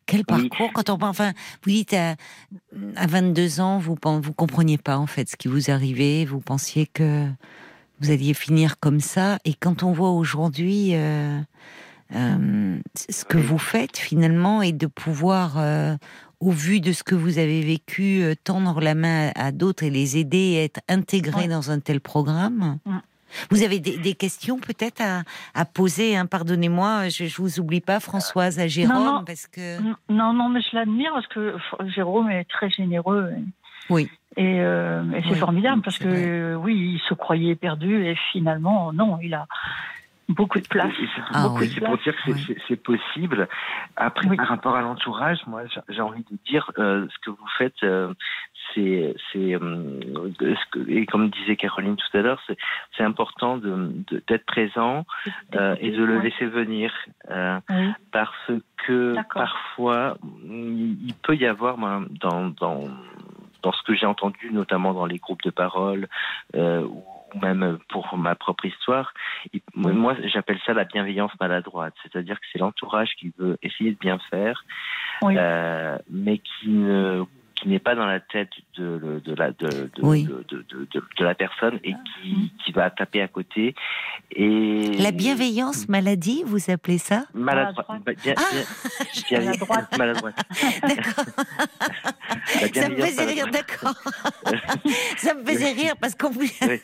[0.06, 0.48] Quel Oui.
[0.48, 1.32] parcours Quand on enfin,
[1.64, 2.16] vous dites à,
[2.96, 6.86] à 22 ans, vous vous compreniez pas en fait ce qui vous arrivait, vous pensiez
[6.86, 7.26] que
[8.00, 11.40] vous alliez finir comme ça, et quand on voit aujourd'hui euh,
[12.14, 12.78] euh,
[13.08, 13.44] ce que Oui.
[13.44, 15.96] vous faites finalement, et de pouvoir, euh,
[16.40, 19.84] au vu de ce que vous avez vécu, euh, tendre la main à, à d'autres
[19.84, 22.78] et les aider et être intégrés dans un tel programme.
[23.50, 25.22] Vous avez des, des questions peut-être à,
[25.54, 29.24] à poser, hein, pardonnez-moi, je, je vous oublie pas, Françoise, à Jérôme, Non, non.
[29.24, 31.56] parce que Non, non, mais je l'admire parce que
[31.94, 33.30] Jérôme est très généreux.
[33.90, 38.06] Oui, et, euh, et c'est Oui, formidable parce que, euh, oui, il se croyait perdu
[38.06, 39.46] et finalement, non, il a
[40.30, 40.90] beaucoup de place.
[41.32, 41.68] Ah beaucoup oui.
[41.68, 42.76] de C'est pour dire que c'est- Oui.
[42.76, 43.46] possible.
[43.96, 44.36] Après, Oui.
[44.38, 47.74] par rapport à l'entourage, moi, j'ai- j'ai envie de dire euh, ce que vous faites,
[47.82, 48.14] euh,
[48.74, 50.00] c'est, c'est, euh,
[50.88, 52.56] et comme disait Caroline tout à l'heure, c'est,
[52.96, 55.06] c'est important de, de- d'être présent
[55.54, 56.92] euh, et de le laisser venir,
[57.30, 57.92] euh, Oui.
[58.12, 58.50] parce
[58.86, 59.42] que D'accord.
[59.42, 62.88] parfois, il, peut y avoir moi, dans, dans
[63.62, 66.06] dans ce que j'ai entendu, notamment dans les groupes de parole,
[66.54, 66.86] euh,
[67.42, 69.12] même pour ma propre histoire,
[69.74, 74.18] moi j'appelle ça la bienveillance maladroite, c'est-à-dire que c'est l'entourage qui veut essayer de bien
[74.30, 74.64] faire,
[75.22, 75.34] Oui.
[75.36, 77.24] euh, mais qui ne
[77.56, 80.24] qui n'est pas dans la tête de, de la de, de, Oui.
[80.24, 83.74] de, de, de- de- de la personne et qui, qui va taper à côté
[84.36, 87.24] et la bienveillance maladie, vous appelez ça?
[87.34, 88.22] Maladroite Maladroite.
[88.24, 88.64] bien, Ah bien-
[89.28, 89.98] bien- Maladroite.
[89.98, 90.36] maladroite.
[90.82, 91.24] D'accord.
[92.74, 93.94] Ça me faisait rire, d'accord.
[95.16, 96.80] ça me faisait rire parce qu'on Oui, oui.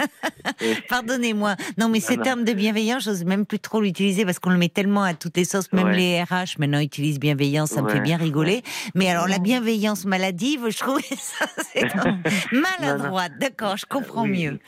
[0.88, 1.56] Pardonnez-moi.
[1.78, 4.68] Non, mais ce terme de bienveillance, j'ose même plus trop l'utiliser parce qu'on le met
[4.68, 5.72] tellement à toutes les sauces.
[5.72, 5.96] Même Ouais.
[5.96, 8.62] les RH maintenant utilisent bienveillance, ça me fait bien rigoler.
[8.94, 11.84] Mais alors, la bienveillance maladive, je trouve ça, c'est
[12.52, 13.32] maladroite.
[13.40, 14.58] D'accord, je comprends Oui, mieux.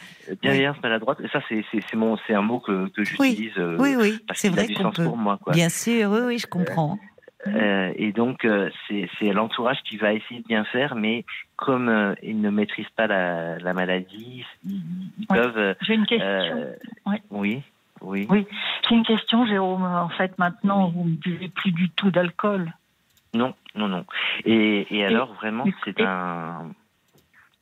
[0.41, 4.67] Bienveillance maladroite, ça c'est un mot que, que j'utilise euh, Oui, oui, parce c'est vrai
[4.73, 5.05] qu'on peut.
[5.05, 5.53] pour moi quoi.
[5.53, 6.99] Bien sûr, oui, oui, je comprends.
[7.49, 11.25] Euh, et donc euh, c'est l'entourage qui va essayer de bien faire, mais
[11.57, 15.75] comme euh, ils ne maîtrisent pas la, la maladie, ils, peuvent.
[15.81, 16.75] J'ai une question.
[17.05, 17.21] Ouais.
[17.31, 17.63] Oui,
[18.01, 18.27] oui.
[18.31, 18.47] Oui.
[18.89, 19.83] J'ai une question, Jérôme.
[19.83, 22.73] En fait, maintenant, vous ne buvez plus du tout d'alcool.
[23.35, 24.05] Non, non, non.
[24.45, 26.71] Et, et alors vraiment c'est un.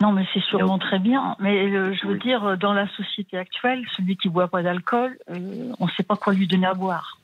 [0.02, 1.36] Non, mais c'est sûrement très bien.
[1.40, 2.18] Mais je veux Oui.
[2.18, 6.34] dire, dans la société actuelle, celui qui boit pas d'alcool, on ne sait pas quoi
[6.34, 7.18] lui donner à boire.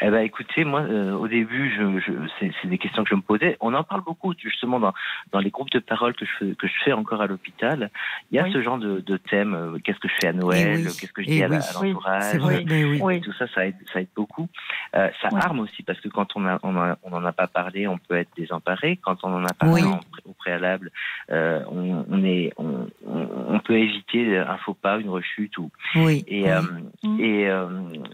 [0.00, 2.12] Eh ben, écoutez, moi, euh, au début, je, je,
[2.60, 3.56] c'est des questions que je me posais.
[3.60, 4.92] On en parle beaucoup, justement, dans,
[5.32, 7.90] dans les groupes de parole que je fais, que je fais encore à l'hôpital.
[8.30, 8.52] Il y a Oui.
[8.52, 9.54] ce genre de, de thème.
[9.54, 10.84] euh, Qu'est-ce que je fais à Noël Eh oui.
[10.84, 11.62] Qu'est-ce que je Eh dis à la- oui.
[11.62, 13.00] à Oui, l'entourage.
[13.02, 13.20] Oui.
[13.20, 14.48] Tout ça, ça aide, ça aide beaucoup.
[14.96, 17.46] Euh, ça arme aussi parce que quand on a, on a- on n'en a pas
[17.46, 18.98] parlé, on peut être désemparé.
[19.02, 20.90] Quand on en a parlé en pré- au préalable,
[21.30, 26.24] euh, on, on est, on, on, peut éviter un faux pas, une rechute ou Oui.
[26.28, 26.60] et euh,
[27.02, 27.20] Mm.
[27.20, 27.66] et euh,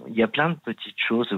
[0.09, 1.29] il y a plein de petites choses.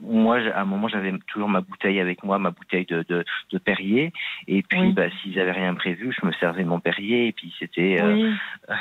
[0.00, 3.58] Moi, à un moment, j'avais toujours ma bouteille avec moi, ma bouteille de, de, de
[3.58, 4.12] Perrier.
[4.46, 4.92] Et puis, Oui.
[4.92, 7.28] bah, s'ils avaient rien prévu, je me servais mon Perrier.
[7.28, 8.00] Et puis, c'était.
[8.00, 8.34] euh, Oui.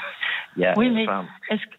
[0.57, 1.75] il y a- Oui, mais- enfin, Est-ce que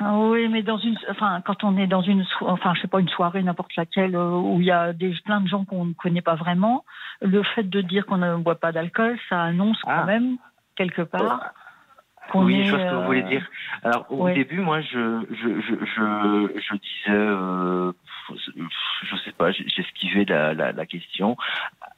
[0.00, 3.00] Ah oui, mais dans une, enfin, quand on est dans une, enfin, je sais pas,
[3.00, 5.92] une soirée, n'importe laquelle, euh, où il y a des, plein de gens qu'on ne
[5.92, 6.84] connaît pas vraiment,
[7.20, 9.98] le fait de dire qu'on ne boit pas d'alcool, ça annonce Ah.
[10.00, 10.36] quand même,
[10.76, 11.52] quelque part,
[12.30, 13.44] qu'on oui, est, je vois ce que vous voulez dire.
[13.82, 14.34] Alors, au ouais.
[14.34, 17.92] début, moi, je, je, je, je, je disais, euh,
[18.36, 21.36] je sais pas, j'ai- j'esquivais la, la, la question.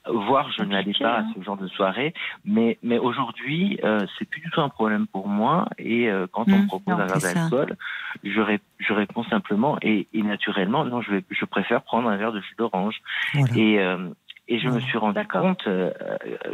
[0.06, 1.26] Voire, je n'allais pas hein.
[1.30, 2.14] à ce genre de soirée.
[2.44, 5.68] Mais, mais aujourd'hui, euh, c'est plus du tout un problème pour moi.
[5.78, 7.76] Et euh, quand on Mmh, me propose non, un verre d'alcool,
[8.24, 12.16] je, ré- je réponds simplement et, et naturellement, non, je, vais, je préfère prendre un
[12.16, 13.00] verre de jus d'orange.
[13.34, 13.54] Voilà.
[13.56, 14.08] Et, euh,
[14.48, 15.92] et je me suis rendu compte, euh,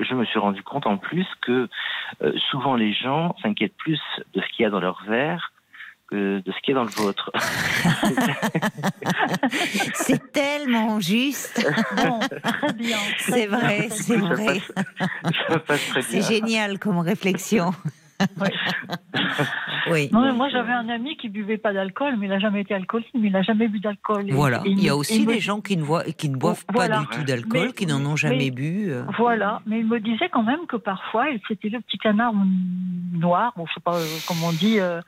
[0.00, 1.68] je me suis rendu compte en plus que
[2.22, 4.00] euh, souvent les gens s'inquiètent plus
[4.34, 5.52] de ce qu'il y a dans leur verre
[6.08, 7.30] que de ce qu'il y a dans le vôtre.
[9.94, 11.66] C'est tellement juste.
[11.96, 12.98] Bon, très bien.
[13.18, 14.46] C'est vrai, c'est Ça vrai.
[14.46, 14.72] passe,
[15.48, 16.08] ça passe très bien.
[16.10, 17.72] C'est génial comme réflexion.
[19.90, 20.08] Oui.
[20.12, 22.74] Non, mais moi, j'avais un ami qui buvait pas d'alcool, mais il n'a jamais été
[22.74, 24.26] alcoolique, mais il n'a jamais bu d'alcool.
[24.30, 24.62] Voilà.
[24.64, 26.96] et Il y a aussi me- des gens qui ne, voient, qui ne boivent Voilà.
[26.96, 28.90] pas du tout d'alcool, qui n'en ont jamais mais- bu.
[28.90, 29.04] euh.
[29.16, 32.32] Voilà, mais il me disait quand même que parfois, il- c'était le petit canard
[33.12, 35.00] noir, bon, je sais pas euh, comment on dit, euh,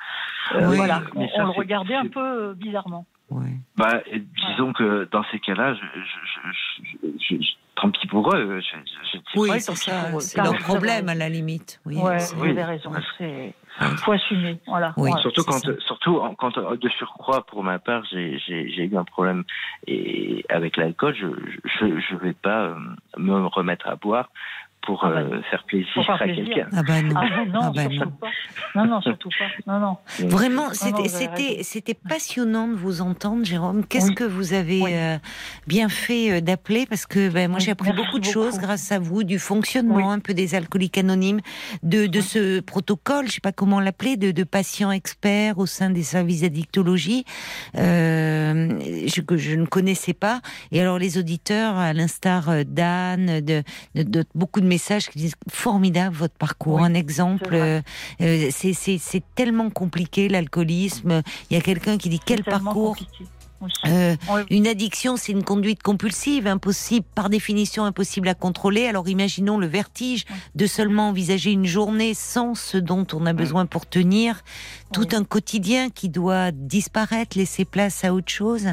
[0.55, 3.05] euh, voilà, mais on, ça, on le regardait un peu euh, bizarrement.
[3.31, 3.51] Ouais.
[3.77, 4.01] Bah,
[4.49, 8.61] disons que dans ces cas-là, je, je, je, je, je- tant pis pour eux.
[8.61, 10.19] Je, je, je- Oui, c'est ça.
[10.21, 11.81] C'est leur problème à la limite.
[11.87, 12.51] Oui, ouais, vous oui.
[12.51, 13.55] avez raison, c'est
[13.99, 14.93] faut assumer, voilà.
[14.97, 15.11] Oui.
[15.11, 15.23] voilà.
[15.23, 15.71] Surtout quand, ça.
[15.87, 18.41] surtout quand euh, de surcroît, pour ma part, j'ai
[18.77, 19.45] eu un problème
[19.87, 21.27] et avec l'alcool, je
[21.65, 22.75] je je vais pas euh,
[23.19, 24.31] me remettre à boire
[24.83, 26.45] pour Ah bah, euh, faire plaisir pour faire à plaisir.
[26.45, 26.69] quelqu'un.
[26.73, 27.15] Ah bah non.
[27.17, 28.11] Ah non, Ah bah surtout non.
[28.21, 28.27] pas.
[28.75, 29.73] Non, non, surtout pas.
[29.73, 30.29] Non, non.
[30.29, 33.85] Vraiment, c'était passionnant de vous entendre, Jérôme.
[33.87, 34.15] Qu'est-ce Oui.
[34.15, 34.91] que vous avez Oui.
[34.95, 35.19] euh,
[35.67, 36.87] bien fait euh, d'appeler?
[36.87, 38.33] Parce que ben, moi, j'ai appris merci beaucoup de beaucoup.
[38.33, 40.03] choses grâce à vous, du fonctionnement Oui.
[40.05, 41.41] un peu des alcooliques anonymes,
[41.83, 42.25] de, de Oui.
[42.25, 46.43] ce protocole, je sais pas comment l'appeler, de, de patients experts au sein des services
[46.43, 47.25] d'addictologie
[47.77, 50.41] euh, je, que je ne connaissais pas.
[50.73, 53.63] Et alors, les auditeurs, à l'instar d'Anne, de,
[53.95, 57.49] de, de beaucoup de messages qui disent formidable votre parcours, Oui, un exemple.
[57.53, 57.81] euh,
[58.21, 58.75] euh, c'est-
[59.35, 61.23] tellement compliqué l'alcoolisme.
[61.51, 62.97] Il y a quelqu'un qui dit quel parcours.
[62.97, 63.25] compliqué.
[63.87, 64.15] Euh,
[64.51, 68.87] une addiction, c'est une conduite compulsive, impossible, par définition impossible à contrôler.
[68.87, 70.25] Alors imaginons le vertige
[70.55, 74.43] de seulement envisager une journée sans ce dont on a besoin pour tenir,
[74.93, 78.69] tout un quotidien qui doit disparaître, laisser place à autre chose.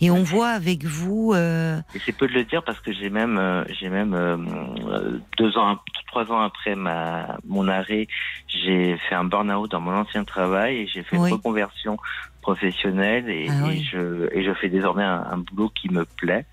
[0.00, 3.10] Et on voit avec vous, euh, Et c'est peu de le dire parce que j'ai
[3.10, 8.06] même, euh, j'ai même euh, deux ans, trois ans après ma mon arrêt,
[8.48, 11.28] j'ai fait un burn-out dans mon ancien travail et j'ai fait Oui.
[11.28, 11.98] une reconversion
[12.46, 14.02] professionnelle et, Ah et je
[14.36, 16.44] et je fais désormais un, un boulot qui me plaît.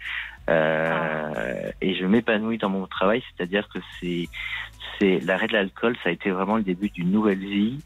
[0.50, 4.28] Euh, et je m'épanouis dans mon travail, c'est-à-dire que c'est
[4.98, 7.80] c'est l'arrêt de l'alcool, ça a été vraiment le début d'une nouvelle vie.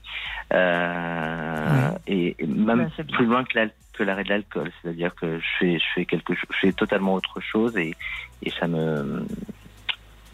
[0.54, 3.16] Euh, et, et même Ouais, bien.
[3.18, 6.34] plus loin que l'alcool que l'arrêt de l'alcool, c'est-à-dire que je fais, je fais quelque
[6.36, 7.96] chose, je fais totalement autre chose et,
[8.44, 9.26] et ça me,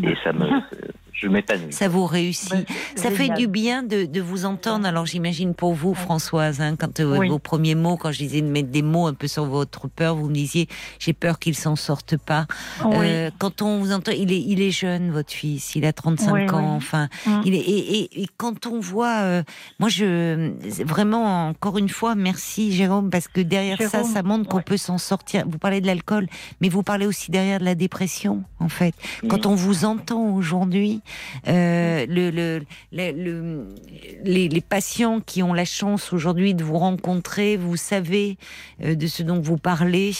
[0.03, 0.47] et ça me,
[1.13, 1.71] je m'épanouis.
[1.71, 2.51] ça vous réussit.
[2.51, 2.65] Ouais,
[2.95, 4.85] Ça fait du bien de, de vous entendre.
[4.85, 7.29] Alors j'imagine pour vous, Françoise, hein, quand euh, Oui.
[7.29, 10.15] vos premiers mots, quand je disais de mettre des mots un peu sur votre peur,
[10.15, 10.67] vous me disiez
[10.99, 12.47] j'ai peur qu'il s'en sorte pas.
[12.85, 12.95] Oui.
[12.99, 16.33] Euh, quand on vous entend, il est, il est jeune, votre fils, il a 35
[16.33, 16.75] Oui, ans, oui.
[16.77, 17.41] enfin, Mm.
[17.45, 19.43] il est, et, et- et quand on voit, euh,
[19.79, 20.51] moi je,
[20.83, 24.63] vraiment encore une fois, merci Jérôme, parce que derrière ça, Jérôme, ça montre qu'on ouais.
[24.63, 25.43] peut s'en sortir.
[25.47, 26.27] Vous parlez de l'alcool,
[26.61, 28.93] mais vous parlez aussi derrière de la dépression, en fait.
[29.27, 31.01] Quand on vous entend aujourd'hui,
[31.47, 32.61] euh, le, le,
[32.91, 33.75] le- le-
[34.23, 38.37] les, les patients qui ont la chance aujourd'hui de vous rencontrer, vous savez
[38.83, 40.11] euh, de ce dont vous parlez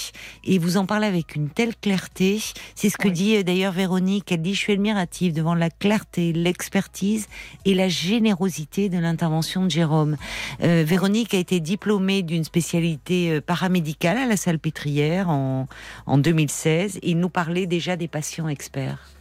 [0.44, 2.40] et vous en parlez avec une telle clarté.
[2.76, 3.14] C'est ce que Oui.
[3.14, 4.32] dit euh, d'ailleurs Véronique.
[4.32, 7.28] Elle dit Je suis admirative devant la clarté, l'expertise
[7.66, 10.18] et la générosité de l'intervention de Jérôme.
[10.62, 15.68] Euh, Véronique a été diplômée d'une spécialité paramédicale à la Salpêtrière en,
[16.06, 19.13] en 2016 et il nous parlait déjà des patients experts.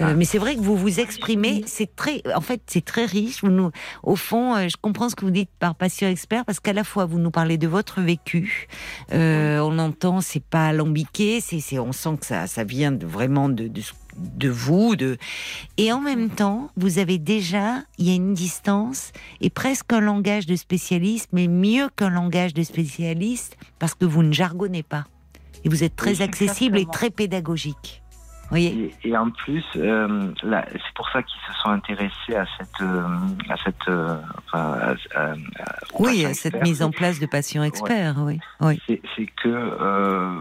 [0.00, 0.14] Euh, Ah.
[0.14, 3.42] mais c'est vrai que vous vous exprimez, c'est très, en fait, c'est très riche.
[3.42, 3.70] Vous nous,
[4.02, 6.84] au fond, euh, je comprends ce que vous dites par patient expert parce qu'à la
[6.84, 8.66] fois vous nous parlez de votre vécu,
[9.12, 13.48] euh, on entend, c'est pas alambiqué, c'est, on sent que ça, ça vient de, vraiment
[13.48, 13.82] de, de,
[14.16, 15.18] de vous, de,
[15.76, 20.00] et en même temps, vous avez déjà, il y a une distance et presque un
[20.00, 25.04] langage de spécialiste, mais mieux qu'un langage de spécialiste parce que vous ne jargonnez pas
[25.64, 27.99] et vous êtes très Oui, accessible et très pédagogique.
[28.56, 33.04] Et, et en plus, euh, c'est pour ça qu'ils se sont intéressés à cette, euh,
[33.48, 34.16] à cette, euh,
[34.46, 35.34] enfin, à- à- à-
[35.94, 36.62] au Oui, patient cette expert.
[36.62, 38.40] mise en place de patients experts, oui.
[38.60, 38.80] oui.
[38.88, 40.40] C'est que euh,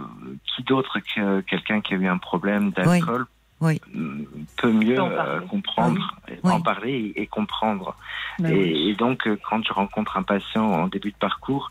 [0.55, 3.25] qui d'autre que quelqu'un qui a eu un problème d'alcool
[3.61, 3.79] Oui.
[4.57, 5.47] peut mieux en euh, parler.
[5.47, 6.51] comprendre, Oui.
[6.51, 7.95] en parler et, et comprendre.
[8.39, 8.51] Oui.
[8.51, 11.69] Et, donc, quand je rencontre un patient en début de parcours,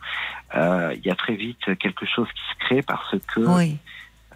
[0.55, 3.79] euh, il y a très vite quelque chose qui se crée parce que Oui,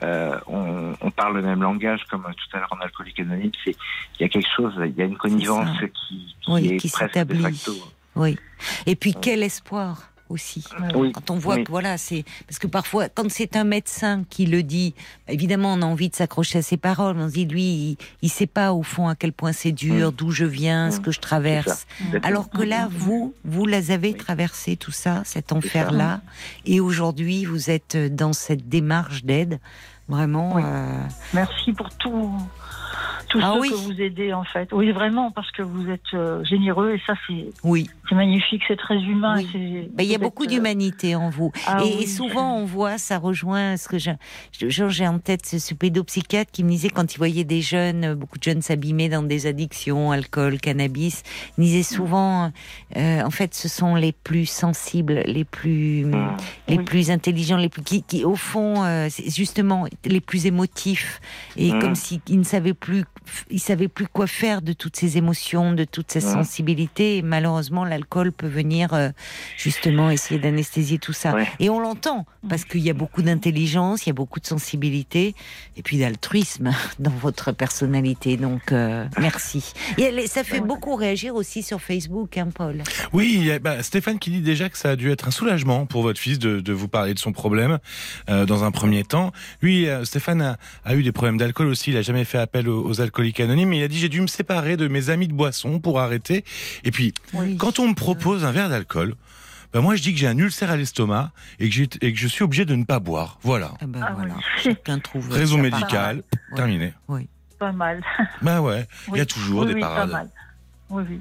[0.02, 3.52] euh, on, on parle le même langage, comme tout à l'heure en alcoolique anonyme.
[3.64, 3.76] C'est
[4.18, 6.88] il y a quelque chose, il y a une connivence qui, qui Oui, est qui
[6.90, 7.42] presque de s'établit.
[7.42, 7.72] facto.
[8.16, 8.38] oui.
[8.86, 10.64] Et puis quel espoir aussi.
[10.94, 11.12] Oui.
[11.12, 11.64] Quand on voit Oui.
[11.64, 14.94] que voilà, c'est parce que parfois, quand c'est un médecin qui le dit,
[15.28, 17.16] évidemment, on a envie de s'accrocher à ses paroles.
[17.18, 20.10] On se dit, lui, il, il sait pas au fond à quel point c'est dur,
[20.10, 20.14] Mm.
[20.16, 21.02] d'où je viens, ce Mm.
[21.02, 21.86] que je traverse.
[22.22, 22.92] Alors que là, Mm.
[22.92, 24.16] vous, vous les avez Oui.
[24.16, 25.56] traversé tout ça, cet ça.
[25.56, 26.20] enfer-là,
[26.66, 29.60] et aujourd'hui, vous êtes dans cette démarche d'aide.
[30.09, 30.62] Vraiment, Oui.
[30.64, 30.98] euh,
[31.32, 32.30] Merci pour tout,
[33.40, 33.68] Ah oui.
[33.70, 34.68] que vous aidez en fait.
[34.72, 37.88] Oui, vraiment, parce que vous êtes euh, généreux et ça c'est oui.
[38.09, 39.36] c'est magnifique, c'est très humain.
[39.36, 39.44] Oui.
[39.44, 41.52] et c'est- Ben, il y a beaucoup euh, d'humanité en vous.
[41.66, 44.16] ah et, souvent, on voit, ça rejoint ce que j'ai-
[44.60, 48.14] j'ai en tête, ce, ce pédopsychiatre qui me disait quand il voyait des jeunes, euh,
[48.14, 51.22] beaucoup de jeunes s'abîmer dans des addictions, alcool, cannabis,
[51.59, 52.50] il disait souvent,
[52.96, 56.36] euh, en fait, ce sont les plus sensibles, les plus, Mm.
[56.68, 61.20] les plus intelligents, les plus, qui, qui, au fond, euh, justement les plus émotifs.
[61.56, 61.78] Et Mm.
[61.80, 63.04] comme s'ils ne savaient plus,
[63.51, 66.20] ils savaient plus quoi faire de toutes ces émotions, de toute Mm.
[66.20, 67.16] sensibilité.
[67.19, 69.11] Et malheureusement, l'alcool peut venir euh,
[69.57, 71.35] justement essayer d'anesthésier tout ça.
[71.35, 71.49] Ouais.
[71.59, 75.35] Et on l'entend parce qu'il y a beaucoup d'intelligence, il y a beaucoup de sensibilité
[75.77, 78.36] et puis d'altruisme dans votre personnalité.
[78.36, 79.73] Donc euh, merci.
[79.99, 82.82] Et ça fait beaucoup réagir aussi sur Facebook, hein, Paul?
[83.12, 86.03] Oui, il bah, Stéphane qui dit déjà que ça a dû être un soulagement pour
[86.03, 87.78] votre fils de, de vous parler de son problème
[88.28, 89.32] euh, dans un premier temps.
[89.61, 91.90] Lui, Stéphane a, a eu des problèmes d'alcool aussi.
[91.90, 93.74] Il a jamais fait appel aux, aux alcooliques anonymes.
[93.74, 96.44] Il a dit j'ai dû me séparer de mes amis de boisson pour arrêter.
[96.84, 97.56] Et puis Oui.
[97.59, 99.14] quand on me propose un verre d'alcool.
[99.74, 102.18] bah, moi, je dis que j'ai un ulcère à l'estomac et que, j'ai- et que
[102.18, 103.39] je suis obligé de ne pas boire.
[103.43, 103.72] Voilà.
[103.80, 104.43] Ah ben Ah voilà, oui.
[104.62, 106.22] chacun trouve Raison médicale,
[106.56, 106.93] terminé.
[107.59, 108.02] pas mal.
[108.43, 109.26] Bah ouais, il y a Oui.
[109.26, 110.10] toujours Oui, des oui, parades.
[110.10, 110.30] Pas mal.
[110.93, 111.20] Oui, oui.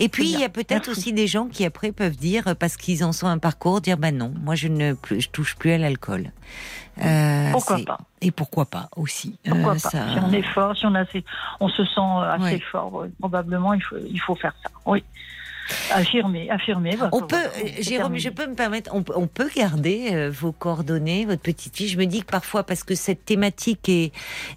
[0.00, 3.04] Et puis, il y a peut-être aussi des gens qui après peuvent dire, parce qu'ils
[3.04, 6.32] en sont un parcours, dire bah non, moi je ne je touche plus à l'alcool.
[7.00, 7.98] Euh, Pourquoi pas?
[8.20, 9.38] Et pourquoi pas aussi.
[9.48, 9.78] Pourquoi Euh, pas?
[9.90, 11.24] ça- Si on est fort, si on, a assez,
[11.60, 12.60] on se sent assez Ouais.
[12.72, 14.70] fort, ouais, probablement il faut, il faut faire ça.
[14.86, 15.02] Oui.
[15.92, 16.96] Affirmer, affirmer.
[16.96, 20.30] votre- On peut, euh, Jérôme, je peux me permettre, on, peut- on peut garder euh,
[20.30, 21.88] vos coordonnées, votre petite fille.
[21.88, 24.12] Je me dis que parfois, parce que cette thématique est,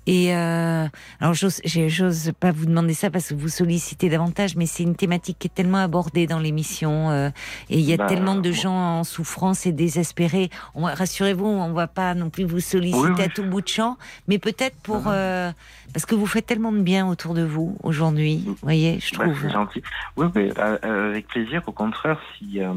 [0.08, 0.86] est euh,
[1.20, 5.38] alors j'ose, pas vous demander ça parce que vous sollicitez davantage, mais c'est une thématique
[5.40, 7.30] qui est tellement abordée dans l'émission euh,
[7.70, 8.56] et il y a Bah, tellement de bon.
[8.56, 10.50] gens en souffrance et désespérés.
[10.76, 13.24] On, rassurez-vous, on va pas non plus vous solliciter Oui, oui.
[13.24, 13.98] à tout bout de champ,
[14.28, 15.52] mais peut-être pour euh,
[15.94, 18.44] parce que vous faites tellement de bien autour de vous aujourd'hui.
[18.46, 19.38] Vous voyez, je Bah, trouve.
[19.42, 19.82] c'est gentil.
[20.18, 21.62] Oui, mais euh, euh, avec plaisir.
[21.68, 22.74] Au contraire, si, euh,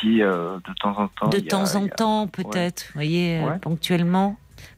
[0.00, 1.28] si euh, de temps en temps.
[1.28, 3.58] de a- temps en a- temps, peut-être, vous voyez, euh, Ouais.
[3.58, 4.36] ponctuellement.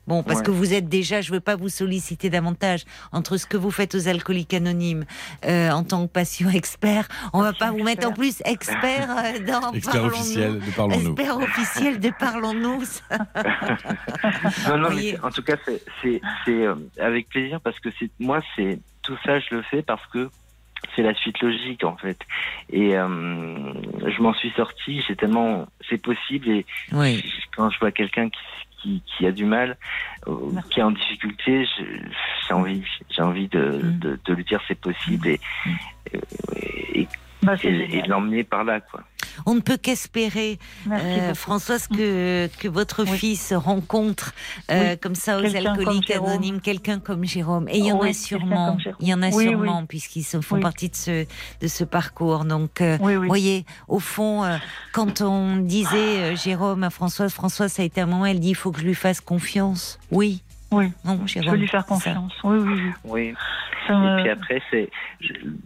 [0.08, 0.46] Bon, parce Ouais.
[0.46, 3.94] que vous êtes déjà, je veux pas vous solliciter davantage entre ce que vous faites
[3.94, 5.04] aux alcooliques anonymes
[5.44, 7.06] euh, en tant que patient expert.
[7.34, 10.14] On va pas vous mettre en plus expert euh, dans Expert Parlons-nous.
[10.14, 11.10] officiel de Parlons-nous.
[11.12, 12.84] Expert officiel de Parlons-nous.
[12.84, 13.18] ça.
[14.68, 15.56] Non, non, mais en tout cas,
[16.02, 20.28] c'est euh, avec plaisir parce que moi, c'est tout ça, je le fais parce que
[20.98, 22.18] c'est la suite logique en fait.
[22.70, 23.06] Et euh,
[24.04, 25.00] je m'en suis sorti.
[25.06, 26.48] J'ai tellement, c'est possible.
[26.50, 27.24] Et Oui.
[27.56, 28.38] quand je vois quelqu'un qui,
[28.82, 29.76] qui, qui a du mal,
[30.26, 30.32] euh,
[30.70, 31.64] qui est en difficulté,
[32.48, 33.98] j'ai envie, j'ai envie de, Mm.
[34.00, 35.40] de, de lui dire c'est possible et,
[36.94, 37.06] et,
[37.42, 38.02] Bah, c'est et- et génial.
[38.06, 39.02] de l'emmener par là, quoi.
[39.46, 40.58] On ne peut qu'espérer,
[40.90, 41.32] euh.
[41.34, 43.16] Françoise, que, que votre Oui.
[43.18, 44.34] fils rencontre
[44.70, 44.98] euh, Oui.
[44.98, 47.68] comme ça aux alcooliques anonymes quelqu'un comme Jérôme.
[47.68, 50.56] Et il y en Oui, a sûrement, il y en a Oui, sûrement, puisqu'ils font
[50.56, 50.60] Oui.
[50.60, 51.24] partie de ce,
[51.60, 52.44] de ce parcours.
[52.44, 53.26] Donc, euh, Oui, Vous oui.
[53.28, 54.56] voyez, au fond, euh,
[54.92, 58.50] quand on disait euh, Jérôme à Françoise, Françoise, ça a été un moment, elle dit
[58.50, 60.00] il faut que je lui fasse confiance.
[60.10, 60.42] Oui.
[60.70, 60.92] Oui.
[61.04, 61.86] Non, Je peux lui faire ça.
[61.88, 62.32] confiance.
[62.44, 63.34] Oui, oui, oui.
[63.88, 64.88] Ça Et puis après, c'est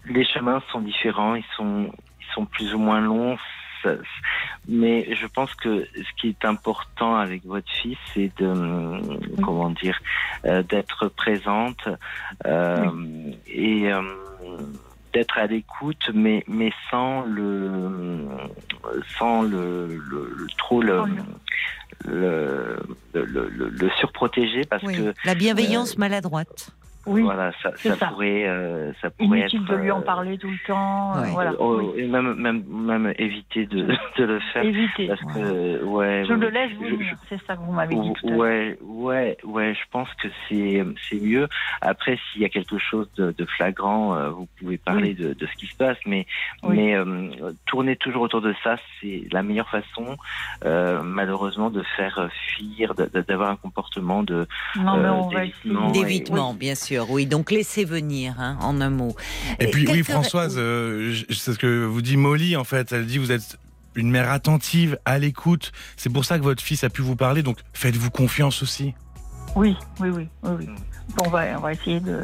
[0.06, 1.90] les chemins sont différents, ils sont
[2.20, 3.36] ils sont plus ou moins longs.
[4.68, 9.00] Mais je pense que ce qui est important avec votre fils, c'est de,
[9.42, 9.98] comment dire,
[10.44, 11.88] euh, d'être présente
[12.46, 12.88] euh,
[13.48, 14.00] et euh,
[15.12, 18.28] d'être à l'écoute, mais mais sans le
[19.18, 21.02] sans le, le- trop le
[22.04, 22.76] le,
[23.14, 24.96] le, le- le surprotéger parce Oui.
[24.96, 26.70] que La bienveillance maladroite.
[27.06, 28.06] Oui, voilà ça, ça, ça.
[28.08, 31.16] pourrait euh, ça pourrait inutile être de lui en euh, parler tout le temps.
[31.16, 31.30] euh, Ouais.
[31.32, 31.52] Voilà.
[31.58, 32.06] oh, oui.
[32.06, 33.82] même même même éviter de,
[34.18, 35.08] de le faire Évitez.
[35.08, 38.30] parce que ouais Je le laisse venir, c'est ça que vous m'avez dit tout à
[38.30, 38.38] l'heure.
[38.40, 41.48] Ouais, ouais, ouais, je pense que c'est c'est mieux.
[41.80, 45.46] Après, s'il y a quelque chose de, de flagrant, euh, vous pouvez parler de, de
[45.46, 46.26] ce qui se passe, mais
[46.62, 46.76] Oui.
[46.76, 47.30] mais euh,
[47.66, 50.16] tourner toujours autour de ça, c'est la meilleure façon,
[50.64, 54.46] euh, malheureusement, de faire fuir, d'avoir un comportement de
[54.76, 56.00] Non, mais on va d'évitement essayer.
[56.00, 56.91] et- D'évitement, bien sûr.
[57.10, 59.14] Oui, donc laissez venir, hein, en un mot.
[59.60, 62.92] Et puis, oui, Françoise, euh, je- c'est ce que vous dit Molly, en fait.
[62.92, 63.58] Elle dit vous êtes
[63.94, 65.72] une mère attentive, à l'écoute.
[65.96, 68.94] C'est pour ça que votre fils a pu vous parler, donc faites-vous confiance aussi.
[69.54, 70.66] Oui, oui, oui, oui, oui.
[71.16, 72.20] Bon, on va, on va essayer de.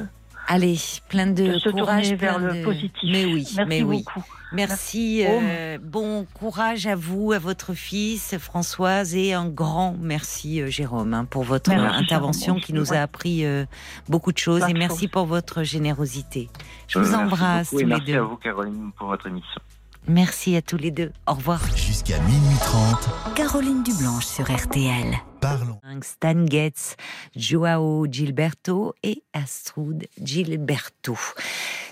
[0.50, 0.78] Allez,
[1.10, 3.10] plein de, De se courage, tourner vers plein le de- positif.
[3.12, 4.02] Mais oui, Merci mais oui.
[4.04, 4.24] beaucoup.
[4.50, 5.24] Merci.
[5.26, 11.12] euh, bon courage à vous, à votre fils, Françoise, et un grand merci, euh, Jérôme,
[11.12, 12.60] hein, pour votre Merci, intervention Jérôme.
[12.62, 13.66] qui nous a appris euh,
[14.08, 14.62] beaucoup de choses.
[14.66, 16.48] Et de merci pour votre générosité.
[16.86, 18.18] Je Euh, vous merci embrasse beaucoup et tous les merci deux.
[18.18, 19.60] à vous, Caroline, pour votre émission.
[20.08, 21.12] Merci à tous les deux.
[21.26, 21.60] Au revoir.
[21.76, 25.16] Jusqu'à minuit 30, Caroline Dublanche sur RTL.
[25.40, 25.78] parlons.
[26.02, 26.96] Stan Getz,
[27.36, 31.16] Joao Gilberto et Astrud Gilberto.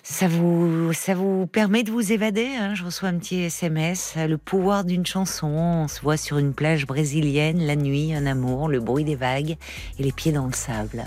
[0.03, 2.75] Ça vous, ça vous permet de vous évader hein?
[2.75, 4.15] Je reçois un petit SMS.
[4.17, 5.49] Le pouvoir d'une chanson.
[5.49, 9.57] On se voit sur une plage brésilienne, la nuit, un amour, le bruit des vagues
[9.99, 11.05] et les pieds dans le sable.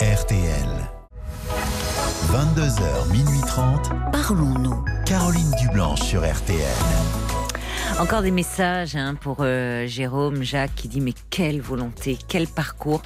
[0.00, 0.68] RTL.
[2.30, 4.84] 22h, minuit 30, Parlons-nous.
[5.06, 6.58] Caroline Dublanche sur RTL.
[7.98, 13.02] Encore des messages hein, pour euh, Jérôme, Jacques qui dit mais quelle volonté, quel parcours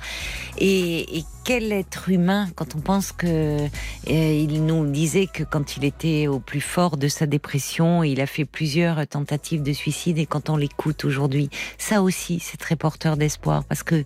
[0.58, 3.68] et quel être humain quand on pense que euh,
[4.06, 8.26] il nous disait que quand il était au plus fort de sa dépression, il a
[8.26, 11.48] fait plusieurs tentatives de suicide et quand on l'écoute aujourd'hui,
[11.78, 14.04] ça aussi c'est très porteur d'espoir parce que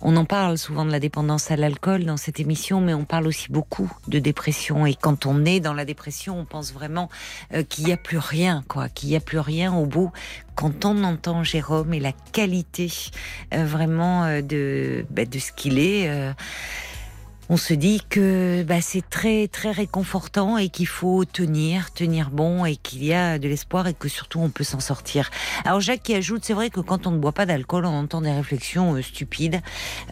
[0.00, 3.28] on en parle souvent de la dépendance à l'alcool dans cette émission, mais on parle
[3.28, 7.08] aussi beaucoup de dépression et quand on est dans la dépression, on pense vraiment
[7.54, 10.10] euh, qu'il n'y a plus rien, quoi, qu'il n'y a plus rien au bout.
[10.54, 12.92] Quand on entend Jérôme et la qualité
[13.54, 16.32] euh, vraiment euh, de, bah, de ce qu'il est, euh,
[17.48, 22.64] on se dit que bah, c'est très très réconfortant et qu'il faut tenir, tenir bon
[22.64, 25.30] et qu'il y a de l'espoir et que surtout on peut s'en sortir.
[25.64, 28.20] Alors Jacques qui ajoute, c'est vrai que quand on ne boit pas d'alcool, on entend
[28.20, 29.60] des réflexions stupides.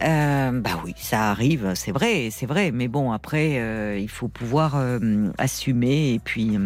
[0.03, 2.71] Euh, bah oui, ça arrive, c'est vrai, c'est vrai.
[2.71, 4.75] Mais bon, après, il faut pouvoir
[5.37, 6.57] assumer et puis.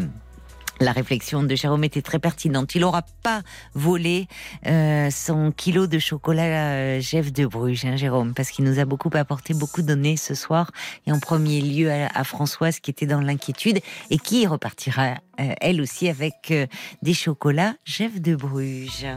[0.84, 2.76] La réflexion de Jérôme était très pertinente.
[2.76, 3.42] Il n'aura pas
[3.74, 4.28] volé
[4.68, 8.86] euh, son kilo de chocolat euh, Jeff de Bruges, hein, Jérôme, parce qu'il nous a
[8.86, 10.72] beaucoup apporté, beaucoup donné ce soir,
[11.08, 13.80] et en premier lieu à, à Françoise qui était dans l'inquiétude
[14.10, 16.68] et qui repartira euh, elle aussi avec euh,
[17.02, 19.08] des chocolats Jeff de Bruges.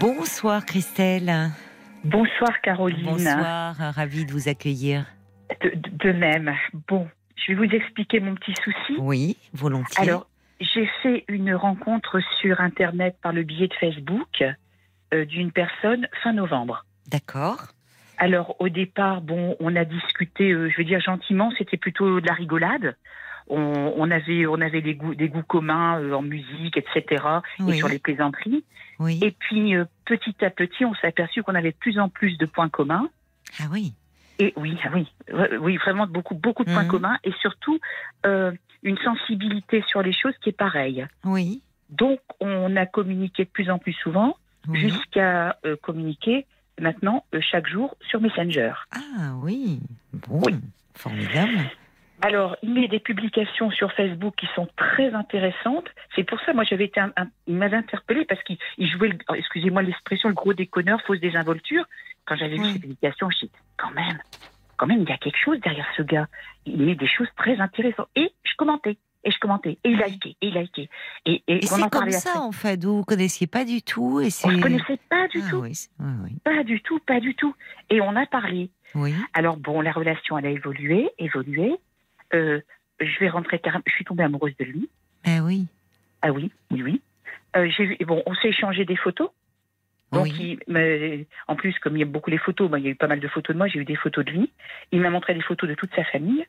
[0.00, 1.50] Bonsoir Christelle.
[2.04, 3.04] Bonsoir Caroline.
[3.04, 5.06] Bonsoir, ravie de vous accueillir.
[5.62, 6.52] De même.
[6.88, 7.06] Bon,
[7.36, 8.98] je vais vous expliquer mon petit souci.
[8.98, 10.02] Oui, volontiers.
[10.02, 10.26] Alors,
[10.60, 14.44] j'ai fait une rencontre sur Internet par le biais de Facebook
[15.12, 16.84] euh, d'une personne fin novembre.
[17.08, 17.68] D'accord.
[18.16, 22.26] Alors, au départ, bon, on a discuté, euh, je veux dire gentiment, c'était plutôt de
[22.26, 22.96] la rigolade.
[23.48, 27.22] On, on avait, on avait des goûts, des goûts communs euh, en musique, etc.
[27.60, 27.74] Oui.
[27.74, 28.64] Et sur les plaisanteries.
[28.98, 29.20] Oui.
[29.22, 32.38] Et puis, euh, petit à petit, on s'est aperçu qu'on avait de plus en plus
[32.38, 33.08] de points communs.
[33.60, 33.92] Ah oui.
[34.38, 35.06] Et oui, ah oui,
[35.60, 36.90] oui, vraiment beaucoup, beaucoup de points Mhm.
[36.90, 37.78] communs et surtout
[38.26, 38.50] euh,
[38.82, 41.06] une sensibilité sur les choses qui est pareille.
[41.24, 41.62] Oui.
[41.90, 44.36] Donc, on a communiqué de plus en plus souvent,
[44.68, 44.80] oui.
[44.80, 46.46] jusqu'à euh, communiquer
[46.80, 48.72] maintenant euh, chaque jour sur Messenger.
[48.90, 49.80] Ah oui.
[50.12, 50.40] Bon.
[50.46, 50.54] Oui.
[50.96, 51.58] Formidable.
[52.26, 55.86] Alors, il met des publications sur Facebook qui sont très intéressantes.
[56.14, 59.10] C'est pour ça, moi, j'avais été, un- un- il m'avait interpellé parce qu'il il jouait,
[59.28, 61.84] oh, excusez-moi l'expression, le gros déconneur, fausse désinvolture.
[62.24, 64.18] Quand j'avais vu ces publications, je me suis dit, quand même,
[64.78, 66.26] quand même, il y a quelque chose derrière ce gars.
[66.64, 68.08] Il met des choses très intéressantes.
[68.16, 70.88] Et je commentais, et je commentais, et il likait, et il likait.
[71.26, 72.40] Et, et, Et on c'est comme ça après.
[72.40, 72.82] en fait.
[72.84, 74.48] Vous vous connaissiez pas du tout et c'est.
[74.48, 77.54] On ne connaissait pas du Ah tout, oui, oui, pas du tout, pas du tout.
[77.90, 78.70] Et on a parlé.
[78.94, 79.12] Oui.
[79.34, 81.74] Alors bon, la relation, elle a évolué, évolué.
[82.34, 82.60] Euh,
[83.00, 84.88] je vais rentrer, je suis tombée amoureuse de lui.
[85.24, 85.66] Ah oui.
[86.22, 87.02] Ah oui, oui, oui.
[87.56, 89.30] Euh, j'ai bon, on s'est échangé des photos.
[90.12, 90.58] Donc, oui.
[90.68, 93.08] il en plus, comme il aime beaucoup les photos, moi, il y a eu pas
[93.08, 94.52] mal de photos de moi, j'ai eu des photos de lui.
[94.92, 96.46] Il m'a montré des photos de toute sa famille.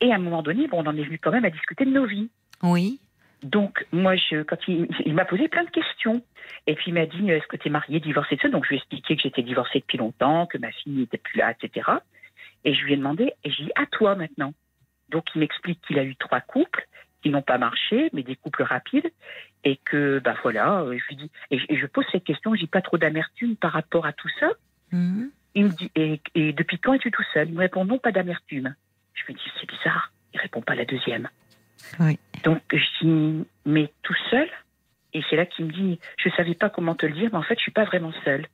[0.00, 1.90] Et à un moment donné, bon, on en est venu quand même à discuter de
[1.90, 2.30] nos vies.
[2.62, 3.00] Oui.
[3.42, 6.22] Donc, moi, je, quand il, il m'a posé plein de questions.
[6.66, 8.70] Et puis, il m'a dit Est-ce que tu es marié, divorcé de ça Donc, je
[8.70, 11.90] lui ai expliqué que j'étais divorcée depuis longtemps, que ma fille n'était plus là, etc.
[12.64, 14.52] Et je lui ai demandé Et j'ai dit À toi maintenant.
[15.08, 16.86] Donc, il m'explique qu'il a eu trois couples
[17.22, 19.10] qui n'ont pas marché, mais des couples rapides.
[19.64, 22.54] Et que, ben voilà, euh, je lui dis Et je, et je pose cette question
[22.54, 24.50] J'ai pas trop d'amertume par rapport à tout ça.
[24.92, 25.30] Mhm.
[25.54, 27.48] Il me dit et, et depuis quand es-tu tout seul?
[27.48, 28.74] Il me répond Non, pas d'amertume.
[29.14, 30.12] Je lui dis C'est bizarre.
[30.34, 31.28] Il répond pas la deuxième.
[32.00, 32.18] Oui.
[32.44, 34.48] Donc je dis mais tout seul?
[35.14, 37.42] Et c'est là qu'il me dit je savais pas comment te le dire, mais en
[37.42, 38.46] fait je suis pas vraiment seule.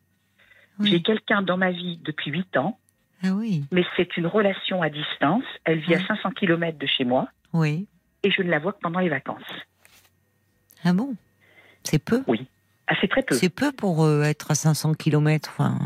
[0.78, 0.90] Oui.
[0.90, 2.78] J'ai quelqu'un dans ma vie depuis 8 ans,
[3.24, 3.64] Ah oui.
[3.72, 5.44] mais c'est une relation à distance.
[5.64, 5.94] Elle vit Oui.
[5.94, 7.86] à 500 km de chez moi Oui.
[8.22, 9.42] et je ne la vois que pendant les vacances.
[10.84, 11.14] Ah bon?
[11.84, 12.22] C'est peu?
[12.86, 13.34] Ah c'est très peu.
[13.34, 15.48] C'est peu pour euh, être à 500 km.
[15.50, 15.78] Enfin,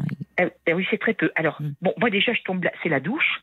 [0.67, 1.31] eh oui c'est très peu.
[1.37, 1.71] Alors Mm.
[1.81, 3.43] bon moi déjà je tombe là, c'est la douche.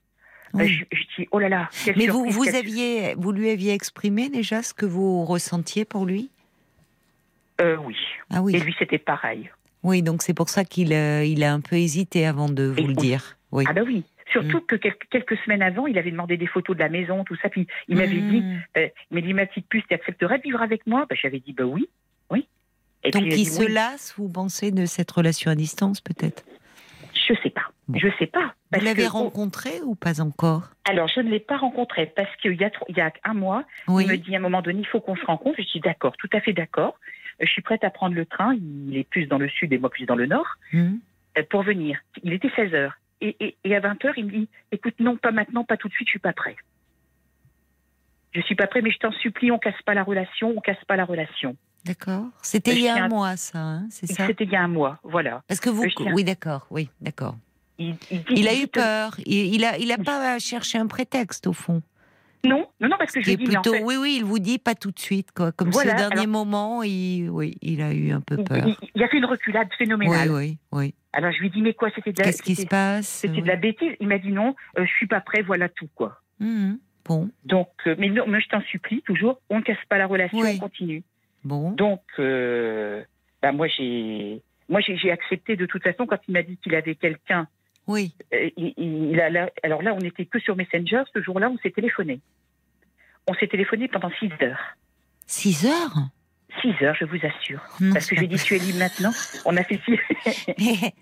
[0.54, 0.64] oui.
[0.64, 1.70] Euh, je, je dis oh là là.
[1.96, 6.30] Mais vous, vous aviez, vous lui aviez exprimé déjà ce que vous ressentiez pour lui?
[7.62, 7.96] Euh, oui.
[8.30, 8.56] Ah oui.
[8.56, 9.50] Et lui c'était pareil.
[9.84, 12.80] Oui, donc c'est pour ça qu'il euh, il a un peu hésité avant de vous
[12.80, 12.96] Et le oui.
[12.96, 13.38] dire.
[13.56, 13.64] Oui.
[13.68, 14.04] Ah bah oui.
[14.32, 17.48] Surtout que quelques, semaines avant, il avait demandé des photos de la maison, tout ça.
[17.48, 18.64] Puis il m'avait dit, Mmh.
[18.78, 21.06] euh, il m'a dit ma petite puce, tu accepterais de vivre avec moi?
[21.10, 21.88] Bah, J'avais dit bah oui,
[22.30, 22.48] oui.
[23.04, 23.72] Et Donc puis, il dit, se oui.
[23.72, 26.44] lasse, vous pensez, de cette relation à distance, peut-être?
[27.28, 27.62] Je sais pas.
[27.88, 27.98] Bon.
[27.98, 28.54] Je sais pas.
[28.74, 30.70] Vous l'avez que- oh, rencontré ou pas encore?
[30.86, 32.58] Alors je ne l'ai pas rencontré parce qu'il y
[32.98, 34.04] y a un mois, Oui.
[34.06, 35.56] il me dit à un moment donné, il faut qu'on se rencontre.
[35.62, 37.00] Je dis d'accord, tout à fait d'accord.
[37.40, 38.56] Je suis prête à prendre le train.
[38.56, 41.00] Il est plus dans le sud et moi plus dans le nord Hum.
[41.38, 42.00] euh, pour venir.
[42.24, 42.98] Il était 16 heures.
[43.26, 45.88] Et, et- et à 20 heures, il me dit, écoute, non, pas maintenant, pas tout
[45.88, 46.56] de suite, je suis pas prêt.
[48.34, 50.84] Je suis pas prêt, mais je t'en supplie, on casse pas la relation, on casse
[50.88, 51.56] pas la relation.
[51.86, 52.26] D'accord.
[52.42, 54.28] C'était il y a un mois, ça, hein, c'est ça?
[54.28, 55.42] C'était il y a un mois, voilà.
[55.48, 55.84] Parce que vous,
[56.14, 57.36] oui, d'accord, oui, d'accord.
[57.78, 59.16] Il, il dit- Il a eu peur.
[59.26, 61.82] Il, il a, il a pas cherché un prétexte au fond.
[62.46, 64.24] Non, non, non, parce que lui est dis, mais en plutôt, fait, oui, oui, il
[64.26, 65.52] vous dit pas tout de suite, quoi.
[65.52, 68.68] Comme Voilà, ce dernier alors- moment, il, oui, il a eu un peu peur.
[68.68, 70.32] il- il a fait une reculade Oui, phénoménale.
[70.32, 70.94] oui, oui.
[71.14, 73.42] Alors je lui dis, mais quoi, c'était de la, Qu'est-ce qui se passe c'était de
[73.42, 73.48] Oui?
[73.48, 73.92] la bêtise?
[74.00, 76.20] Il m'a dit non, euh, je suis pas prêt, voilà tout, quoi.
[76.40, 76.80] Mhm.
[77.06, 80.08] Bon, Donc, euh, mais non, mais je t'en supplie, toujours, on ne casse pas la
[80.08, 80.54] relation, Oui.
[80.56, 81.04] on continue.
[81.44, 81.72] bon.
[81.72, 83.04] Donc, euh,
[83.42, 86.74] bah, moi, j'ai, moi, j'ai, j'ai accepté de toute façon quand il m'a dit qu'il
[86.76, 87.48] avait quelqu'un.
[87.88, 88.14] Oui.
[88.58, 91.04] il, il a là- alors là, on n'était que sur Messenger.
[91.14, 92.20] Ce jour-là, on s'est téléphoné.
[93.28, 94.76] On s'est téléphoné pendant 6 heures.
[95.28, 95.96] 6 heures
[96.62, 97.60] 6 heures, je vous assure.
[97.82, 99.12] Non, Parce que c'est je lui ai dit, tu es libre maintenant.
[99.44, 100.00] On a fait six.
[100.58, 100.94] Mais,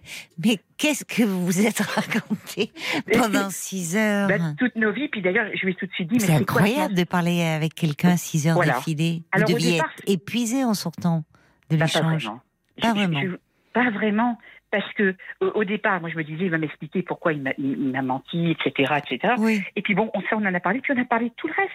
[0.44, 2.72] mais qu'est-ce que vous vous êtes raconté
[3.12, 5.10] pendant 6 heures Bah, toutes nos vies.
[5.10, 7.76] Puis d'ailleurs, je lui ai tout de suite dit, C'est quoi incroyable de parler avec
[7.76, 8.74] quelqu'un 6 heures Voilà.
[8.74, 9.22] d'affilée.
[9.22, 11.24] Vous Alors, au deviez départ, être épuisé en sortant
[11.70, 12.24] de Bah, pas l'échange.
[12.26, 12.42] vraiment.
[12.82, 13.22] Pas Je- je- vraiment.
[13.22, 13.38] je-
[13.74, 14.40] pas vraiment.
[14.74, 18.02] Parce que au, au départ, moi, je me disais, il va m'expliquer pourquoi il m'a,
[18.02, 19.36] menti, etc., etc.
[19.38, 21.34] Oui, Et puis bon, on, ça, on en a parlé, puis on a parlé de
[21.38, 21.72] tout le reste.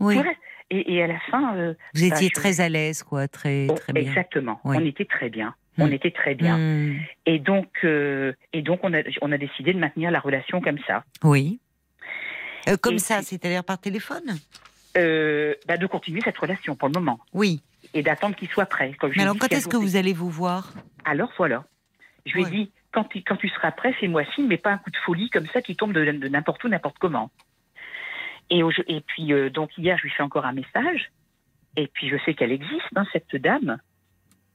[0.00, 0.14] oui.
[0.16, 0.40] Tout le reste.
[0.70, 3.68] Et, et à la fin, euh, Vous bah, étiez je- très à l'aise, quoi, très,
[3.70, 4.02] oh, très bien.
[4.02, 4.76] exactement, Oui.
[4.78, 5.54] on était très bien.
[5.78, 5.82] Hmm.
[5.84, 6.58] On était très bien.
[6.58, 6.98] Hmm.
[7.24, 10.78] Et donc, euh, et donc, on a, on a décidé de maintenir la relation comme
[10.86, 11.58] ça, Oui.
[12.68, 14.36] Euh, comme Et ça, c'est-à-dire par téléphone?
[14.98, 17.62] Euh, bah, de continuer cette relation pour le moment Oui.
[17.94, 18.92] et d'attendre qu'il soit prêt.
[19.00, 20.74] Comme Mais alors, quand est-ce que vous allez vous voir?
[21.06, 21.64] Alors voilà.
[22.26, 24.78] Je lui ai dit quand, tu- quand tu seras prêt, fais-moi signe, mais pas un
[24.78, 27.30] coup de folie comme ça qui tombe de, de n'importe où, n'importe comment.
[28.50, 28.62] Et,
[29.06, 31.10] puis euh, donc hier, je lui fais encore un message.
[31.76, 33.78] Et puis je sais qu'elle existe, hein, cette dame.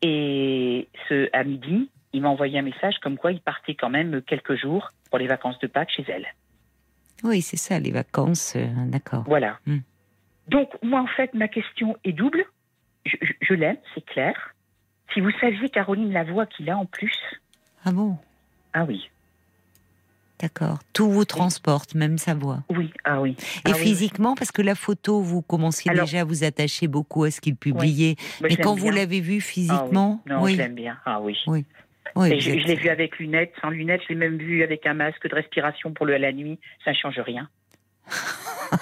[0.02, 4.22] Et ce, à midi, il m'a envoyé un message comme quoi il partait quand même
[4.22, 6.28] quelques jours pour les vacances de Pâques chez elle.
[7.24, 9.24] Oui, c'est ça, les vacances, euh, d'accord.
[9.26, 9.58] Voilà.
[9.66, 9.80] Hmm.
[10.48, 12.46] Donc, moi, en fait, ma question est double.
[13.06, 14.54] Je, je- je l'aime, c'est clair.
[15.14, 17.18] Si vous saviez, Caroline, la voix qu'il a en plus.
[17.88, 18.18] Ah bon
[18.74, 19.10] Ah oui,
[20.42, 20.80] D'accord.
[20.94, 22.60] Tout vous transporte, même sa voix.
[22.70, 23.36] oui, ah oui.
[23.40, 26.88] Et Ah oui, physiquement, parce que la photo, vous commenciez Alors- déjà à vous attacher
[26.88, 28.16] beaucoup à ce qu'il publiait.
[28.42, 28.48] oui.
[28.50, 29.42] Mais quand vous l'avez vu Ah oui.
[29.42, 30.52] physiquement, Non, oui.
[30.54, 30.98] je l'aime bien.
[31.06, 31.36] Ah oui.
[31.48, 31.64] Oui,
[32.32, 34.02] Et je, je l'ai vu avec lunettes, sans lunettes.
[34.04, 36.60] Je l'ai même vu avec un masque de respiration pour le à la nuit.
[36.84, 37.50] Ça ne change rien.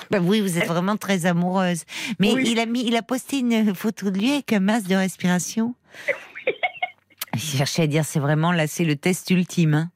[0.10, 1.84] Bah oui, vous êtes vraiment très amoureuse.
[2.20, 4.96] Mais il a mis, il a posté une photo de lui avec un masque de
[4.96, 5.76] respiration.
[7.36, 9.74] Je cherchais à dire, c'est vraiment là, c'est le test ultime.
[9.74, 9.90] hein.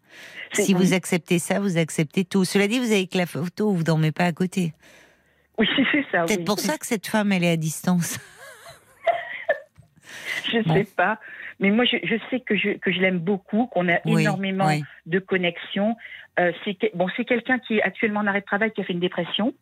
[0.53, 0.81] Si oui.
[0.81, 2.43] vous acceptez ça, vous acceptez tout.
[2.43, 4.73] Cela dit, vous avez que la photo, vous dormez pas à côté.
[5.57, 6.23] Oui, c'est ça.
[6.25, 6.45] Peut-être oui.
[6.45, 8.19] pour ça que cette femme, elle est à distance.
[10.51, 10.73] Je ne Bon.
[10.73, 11.19] sais pas.
[11.59, 14.69] Mais moi, je, je sais que je, que je l'aime beaucoup, qu'on a Oui, énormément
[15.05, 15.95] de connexions.
[16.39, 18.83] Euh, c'est que- bon, c'est quelqu'un qui est actuellement en arrêt de travail, qui a
[18.85, 19.53] fait une dépression.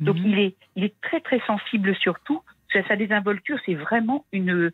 [0.00, 0.26] Donc Mhm.
[0.26, 2.40] il est, il est très très sensible surtout.
[2.88, 4.72] Sa, désinvolture, c'est vraiment une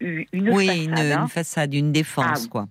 [0.00, 0.82] une, oui, façade.
[0.84, 1.22] une, hein.
[1.22, 2.68] une façade, une défense, Ah quoi.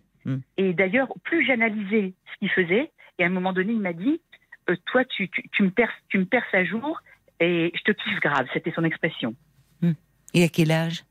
[0.57, 4.21] Et d'ailleurs, plus j'analysais ce qu'il faisait, et à un moment donné, il m'a dit
[4.69, 6.99] euh, "Toi, tu, tu, tu me perces, tu me perces à jour,
[7.39, 9.35] et je te kiffe grave." C'était son expression.
[9.81, 9.93] Hmm.
[10.33, 11.03] Et à quel âge?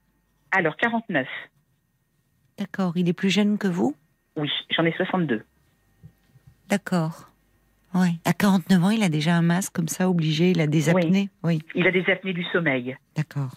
[0.53, 1.27] Alors, 49.
[2.59, 2.93] D'accord.
[2.97, 3.95] Il est plus jeune que vous?
[4.37, 5.45] Oui, j'en ai 62.
[6.69, 7.31] D'accord.
[7.97, 8.19] Oui.
[8.25, 10.51] À 49 ans, il a déjà un masque comme ça, obligé.
[10.51, 11.29] Il a des apnées.
[11.43, 11.61] Oui.
[11.75, 12.97] Il a des apnées du sommeil.
[13.17, 13.53] D'accord.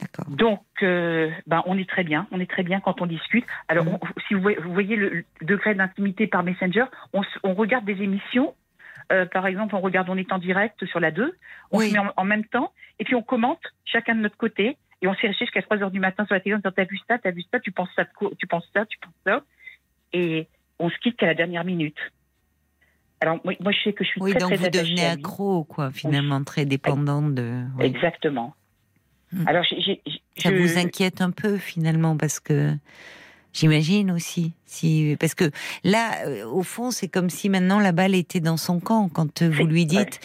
[0.00, 0.26] D'accord.
[0.28, 2.26] Donc, euh, ben, on est très bien.
[2.30, 3.44] On est très bien quand on discute.
[3.68, 7.22] Alors, on- si vous voyez, vous voyez le, le degré d'intimité par Messenger, on,
[7.54, 8.54] regarde des émissions.
[9.12, 11.32] Euh, par exemple, on regarde, on est en direct sur la 2.
[11.70, 11.88] On Oui.
[11.88, 12.72] se met en, en même temps.
[12.98, 14.76] Et puis, on commente chacun de notre côté.
[15.02, 16.84] Et on s'est resté jusqu'à 3 heures du matin sur la télévision en disant T'as
[16.90, 18.04] vu ça, t'as vu ça, tu penses ça,
[18.38, 19.42] tu penses ça, tu penses ça.
[20.12, 20.48] Et
[20.78, 21.98] on se quitte qu'à la dernière minute.
[23.24, 25.64] Alors, moi, moi, je sais que je suis Oui, très, donc très vous devenez accro,
[25.64, 27.62] quoi, finalement, très dépendant de.
[27.78, 27.86] oui.
[27.86, 28.54] Exactement.
[29.32, 29.48] Hmm.
[29.48, 30.02] Alors, j'ai- j'ai-
[30.36, 32.72] Ça je- vous inquiète un peu, finalement, parce que
[33.54, 34.52] j'imagine aussi.
[34.66, 35.50] Si, parce que
[35.84, 39.08] là, euh, au fond, c'est comme si maintenant la balle était dans son camp.
[39.08, 40.20] Quand vous lui dites,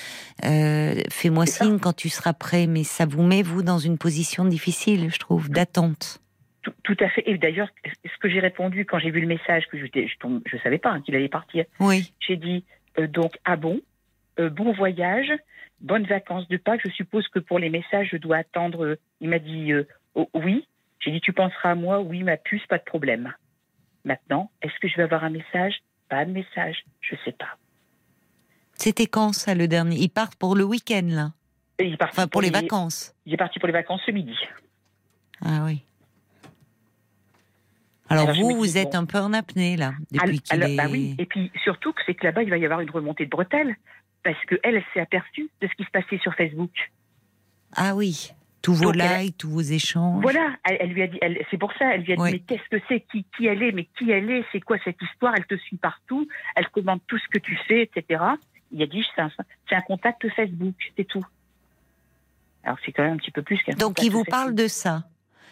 [0.45, 1.63] euh, fais-moi ça.
[1.65, 5.19] signe quand tu seras prêt, mais ça vous met, vous, dans une position difficile, je
[5.19, 6.19] trouve, d'attente.
[6.63, 7.23] Tout, tout à fait.
[7.25, 7.69] Et d'ailleurs,
[8.03, 10.89] ce que j'ai répondu quand j'ai vu le message, que je ne je savais pas
[10.91, 12.11] hein, qu'il allait partir, Oui.
[12.19, 12.65] j'ai dit
[13.07, 13.79] donc, ah bon,
[14.39, 15.31] Euh, bon voyage,
[15.81, 16.81] bonnes vacances de Pâques.
[16.85, 18.85] Je suppose que pour les messages, je dois attendre.
[18.85, 19.85] euh, il m'a dit euh,
[20.15, 20.65] oh, oui.
[21.01, 21.99] J'ai dit, tu penseras à moi?
[21.99, 23.33] Oui, ma puce, pas de problème.
[24.05, 25.75] Maintenant, est-ce que je vais avoir un message?
[26.07, 27.57] Pas de message, je sais pas.
[28.75, 29.97] C'était quand, ça, le dernier?
[29.97, 31.31] Ils partent pour le week-end, là?
[31.79, 33.13] Et il Enfin, pour les vacances.
[33.25, 34.35] Il est parti pour les vacances ce midi.
[35.43, 35.81] Ah oui.
[38.09, 38.99] Alors, vous, vous êtes bon.
[38.99, 40.75] un peu en apnée, là, depuis qu'il alors, est...
[40.75, 41.15] bah oui.
[41.19, 43.75] Et puis surtout que c'est que là-bas, il va y avoir une remontée de bretelles.
[44.23, 46.71] Parce qu'elle, elle, s'est aperçue de ce qui se passait sur Facebook.
[47.75, 48.31] Ah oui,
[48.61, 50.21] tous vos Donc, elle- likes, tous vos échanges.
[50.21, 51.19] Voilà, elle, elle lui a dit,
[51.49, 53.71] c'est pour ça, elle lui a dit, mais qu'est-ce que c'est, qui, qui elle est,
[53.71, 57.17] mais qui elle est, c'est quoi cette histoire, elle te suit partout, elle commande tout
[57.17, 58.23] ce que tu fais, etc.
[58.71, 61.25] Il a dit, c'est un, contact Facebook, c'est tout.
[62.63, 64.29] Alors c'est quand même un petit peu plus qu'un Donc, il vous Facebook.
[64.29, 65.03] parle de ça.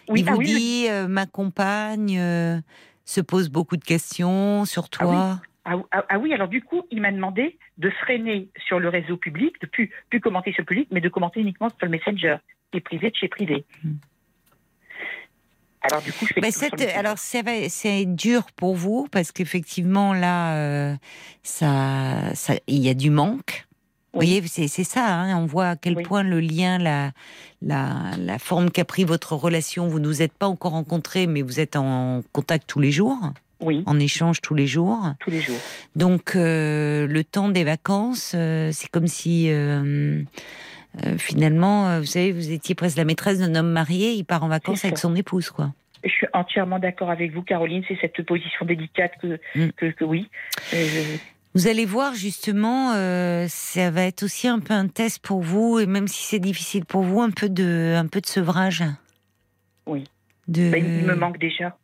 [0.09, 2.59] Oui, il ah vous oui, le- dit, euh, ma compagne euh,
[3.05, 5.39] se pose beaucoup de questions sur toi.
[5.65, 9.17] Ah, ah- ah oui, alors du coup, il m'a demandé de freiner sur le réseau
[9.17, 12.37] public, de plus, plus commenter sur le public, mais de commenter uniquement sur le Messenger,
[12.71, 13.65] qui est privé de chez privé.
[13.83, 13.95] Hmm.
[15.81, 16.89] Alors du coup, je Messenger.
[16.93, 20.95] alors c'est dur pour vous parce qu'effectivement là, euh,
[21.43, 23.66] ça, ça, il y a du manque.
[24.13, 25.05] Vous voyez, c'est ça.
[25.05, 26.03] hein, on voit à quel Oui.
[26.03, 27.11] point le lien, la,
[27.61, 29.87] la, la forme qu'a pris votre relation.
[29.87, 33.17] Vous nous êtes pas encore rencontrés, mais vous êtes en contact tous les jours,
[33.61, 35.13] Oui, en échange tous les jours.
[35.19, 35.59] tous les jours.
[35.95, 40.23] Donc euh, le temps des vacances, euh, c'est comme si euh,
[41.17, 44.83] finalement, vous savez, vous étiez presque la maîtresse d'un homme marié, il part en vacances
[44.85, 45.73] avec son épouse, quoi.
[46.03, 47.83] Je suis entièrement d'accord avec vous, Caroline.
[47.87, 49.67] C'est cette position délicate que, Mm.
[49.75, 50.29] que, que oui.
[50.73, 51.17] Euh,
[51.57, 55.79] Vous allez voir justement, euh, ça va être aussi un peu un test pour vous,
[55.79, 58.83] et même si c'est difficile pour vous, un peu de, un peu de sevrage.
[59.87, 60.03] Oui.
[60.47, 60.69] De...
[60.69, 61.75] bah, il me manque déjà.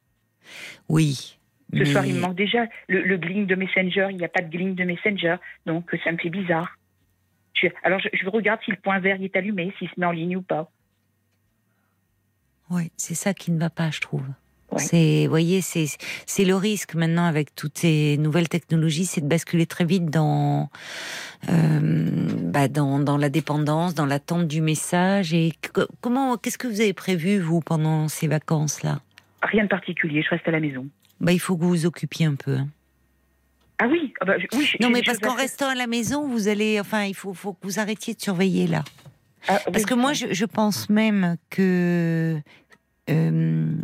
[0.90, 1.40] Oui.
[1.74, 2.68] Ce mais- soir, il me manque déjà.
[2.88, 5.38] Le, le gling de Messenger, il n'y a pas de gling de Messenger.
[5.66, 6.78] Donc, ça me fait bizarre.
[7.56, 10.12] Je- alors, je, je regarde si le point vert est allumé, s'il se met en
[10.12, 10.70] ligne ou pas.
[12.70, 14.26] Ouais, c'est ça qui ne va pas, je trouve.
[14.74, 14.82] Ouais.
[14.84, 15.86] C'est, vous voyez, c'est
[16.26, 20.70] c'est le risque maintenant avec toutes ces nouvelles technologies, c'est de basculer très vite dans
[21.50, 25.34] euh, bah dans, dans la dépendance, dans l'attente du message.
[25.34, 29.00] Et que- comment, qu'est-ce que vous avez prévu vous pendant ces vacances là
[29.42, 30.88] Rien de particulier, je reste à la maison.
[31.20, 32.56] Bah, il faut que vous vous occupiez un peu.
[32.58, 32.68] hein.
[33.80, 34.70] Ah oui, ah bah, oui.
[34.80, 37.60] Non, mais parce qu'en restant à la maison, vous allez, enfin, il faut, faut que
[37.64, 38.84] vous arrêtiez de surveiller là.
[39.48, 42.40] Ah, Parce que moi, je, je pense même que
[43.10, 43.76] euh,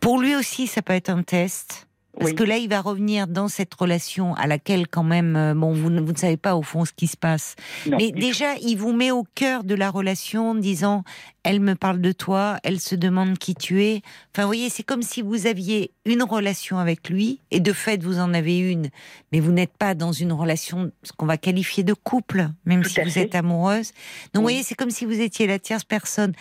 [0.00, 1.86] pour lui aussi, ça peut être un test.
[2.18, 2.36] Parce Oui.
[2.36, 5.88] que là, il va revenir dans cette relation à laquelle, quand même, euh, bon, vous,
[5.88, 7.56] ne- vous ne savez pas au fond ce qui se passe.
[7.86, 11.04] Non, Mais déjà, il vous met au cœur de la relation en disant
[11.42, 14.02] Elle me parle de toi, elle se demande qui tu es.
[14.34, 18.02] Enfin, vous voyez, c'est comme si vous aviez une relation avec lui, et de fait,
[18.02, 18.90] vous en avez une,
[19.32, 22.90] mais vous n'êtes pas dans une relation, ce qu'on va qualifier de couple, même Tout
[22.90, 23.22] si vous fait.
[23.22, 23.92] êtes amoureuse.
[24.34, 26.34] Donc, vous voyez, c'est comme si vous étiez la tierce personne.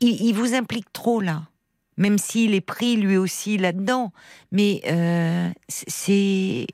[0.00, 1.42] Il, il vous implique trop, là.
[2.00, 4.10] Même s'il est pris lui aussi là-dedans.
[4.50, 6.66] Mais euh, c'est.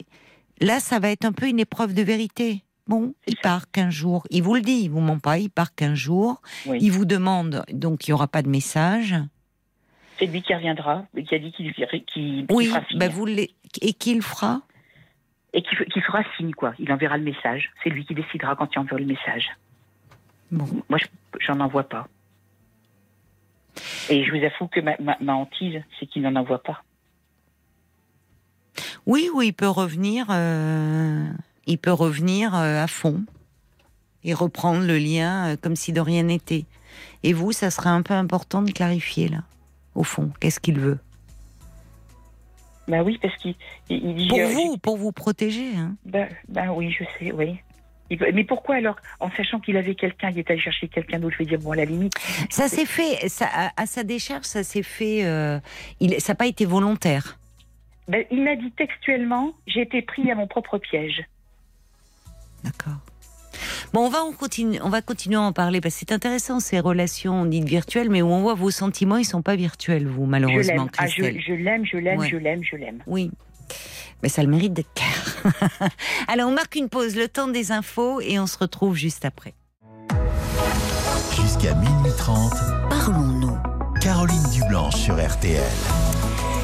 [0.60, 2.62] Là, ça va être un peu une épreuve de vérité.
[2.86, 4.24] Bon, il part 15 jours.
[4.30, 6.40] Il vous le dit, il vous ment pas, il part 15 jours.
[6.66, 6.78] Oui.
[6.80, 9.16] Il vous demande, donc il n'y aura pas de message.
[10.18, 11.74] C'est lui qui reviendra, qui a dit qu'il
[12.06, 12.98] qu'il Oui, fera signe.
[12.98, 14.62] bah vous et qu'il fera?
[15.52, 16.74] Et qu'il fera signe, quoi.
[16.78, 17.72] Il enverra le message.
[17.82, 19.48] C'est lui qui décidera quand il enverra le message.
[20.52, 20.64] Bon.
[20.88, 21.06] Moi, je-
[21.40, 22.06] j'en envoie pas.
[24.08, 26.82] Et je vous avoue que ma, ma, ma hantise, c'est qu'il n'en envoie pas.
[29.06, 31.26] Oui, oui, il peut revenir, euh,
[31.66, 33.24] il peut revenir euh, à fond
[34.24, 36.64] et reprendre le lien euh, comme si de rien n'était.
[37.22, 39.44] Et vous, ça serait un peu important de clarifier là,
[39.94, 40.98] au fond, qu'est-ce qu'il veut
[42.88, 43.54] Bah oui, parce qu'il
[43.88, 44.28] il, dit.
[44.28, 45.76] Pour vous, pour vous protéger.
[45.76, 45.94] Hein.
[46.04, 47.60] Bah, bah oui, je sais, oui.
[48.10, 51.42] Mais pourquoi alors, en sachant qu'il avait quelqu'un, il est allé chercher quelqu'un d'autre Je
[51.44, 52.12] veux dire, bon, à la limite.
[52.50, 55.24] Ça s'est fait, ça, à, à sa décharge, ça s'est fait.
[55.24, 55.58] euh,
[56.00, 57.38] il, ça n'a pas été volontaire.
[58.08, 61.24] Ben, il m'a dit textuellement j'ai été pris à mon propre piège.
[62.62, 62.98] D'accord.
[63.92, 66.60] Bon, on va, on, continue, on va continuer à en parler parce que c'est intéressant
[66.60, 70.24] ces relations dites virtuelles, mais où on voit vos sentiments, ils sont pas virtuels, vous,
[70.24, 72.28] Je malheureusement, l'aime, ah, je, je l'aime, je l'aime, Ouais.
[72.28, 73.02] je l'aime, je l'aime.
[73.06, 73.30] Oui.
[74.22, 75.90] Mais ça a le mérite d'être clair.
[76.28, 79.54] Alors, on marque une pause, le temps des infos, et on se retrouve juste après.
[81.34, 82.52] Jusqu'à minuit 30,
[82.88, 83.56] Parlons-nous.
[84.00, 85.62] Caroline Dublanche sur RTL.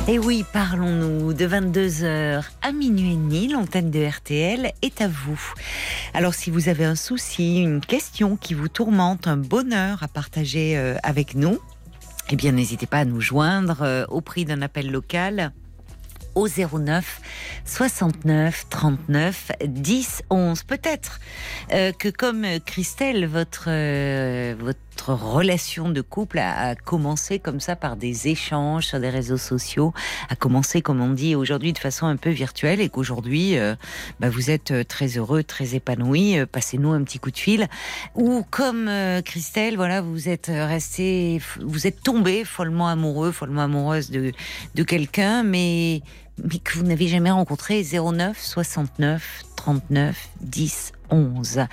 [0.09, 5.41] Et oui, parlons-nous de 22h à minuit et demi, l'antenne de RTL est à vous.
[6.13, 10.77] Alors si vous avez un souci, une question qui vous tourmente, un bonheur à partager
[10.77, 11.59] euh, avec nous,
[12.31, 15.53] eh bien n'hésitez pas à nous joindre euh, au prix d'un appel local
[16.35, 17.21] au 09
[17.65, 20.63] 69 39 10 11.
[20.65, 21.21] Peut-être
[21.73, 27.77] euh, que comme euh, Christelle, votre euh, votre relation de couple a, commencé comme ça
[27.77, 29.93] par des échanges sur des réseaux sociaux,
[30.29, 33.75] a commencé comme on dit aujourd'hui de façon un peu virtuelle et qu'aujourd'hui euh,
[34.21, 36.39] bah, vous êtes euh, très heureux, très épanoui.
[36.39, 37.69] Euh, Passez-nous un petit coup de fil.
[38.15, 38.91] Ou comme
[39.25, 44.33] Christelle, voilà, vous êtes resté, vous êtes tombé follement amoureux, follement amoureuse de
[44.75, 46.03] de quelqu'un, mais
[46.43, 51.67] mais que vous n'avez jamais rencontré 09 69 39 10 11.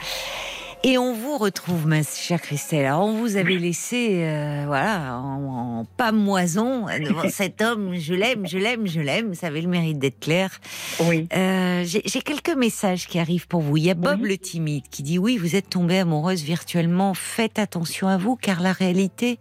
[0.85, 2.85] Et on vous retrouve, ma chère Christelle.
[2.85, 7.95] Alors, on vous avait laissé, euh, voilà, en, en pamoison devant cet homme.
[7.95, 9.35] Je l'aime, je l'aime, je l'aime.
[9.35, 10.57] Ça avait le mérite d'être clair.
[11.01, 11.27] Oui.
[11.35, 13.76] Euh, J'ai j'ai quelques messages qui arrivent pour vous.
[13.76, 14.30] Il y a Bob Oui.
[14.30, 17.14] le timide qui dit oui, vous êtes tombée amoureuse virtuellement.
[17.14, 19.38] Faites attention à vous, car la réalité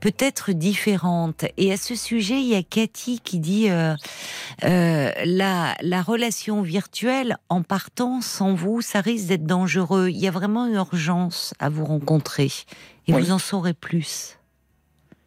[0.00, 1.44] peut être différente.
[1.56, 3.94] Et à ce sujet, il y a Cathy qui dit euh,
[4.64, 10.08] euh, la, la relation virtuelle en partant sans vous, ça risque d'être dangereux.
[10.10, 12.48] Il y a vraiment urgence à vous rencontrer
[13.08, 13.20] et Oui.
[13.22, 14.38] vous en saurez plus.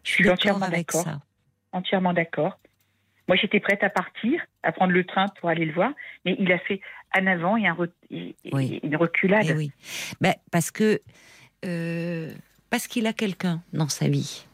[0.04, 1.04] Je suis entièrement d'accord.
[1.72, 2.58] Entièrement d'accord.
[3.28, 5.92] Moi, j'étais prête à partir, à prendre le train pour aller le voir,
[6.24, 6.80] mais il a fait
[7.16, 8.80] un avant et, un re- et- et- Oui.
[8.82, 9.46] une reculade.
[9.48, 9.72] Eh oui.
[10.20, 11.00] Ben, parce que
[11.64, 12.32] euh,
[12.70, 14.46] parce qu'il a quelqu'un dans sa vie.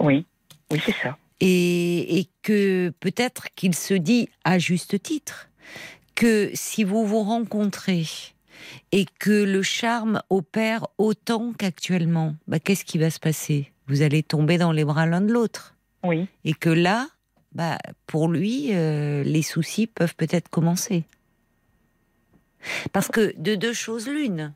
[0.00, 0.24] Oui,
[0.70, 1.16] oui, c'est ça.
[1.40, 5.48] et, et que peut-être qu'il se dit à juste titre
[6.14, 8.04] que si vous vous rencontrez
[8.92, 13.72] et que le charme opère autant qu'actuellement, bah, qu'est-ce qui va se passer?
[13.86, 15.74] Vous allez tomber dans les bras l'un de l'autre.
[16.04, 17.08] Oui, Et que là,
[17.52, 21.04] bah, pour lui, euh, les soucis peuvent peut-être commencer.
[22.92, 24.52] Parce que de deux choses l'une,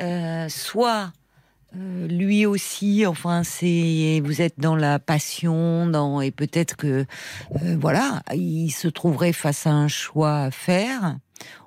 [0.00, 1.12] euh, soit
[1.76, 7.04] euh, lui aussi, enfin, c'est vous êtes dans la passion, dans et peut-être que
[7.62, 11.16] euh, voilà, il se trouverait face à un choix à faire,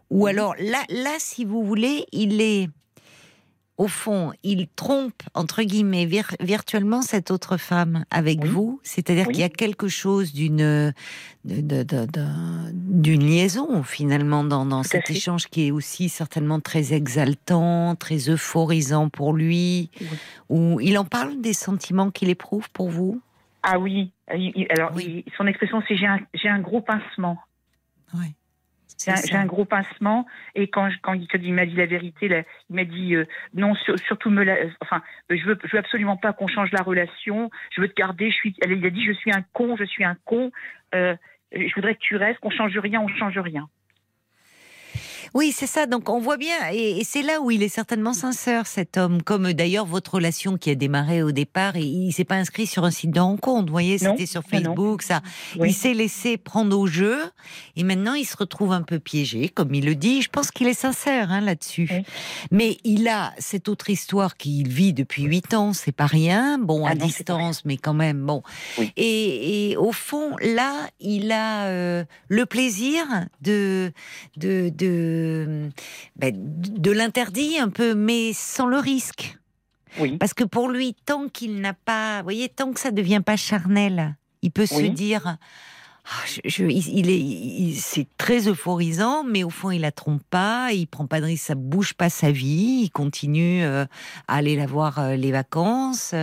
[0.09, 2.69] ou alors là, là, si vous voulez, il est
[3.77, 8.49] au fond, il trompe entre guillemets vir- virtuellement cette autre femme avec Oui.
[8.49, 9.33] vous, c'est-à-dire Oui.
[9.33, 10.93] qu'il y a quelque chose d'une
[11.43, 15.13] d'une liaison finalement dans, dans cet fait.
[15.13, 19.89] échange qui est aussi certainement très exaltant, très euphorisant pour lui.
[19.99, 20.07] Oui.
[20.49, 23.21] Où il en parle des sentiments qu'il éprouve pour vous?
[23.63, 24.11] Ah oui.
[24.27, 25.25] Alors, Oui.
[25.37, 26.19] son expression, c'est j'ai un,
[26.55, 27.37] un gros pincement.
[28.13, 28.33] Ouais.
[28.97, 30.25] J'ai un, gros pincement.
[30.55, 33.75] Et quand, je- quand il, m'a dit la vérité, là, il m'a dit euh, non,
[33.75, 35.01] sur- surtout me la, enfin,
[35.31, 37.49] euh, je veux, je veux absolument pas qu'on change la relation.
[37.71, 38.29] Je veux te garder.
[38.31, 38.55] Je suis.
[38.61, 40.51] Elle, il a dit je suis un con, je suis un con.
[40.95, 41.15] Euh,
[41.53, 43.67] je voudrais que tu restes, qu'on change rien, on change rien.
[45.33, 45.85] Oui, c'est ça.
[45.85, 49.21] Donc on voit bien, et, et c'est là où il est certainement sincère, cet homme.
[49.21, 52.67] Comme euh, d'ailleurs votre relation qui a démarré au départ, et il s'est pas inscrit
[52.67, 53.67] sur un site de rencontre.
[53.67, 54.49] Vous voyez, c'était sur non.
[54.49, 55.21] Facebook, ça.
[55.57, 55.69] Oui.
[55.69, 57.17] Il s'est laissé prendre au jeu,
[57.75, 60.21] et maintenant il se retrouve un peu piégé, comme il le dit.
[60.21, 61.87] Je pense qu'il est sincère hein, là-dessus.
[61.91, 62.03] Oui.
[62.51, 66.57] Mais il a cette autre histoire qu'il vit depuis huit ans, c'est pas rien.
[66.59, 68.43] Bon, Ah à non, pas distance, mais quand même, bon.
[68.77, 68.91] Oui.
[68.97, 73.03] Et, et au fond, là, il a euh, le plaisir
[73.41, 73.91] de
[74.37, 75.22] de de,
[76.15, 79.37] ben, de l'interdit un peu, mais sans le risque.
[79.99, 80.17] Oui.
[80.17, 83.35] Parce que pour lui, tant qu'il n'a pas, vous voyez, tant que ça devient pas
[83.37, 85.37] charnel, il peut se dire,
[86.05, 89.93] Ah, je- je- il, il est, il- c'est très euphorisant, mais au fond, il la
[89.93, 93.85] trompe pas, il prend pas de risque, ça bouge pas sa vie, il continue euh,
[94.27, 96.13] à aller la voir euh, les vacances.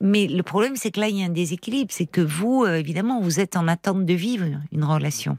[0.00, 2.76] Mais le problème, c'est que là, il y a un déséquilibre, c'est que vous, euh,
[2.78, 5.36] évidemment, vous êtes en attente de vivre une relation.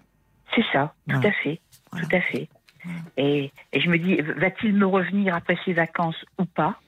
[0.56, 1.60] C'est ça, tout à fait,
[1.92, 2.08] Voilà.
[2.08, 2.50] tout à fait.
[3.18, 6.80] Et, et je me dis, va-t-il me revenir après ses vacances ou pas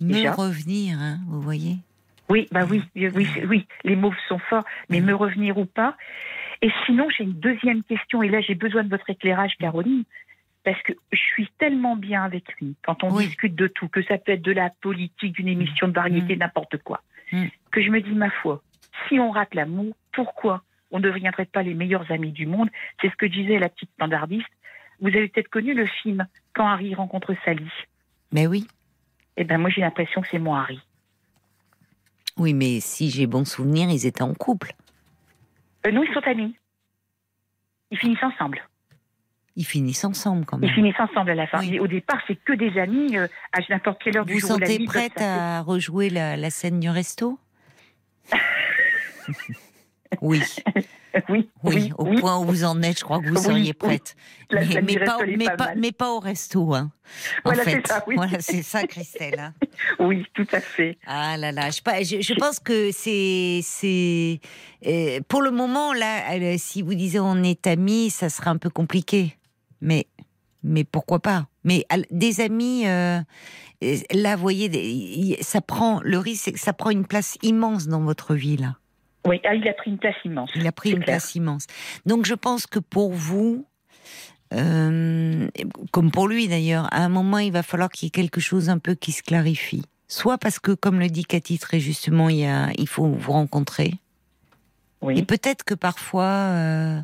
[0.00, 0.32] me déjà.
[0.32, 1.76] revenir, hein, vous voyez
[2.28, 5.96] Oui, bah oui, oui, oui, oui, les mots sont forts, mais me revenir ou pas.
[6.62, 10.04] Et sinon, j'ai une deuxième question, et là, j'ai besoin de votre éclairage, Caroline,
[10.64, 13.26] parce que je suis tellement bien avec lui quand on Oui.
[13.26, 16.78] discute de tout, que ça peut être de la politique, d'une émission de variété, n'importe
[16.82, 17.02] quoi,
[17.32, 17.44] Mm.
[17.70, 18.62] que je me dis, ma foi,
[19.08, 22.68] si on rate l'amour, pourquoi on ne deviendrait pas les meilleurs amis du monde?
[23.00, 24.48] C'est ce que disait la petite standardiste.
[25.04, 27.68] Vous avez peut-être connu le film Quand Harry rencontre Sally.
[28.32, 28.66] Mais oui.
[29.36, 30.80] Eh ben moi, j'ai l'impression que c'est mon Harry.
[32.38, 34.72] Oui, mais si j'ai bon souvenir, ils étaient en couple.
[35.86, 36.56] Euh, non, ils sont amis.
[37.90, 38.66] Ils finissent ensemble.
[39.56, 40.74] Ils finissent ensemble quand Ils même.
[40.74, 41.60] finissent ensemble à la fin.
[41.60, 41.78] Oui.
[41.78, 44.58] Au départ, c'est que des amis euh, à n'importe quelle heure du Vous jour ou
[44.58, 47.38] la sentez prête à rejouer la, la scène du resto?
[50.20, 50.42] Oui.
[51.28, 52.20] Oui, oui, au oui.
[52.20, 54.16] point où vous en êtes, je crois que vous seriez prête.
[54.50, 55.78] La mais, pas, resto, elle est mais pas pas- mal.
[55.78, 56.90] mais pas au resto, hein.
[57.44, 58.16] En Voilà, c'est ça, oui.
[58.16, 59.38] voilà, c'est ça, Christelle.
[59.38, 59.54] hein.
[60.00, 60.98] Oui, tout à fait.
[61.06, 61.80] Ah là là, je,
[62.20, 64.40] je, pense que c'est c'est
[64.86, 68.56] euh, pour le moment là, euh, si vous disiez on est amis, ça serait un
[68.58, 69.36] peu compliqué.
[69.80, 70.06] Mais
[70.64, 71.46] mais pourquoi pas?
[71.62, 73.20] Mais des amis, euh,
[74.12, 78.56] là, vous voyez, ça prend le risque, ça prend une place immense dans votre vie
[78.56, 78.76] là.
[79.26, 80.50] Oui, ah, il a pris une place immense.
[80.54, 81.18] Il a pris une clair.
[81.18, 81.66] place immense.
[82.04, 83.66] Donc je pense que pour vous,
[84.52, 85.48] euh,
[85.92, 88.68] comme pour lui d'ailleurs, à un moment il va falloir qu'il y ait quelque chose
[88.68, 89.82] un peu qui se clarifie.
[90.08, 93.32] Soit parce que, comme le dit Cathy très justement, il, y a, il faut vous
[93.32, 93.86] rencontrer.
[93.86, 93.98] Et
[95.06, 97.00] Oui, peut-être que parfois, euh,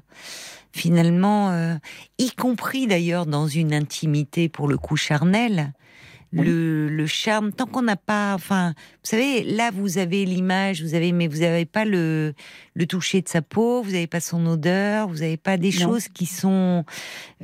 [0.73, 1.75] finalement, euh,
[2.19, 5.73] y compris d'ailleurs dans une intimité pour le coup charnel,
[6.32, 6.47] Oui.
[6.47, 10.94] le, le charme, tant qu'on n'a pas, enfin, vous savez, là vous avez l'image, vous
[10.94, 12.35] avez, mais vous n'avez pas le,
[12.74, 15.86] le toucher de sa peau, vous n'avez pas son odeur, vous n'avez pas des Non.
[15.89, 16.85] choses qui sont,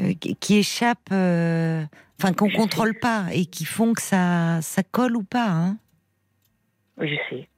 [0.01, 1.85] euh, qui, qui échappent, euh,
[2.21, 2.55] enfin qu'on sais.
[2.57, 5.79] contrôle pas et qui font que ça, ça colle ou pas, hein.
[6.99, 7.49] oui, je sais.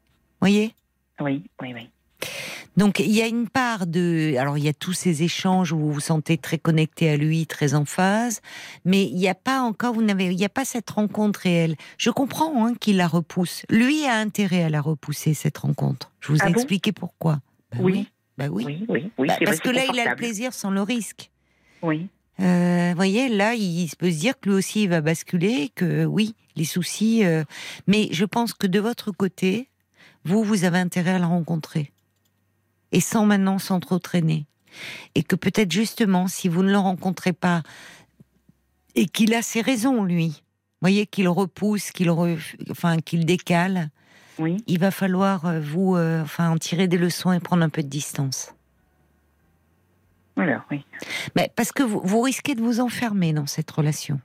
[0.40, 0.74] Voyez?
[1.20, 1.90] Oui, oui, oui.
[2.76, 5.78] Donc il y a une part de, alors il y a tous ces échanges où
[5.78, 8.40] vous vous sentez très connecté à lui, très en phase,
[8.84, 11.76] mais il n'y a pas encore, vous n'avez, il n'y a pas cette rencontre réelle.
[11.96, 13.62] Je comprends hein, qu'il la repousse.
[13.68, 16.12] Lui a intérêt à la repousser cette rencontre.
[16.20, 16.52] Je vous ai Ah bon?
[16.52, 17.40] expliqué pourquoi.
[17.72, 18.08] Bah Oui.
[18.38, 18.64] Oui.
[18.64, 19.26] Oui, oui, oui.
[19.26, 21.30] Bah, parce que là il a le plaisir sans le risque.
[21.82, 22.08] Oui,
[22.40, 26.36] Euh, voyez, là, il peut se dire que lui aussi il va basculer, que oui,
[26.54, 27.24] les soucis.
[27.24, 27.42] euh,
[27.88, 29.68] mais je pense que de votre côté,
[30.24, 31.90] vous, vous avez intérêt à la rencontrer.
[32.92, 34.46] Et sans maintenant, sans trop traîner.
[35.14, 37.62] Et que peut-être justement, si vous ne le rencontrez pas,
[38.94, 40.42] et qu'il a ses raisons, lui,
[40.80, 43.90] voyez, qu'il repousse, qu'il enfin, qu'il décale,
[44.38, 44.62] oui.
[44.66, 47.82] il va falloir, euh, vous, euh, enfin, en tirer des leçons et prendre un peu
[47.82, 48.54] de distance.
[50.36, 50.84] Voilà, oui.
[51.34, 54.20] Mais parce que vous, vous risquez de vous enfermer dans cette relation.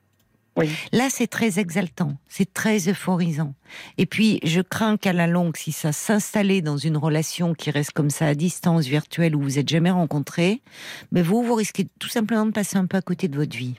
[0.56, 0.70] Oui.
[0.92, 3.56] Là, c'est très exaltant, c'est très euphorisant.
[3.98, 7.92] Et puis, je crains qu'à la longue, si ça s'installait dans une relation qui reste
[7.92, 10.62] comme ça à distance virtuelle où vous êtes jamais rencontrés,
[11.12, 13.76] mais vous, vous risquez tout simplement de passer un peu à côté de votre vie.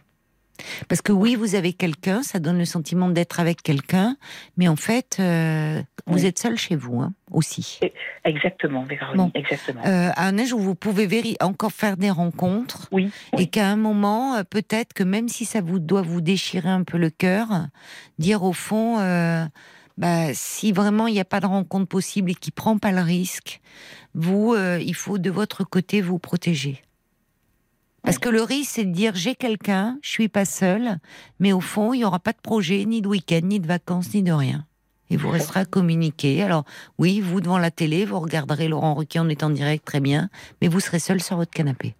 [0.89, 4.16] Parce que oui, vous avez quelqu'un, ça donne le sentiment d'être avec quelqu'un,
[4.56, 6.26] mais en fait, euh, vous Oui.
[6.26, 7.81] êtes seul chez vous hein, aussi.
[8.24, 9.31] Exactement, Véronique, Bon.
[9.35, 9.82] exactement.
[9.85, 13.51] Euh, à un âge où vous pouvez encore faire des rencontres, oui, et oui.
[13.51, 16.98] qu'à un moment, euh, peut-être que même si ça vous doit vous déchirer un peu
[16.98, 17.66] le cœur,
[18.18, 19.44] dire au fond, euh,
[19.98, 23.01] bah, si vraiment il n'y a pas de rencontre possible et qu'il prend pas le
[23.01, 23.60] risque,
[24.14, 26.82] vous, il faut de votre côté vous protéger.
[28.05, 30.98] Parce que le risque, c'est de dire j'ai quelqu'un, je suis pas seule,
[31.40, 34.12] mais au fond, il y aura pas de projet, ni de week-end, ni de vacances,
[34.14, 34.66] ni de rien.
[35.10, 36.43] Et vous resterez à communiquer.
[36.43, 36.64] Alors,
[36.98, 40.28] oui, vous devant la télé, vous regarderez Laurent Ruquier en étant direct, très bien,
[40.60, 41.94] mais vous serez seul sur votre canapé.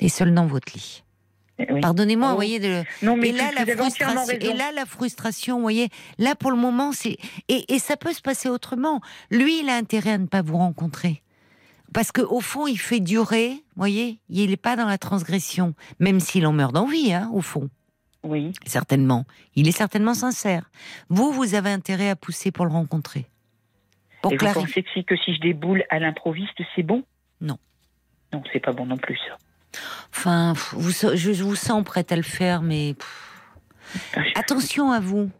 [0.00, 1.02] Et seul dans votre lit.
[1.58, 1.80] oui.
[1.80, 2.30] Pardonnez-moi, Oh.
[2.30, 2.82] vous voyez, de...
[3.02, 5.88] Non, mais et là, la frustration, et là, la frustration, vous voyez,
[6.18, 7.16] là, pour le moment, c'est.
[7.48, 9.00] Et, et ça peut se passer autrement.
[9.30, 11.22] Lui, il a intérêt à ne pas vous rencontrer.
[11.94, 16.20] Parce qu'au fond, il fait durer, vous voyez, il n'est pas dans la transgression, même
[16.20, 17.70] s'il en meurt d'envie, hein, au fond,
[18.24, 19.24] Oui, certainement.
[19.54, 20.70] Il est certainement sincère.
[21.08, 23.26] Vous, vous avez intérêt à pousser pour le rencontrer.
[24.22, 24.66] Pour et vous clarifier.
[24.66, 27.04] pensez que si, que si je déboule à l'improviste, c'est bon?
[27.40, 27.58] Non.
[28.32, 29.18] Non, c'est pas bon non plus.
[30.10, 32.94] Enfin, vous, je vous sens prête à le faire, mais
[34.16, 35.30] Ah, attention à vous.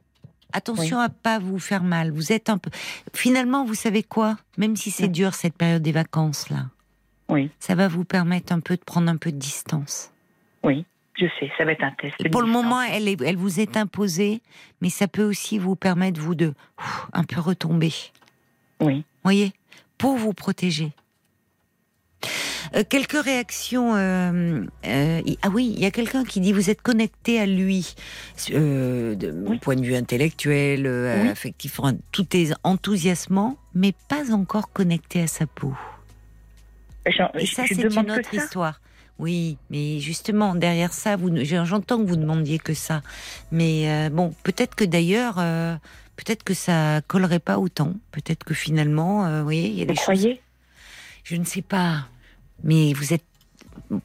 [0.56, 2.10] Attention à pas vous faire mal.
[2.12, 2.70] Vous êtes un peu.
[3.12, 4.38] Finalement, vous savez quoi?
[4.56, 6.66] Même si c'est dur cette période des vacances là,
[7.28, 10.10] Oui, ça va vous permettre un peu de prendre un peu de distance.
[10.62, 10.86] oui,
[11.16, 12.16] je sais, ça va être un test.
[12.30, 12.62] Pour le distance.
[12.64, 14.40] moment, elle, est- elle vous est imposée,
[14.80, 17.92] mais ça peut aussi vous permettre vous de ouf, un peu retomber.
[18.80, 19.52] Oui, Voyez,
[19.98, 20.92] pour vous protéger.
[22.74, 23.94] Euh, quelques réactions.
[23.96, 27.46] euh, euh, y- ah oui, il y a quelqu'un qui dit vous êtes connecté à
[27.46, 27.94] lui,
[28.48, 29.58] de mon Oui.
[29.58, 30.86] point de vue intellectuel,
[31.22, 31.28] Oui.
[31.28, 31.80] affectif,
[32.12, 35.74] tout est enthousiasmant, mais pas encore connecté à sa peau.
[37.06, 38.80] Et ça, c'est une autre histoire.
[39.18, 43.02] Oui, mais justement, derrière ça, vous, j'entends que vous demandiez que ça.
[43.52, 45.36] Mais bon, peut-être que d'ailleurs,
[46.16, 47.92] peut-être que ça collerait pas autant.
[48.10, 50.02] Peut-être que finalement, vous voyez, il y a Vous des choses.
[50.02, 50.40] croyez?
[51.22, 52.08] Je ne sais pas.
[52.64, 53.24] Mais vous êtes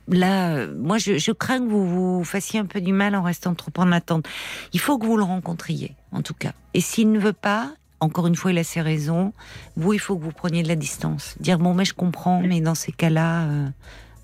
[0.07, 0.56] là.
[0.56, 1.88] euh, moi, je, crains que vous
[2.18, 4.27] vous fassiez un peu du mal en restant trop en attente.
[4.73, 6.53] Il faut que vous le rencontriez, en tout cas.
[6.73, 9.34] Et s'il ne veut pas, encore une fois, il a ses raisons.
[9.76, 11.36] Vous, il faut que vous preniez de la distance.
[11.40, 13.68] Dire bon, mais je comprends, mais dans ces cas-là, euh,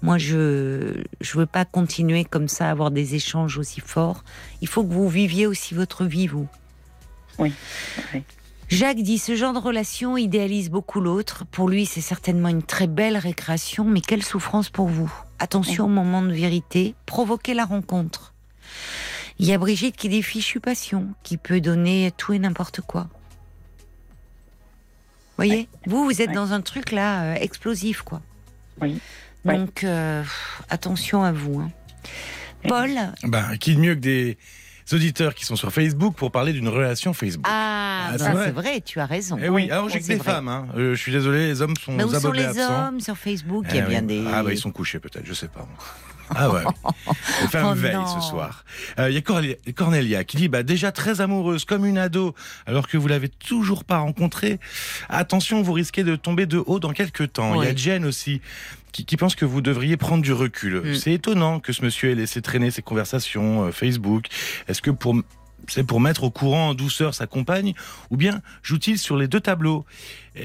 [0.02, 4.24] moi, je je veux pas continuer comme ça, avoir des échanges aussi forts.
[4.62, 6.48] Il faut que vous viviez aussi votre vie, vous.
[7.40, 7.54] Oui,
[8.14, 8.24] oui.
[8.68, 11.46] Jacques dit ce genre de relation idéalise beaucoup l'autre.
[11.52, 15.12] Pour lui, c'est certainement une très belle récréation, mais quelle souffrance pour vous.
[15.40, 18.34] Attention au moment de vérité, provoquez la rencontre.
[19.38, 23.08] Il y a Brigitte qui dit fichu passion, qui peut donner tout et n'importe quoi.
[25.38, 26.34] Voyez, vous, vous êtes Ouais.
[26.36, 28.22] dans un truc là euh, explosif, quoi.
[28.82, 28.98] Oui.
[29.44, 31.60] Donc, euh, pff, attention à vous.
[31.60, 31.70] hein.
[32.68, 32.90] Paul,
[33.24, 34.38] Ben, qui de mieux que des
[34.94, 38.82] auditeurs qui sont sur Facebook pour parler d'une relation Facebook ah, Ah, c'est vrai.
[38.82, 39.38] tu as raison.
[39.42, 40.32] Eh oui, alors j'ai Ouais, que des vrai.
[40.34, 40.48] femmes.
[40.48, 40.68] Hein.
[40.78, 42.88] Euh, je suis désolé, les hommes sont Mais où sont les absents.
[42.88, 43.66] hommes sur Facebook?
[43.70, 44.08] Il y Eh a bien oui.
[44.08, 44.24] des.
[44.32, 45.68] Ah bah ils sont couchés peut-être, je sais pas.
[46.36, 46.64] Ah ouais.
[47.44, 48.66] Les femmes Oh veillent ce soir.
[48.98, 52.34] Euh, Il y a Cornelia qui dit bah déjà très amoureuse comme une ado
[52.66, 54.60] alors que vous l'avez toujours pas rencontrée.
[55.08, 57.62] Attention, vous risquez de tomber de haut dans quelques temps.
[57.62, 57.76] Il y a.
[57.76, 58.42] Jen aussi
[58.96, 60.80] qui, qui pense que vous devriez prendre du recul.
[60.80, 60.96] Mm.
[60.96, 64.28] C'est étonnant que ce monsieur ait laissé traîner ses conversations euh, Facebook.
[64.70, 65.16] Est-ce que pour
[65.68, 67.74] c'est pour mettre au courant en douceur sa compagne
[68.12, 69.84] ou bien joue-t-il sur les deux tableaux?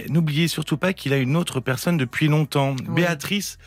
[0.09, 2.75] N'oubliez surtout pas qu'il a une autre personne depuis longtemps.
[2.75, 3.59] Béatrice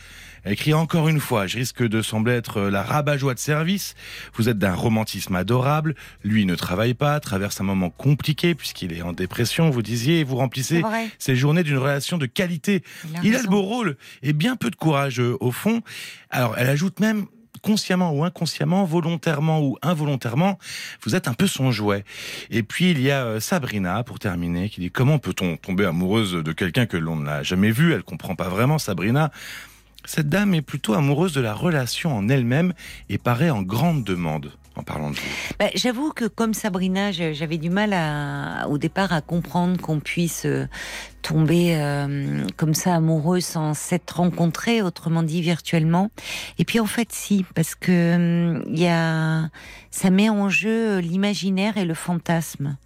[0.52, 3.96] écrit encore une fois, je risque de sembler être la rabat-joie de service.
[4.36, 5.96] Vous êtes d'un romantisme adorable.
[6.24, 10.24] Lui ne travaille pas, traverse un moment compliqué puisqu'il est en dépression, vous disiez, et
[10.24, 10.82] vous remplissez
[11.20, 12.84] ses journées d'une relation de qualité.
[13.24, 15.82] Il a le beau rôle et bien peu de courage euh, au fond.
[16.30, 17.26] Alors elle ajoute même
[17.62, 20.60] consciemment ou inconsciemment, volontairement ou involontairement,
[21.04, 22.04] vous êtes un peu son jouet.
[22.52, 26.34] Et puis il y a euh, Sabrina pour terminer qui dit comment peut-on tomber amoureuse
[26.34, 27.94] de quelqu'un que l'on n'a jamais vu?
[27.94, 29.32] Elle comprend pas vraiment Sabrina.
[30.06, 32.74] Cette dame est plutôt amoureuse de la relation en elle-même
[33.10, 35.22] et paraît en grande demande en parlant de vous.
[35.60, 37.96] Bah, J'avoue que comme Sabrina, j'avais du mal
[38.70, 40.68] au départ à comprendre qu'on puisse euh,
[41.22, 46.10] tomber euh, comme ça amoureux sans s'être rencontré, autrement dit virtuellement.
[46.58, 49.50] Et puis en fait, si, parce que il y a,
[49.92, 52.78] ça met en jeu l'imaginaire et le fantasme.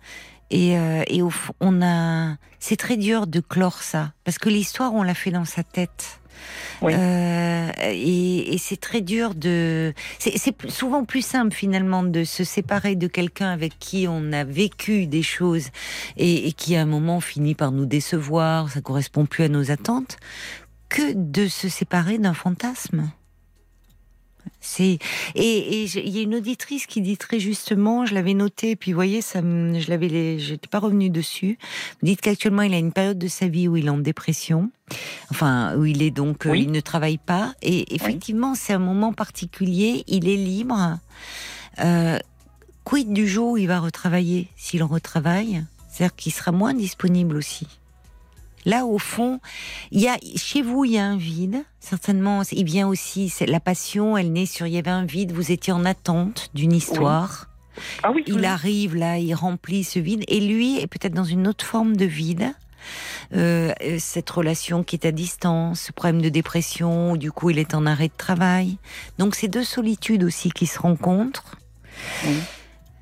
[0.49, 4.49] Et, euh, et au fond, on a, c'est très dur de clore ça, parce que
[4.49, 6.19] l'histoire, on l'a fait dans sa tête.
[6.82, 6.94] Oui.
[6.95, 9.94] Euh, et et c'est très dur de.
[10.19, 15.07] C'est souvent plus simple finalement de se séparer de quelqu'un avec qui on a vécu
[15.07, 15.69] des choses
[16.15, 19.72] et, et qui à un moment finit par nous décevoir, ça correspond plus à nos
[19.72, 20.18] attentes,
[20.90, 23.10] que de se séparer d'un fantasme.
[24.61, 24.99] C'est
[25.36, 28.98] et il y a une auditrice qui dit très justement, je l'avais noté, puis vous
[28.98, 31.57] voyez, ça, je l'avais, j'étais pas revenue dessus.
[32.02, 34.72] Vous dites qu'actuellement il a une période de sa vie où il est en dépression,
[35.32, 39.14] enfin où il est donc, euh, il ne travaille pas, et effectivement c'est un moment
[39.14, 40.99] particulier, il est libre.
[41.80, 42.18] Euh,
[42.84, 44.48] quid du jour où il va retravailler?
[44.56, 47.68] S'il retravaille, c'est-à-dire qu'il sera moins disponible aussi.
[48.66, 49.40] Là, au fond,
[49.92, 51.64] il y a chez vous, il y a un vide.
[51.80, 53.30] Certainement, il vient aussi.
[53.30, 54.68] c'est- La passion, elle naît sur.
[54.68, 55.32] Il y avait un vide.
[55.32, 57.48] Vous étiez en attente d'une histoire.
[58.04, 58.46] Ah oui, Il oui.
[58.46, 62.06] arrive là, il remplit ce vide, et lui est peut-être dans une autre forme de
[62.06, 62.54] vide.
[63.36, 67.50] Euh, euh, cette relation qui est à distance, ce problème de dépression, où du coup
[67.52, 68.78] il est en arrêt de travail.
[69.20, 71.58] Donc c'est deux solitudes aussi qui se rencontrent.
[72.26, 72.38] Oui.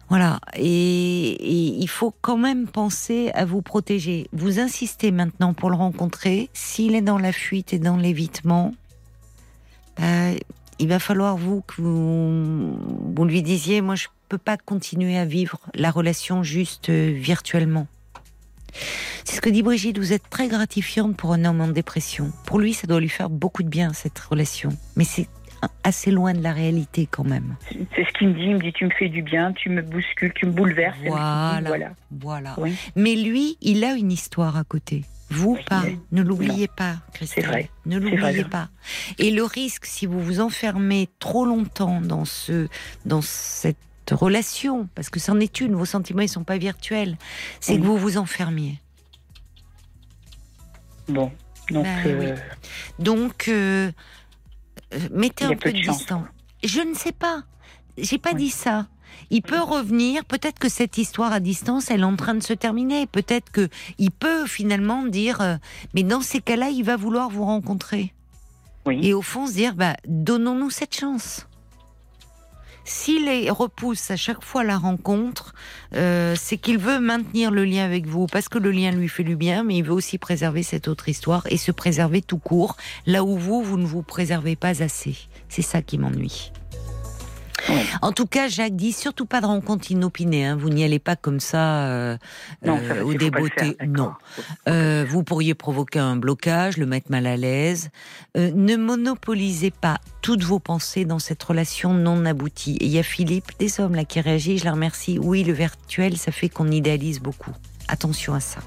[0.10, 4.28] Voilà, et, il faut quand même penser à vous protéger.
[4.34, 6.50] Vous insistez maintenant pour le rencontrer.
[6.54, 8.74] S'il est dans la fuite et dans l'évitement,
[9.98, 10.32] bah,
[10.78, 12.78] il va falloir vous que vous,
[13.16, 17.88] vous lui disiez, moi je peux pas continuer à vivre la relation juste euh, virtuellement.
[19.24, 22.32] C'est ce que dit Brigitte, vous êtes très gratifiante pour un homme en dépression.
[22.46, 24.70] Pour lui, ça doit lui faire beaucoup de bien, cette relation.
[24.96, 25.28] Mais c'est
[25.84, 27.56] assez loin de la réalité quand même.
[27.96, 28.44] C'est ce qu'il me dit.
[28.44, 30.98] Il me dit Tu me fais du bien, tu me bouscules, tu me bouleverses.
[31.06, 31.62] Voilà.
[31.66, 31.92] voilà.
[32.12, 32.54] Voilà.
[32.58, 32.76] Oui.
[32.96, 35.04] Mais lui, il a une histoire à côté.
[35.30, 35.84] Vous, pas.
[36.12, 37.44] Ne l'oubliez pas, Christelle.
[37.44, 37.70] C'est vrai.
[37.86, 38.70] Ne l'oubliez pas.
[39.18, 42.68] Et le risque, si vous vous enfermez trop longtemps dans ce,
[43.06, 43.78] dans cette
[44.12, 47.18] relation, parce que c'en est une, vos sentiments, ils sont pas virtuels,
[47.60, 47.82] c'est Oui.
[47.82, 48.80] que vous vous enfermiez.
[51.08, 51.32] Bon.
[51.72, 52.42] Donc, euh, oui.
[53.00, 53.54] Donc, euh,
[53.88, 53.92] euh,
[55.12, 56.26] mettez un peu de distance.
[56.64, 57.44] Je ne sais pas.
[57.98, 58.44] J'ai pas Oui.
[58.44, 58.88] dit ça.
[59.30, 60.26] Il peut revenir.
[60.26, 63.08] Peut-être que cette histoire à distance, elle est en train de se terminer.
[63.08, 65.56] Peut-être que il peut finalement dire, euh,
[65.94, 68.14] mais dans ces cas-là, il va vouloir vous rencontrer.
[68.86, 69.00] Oui.
[69.02, 71.48] Et au fond, se dire, bah, donnons-nous cette chance.
[72.88, 75.56] S'il les repousse à chaque fois la rencontre,
[75.96, 79.24] euh, c'est qu'il veut maintenir le lien avec vous, parce que le lien lui fait
[79.24, 82.78] du bien, mais il veut aussi préserver cette autre histoire et se préserver tout court,
[83.08, 85.16] là où vous, vous ne vous préservez pas assez.
[85.50, 86.52] C'est ça qui m'ennuie.
[87.70, 87.82] Oui.
[88.02, 90.46] En tout cas, Jacques dit surtout pas de rencontre inopinée.
[90.46, 90.56] Hein.
[90.56, 92.18] Vous n'y allez pas comme ça euh,
[92.64, 93.76] Non, euh, au débeauté.
[93.88, 94.12] Non.
[94.68, 97.90] Euh, vous pourriez provoquer un blocage, le mettre mal à l'aise.
[98.36, 102.78] Ne monopolisez pas toutes vos pensées dans cette relation non aboutie.
[102.82, 105.18] Et il y a Philippe, des hommes là qui réagit, je la remercie.
[105.20, 107.52] Oui, le virtuel, ça fait qu'on idéalise beaucoup.
[107.88, 108.60] Attention à ça.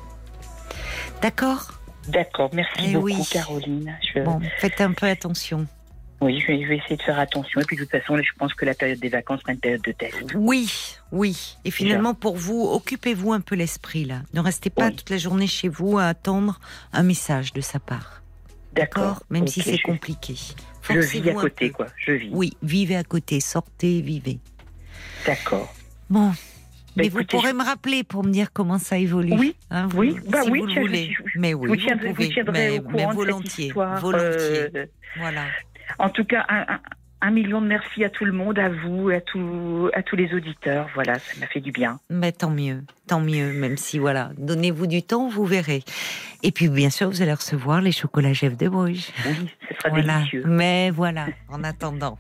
[1.22, 1.72] D'accord?
[2.08, 3.28] D'accord, merci Eh beaucoup, oui.
[3.30, 3.94] Caroline.
[4.14, 5.66] Je- Bon, faites un peu attention.
[6.20, 7.60] Oui, je vais, je vais essayer de faire attention.
[7.60, 9.82] Et puis, de toute façon, je pense que la période des vacances sera une période
[9.82, 10.16] de test.
[10.34, 10.68] Oui,
[11.12, 11.56] oui.
[11.64, 14.22] Et finalement, pour vous, occupez-vous un peu l'esprit là.
[14.34, 14.96] Ne restez pas Oui.
[14.96, 16.58] toute la journée chez vous à attendre
[16.92, 18.22] un message de sa part.
[18.72, 20.34] D'accord Même si c'est je- compliqué.
[20.90, 21.86] Je vis à côté, quoi.
[21.96, 22.30] Je vis.
[22.32, 24.38] Oui, vivez à côté, sortez, vivez.
[25.26, 25.72] D'accord.
[26.10, 26.32] Bon.
[26.96, 29.34] Mais vous Bah, pourrez je- me rappeler pour me dire comment ça évolue.
[29.38, 31.12] Oui, hein, vous- oui, bah si oui, vous tiens, voulez.
[31.32, 32.26] je- mais oui, vous vous tiendrez, pouvez.
[32.26, 34.00] vous tiendrez mais, au mais courant de volontiers, cette histoire.
[34.00, 34.68] volontiers.
[34.74, 34.86] euh,
[35.18, 35.44] Voilà.
[35.98, 36.81] En tout cas, un, un-
[37.20, 40.32] un million de merci à tout le monde, à vous, à, tout, à tous les
[40.35, 40.89] auditeurs.
[40.94, 41.98] Voilà, ça m'a fait du bien.
[42.10, 45.82] Mais tant mieux, tant mieux, même si voilà, donnez-vous du temps, vous verrez.
[46.44, 49.09] Et puis bien sûr, vous allez recevoir les chocolats Jeff de Bruges.
[49.27, 50.19] Oui, ce sera Voilà.
[50.19, 50.44] délicieux.
[50.47, 52.19] Mais voilà, en attendant.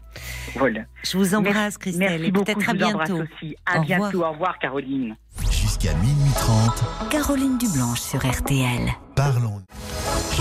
[0.56, 0.80] Voilà.
[1.04, 3.22] Je vous embrasse, Christelle, Merci et beaucoup, peut-être à je vous embrasse bientôt.
[3.40, 3.56] aussi.
[3.66, 4.04] À Au bientôt.
[4.06, 4.30] revoir.
[4.30, 5.14] Au revoir, Caroline.
[5.48, 8.88] Jusqu'à minuit 30, Caroline Dublanche sur RTL.
[9.14, 9.62] parlons.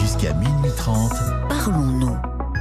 [0.02, 1.12] Jusqu'à minuit 30,
[1.48, 2.18] Parlons-nous.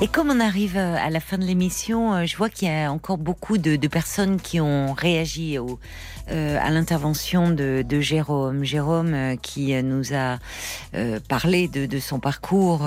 [0.00, 2.70] Et comme on arrive euh, à la fin de l'émission, euh, je vois qu'il y
[2.72, 8.64] a encore beaucoup de, personnes qui ont réagi euh, à l'intervention de, Jérôme.
[8.64, 10.38] Jérôme qui nous a
[11.28, 12.78] parlé de, son parcours,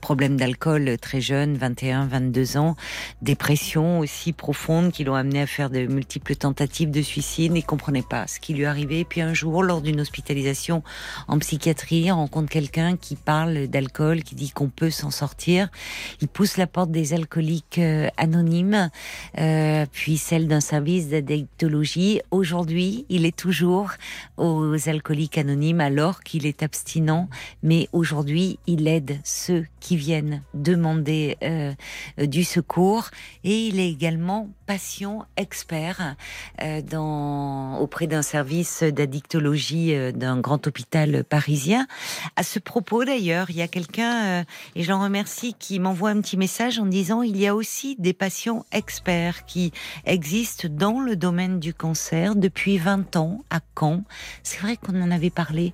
[0.00, 2.76] problème d'alcool très jeune, 21, 22 ans,
[3.22, 7.52] dépression aussi profonde qui l'ont amené à faire de multiples tentatives de suicide.
[7.54, 9.00] Il comprenait pas ce qui lui arrivait.
[9.00, 10.82] Et puis un jour, lors d'une hospitalisation
[11.28, 15.45] en psychiatrie, rencontre quelqu'un qui parle d'alcool, qui dit qu'on peut s'en sortir.
[15.48, 18.90] Il pousse la porte des alcooliques euh, anonymes,
[19.38, 22.20] euh, puis celle d'un service d'addictologie.
[22.30, 23.92] Aujourd'hui, il est toujours
[24.36, 27.28] aux alcooliques anonymes alors qu'il est abstinent,
[27.62, 31.74] mais aujourd'hui, il aide ceux qui viennent demander euh,
[32.18, 33.10] du secours
[33.44, 36.16] et il est également patient expert
[36.60, 41.86] auprès d'un service d'addictologie d'un grand hôpital parisien.
[42.34, 44.44] À ce propos, d'ailleurs, il y a quelqu'un,
[44.74, 45.25] et j'en remercie,
[45.58, 49.72] qui m'envoie un petit message en disant il y a aussi des patients experts qui
[50.04, 54.04] existent dans le domaine du cancer depuis 20 ans à Caen.
[54.42, 55.72] C'est vrai qu'on en avait parlé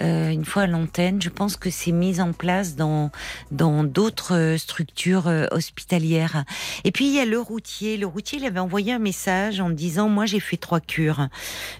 [0.00, 1.20] euh, une fois à l'antenne.
[1.20, 3.10] Je pense que c'est mis en place dans
[3.50, 6.44] dans d'autres structures euh, hospitalières.
[6.84, 7.96] Et puis il y a le routier.
[7.96, 11.28] Le routier, il avait envoyé un message en disant moi j'ai fait trois cures,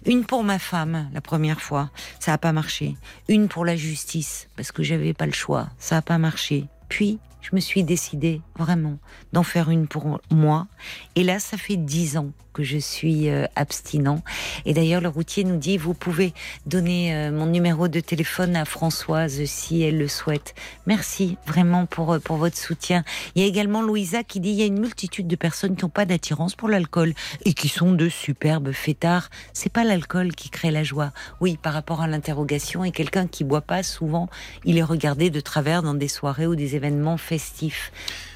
[0.04, 1.90] une pour ma femme la première fois,
[2.20, 2.96] ça n'a pas marché.
[3.28, 6.68] Une pour la justice parce que j'avais pas le choix, ça n'a pas marché.
[6.94, 8.98] Puis je me suis décidée vraiment
[9.32, 10.68] d'en faire une pour moi.
[11.16, 14.22] Et là, ça fait dix ans que je suis euh, abstinent.
[14.64, 16.32] Et d'ailleurs, le routier nous dit, vous pouvez
[16.64, 20.54] donner euh, mon numéro de téléphone à Françoise si elle le souhaite.
[20.86, 23.04] Merci vraiment pour, euh, pour votre soutien.
[23.34, 25.84] Il y a également Louisa qui dit, il y a une multitude de personnes qui
[25.84, 27.12] n'ont pas d'attirance pour l'alcool
[27.44, 29.28] et qui sont de superbes fêtards.
[29.52, 31.12] C'est pas l'alcool qui crée la joie.
[31.40, 34.28] Oui, par rapport à l'interrogation, et quelqu'un qui boit pas, souvent,
[34.64, 37.90] il est regardé de travers dans des soirées ou des événements festifs.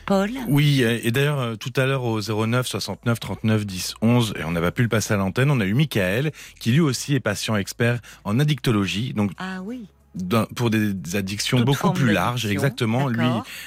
[0.09, 4.45] Paul Oui, et d'ailleurs, euh, tout à l'heure au 09 69 39 10 11, et
[4.45, 7.15] on n'a pas pu le passer à l'antenne, on a eu Michael, qui lui aussi
[7.15, 9.85] est patient expert en addictologie, donc Ah oui.
[10.57, 13.07] pour des addictions Toute beaucoup plus larges, exactement.
[13.09, 13.27] Lui,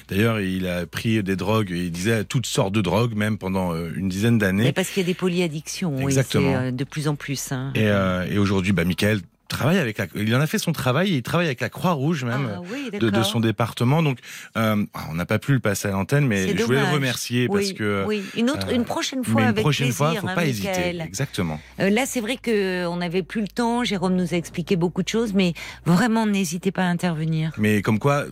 [0.09, 3.91] d'ailleurs, il a pris des drogues, il disait toutes sortes de drogues, même pendant euh,
[3.95, 4.71] une dizaine Mais d'années.
[4.71, 6.55] parce qu'il y a des polyaddictions, Exactement.
[6.55, 7.51] euh, de plus en plus.
[7.51, 7.71] hein.
[7.75, 9.21] Et, euh, et aujourd'hui, bah, Michael
[9.51, 12.23] travaille avec la, il en a fait son travail, et il travaille avec la Croix-Rouge
[12.23, 12.49] même.
[12.55, 14.01] ah oui, de, son département.
[14.01, 14.19] Donc,
[14.57, 17.67] euh, on n'a pas pu le passer à l'antenne, mais je voulais le remercier parce
[17.67, 18.03] oui, que.
[18.07, 18.23] oui.
[18.35, 20.49] Une, autre, euh, une prochaine fois une avec prochaine plaisir, fois, faut hein, pas Michael.
[20.49, 21.01] hésiter.
[21.01, 21.59] Exactement.
[21.79, 23.83] Euh, là, c'est vrai que on n'avait plus le temps.
[23.83, 25.53] Jérôme nous a expliqué beaucoup de choses, mais
[25.85, 27.51] vraiment, n'hésitez pas à intervenir.
[27.57, 28.25] Mais comme quoi,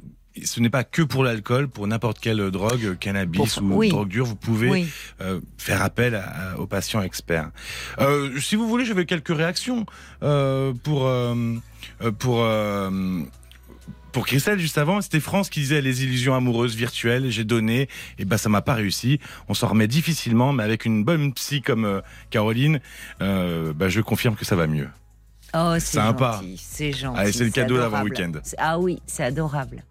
[0.44, 3.90] ce n'est pas que pour l'alcool, pour n'importe quelle drogue, cannabis Pour- ou oui.
[3.90, 4.88] drogue dure, vous pouvez Oui.
[5.22, 7.50] euh, faire appel à- à- aux patients experts.
[8.00, 9.86] Euh, si vous voulez, j'avais quelques réactions
[10.24, 11.10] euh, pour
[12.20, 12.46] pour
[14.12, 17.88] Pour Christelle, juste avant, c'était France qui disait les illusions amoureuses virtuelles, j'ai donné,
[18.18, 19.20] et ben ça m'a pas réussi.
[19.50, 22.02] On s'en remet difficilement, mais avec une bonne psy comme
[22.32, 22.80] Caroline,
[23.22, 24.90] euh, bah, je confirme que ça va mieux.
[25.54, 26.42] Oh, c'est Sympa.
[26.58, 27.34] c'est gentil.
[27.34, 28.32] C'est le cadeau d'avant week-end.
[28.58, 29.84] Ah oui, c'est adorable.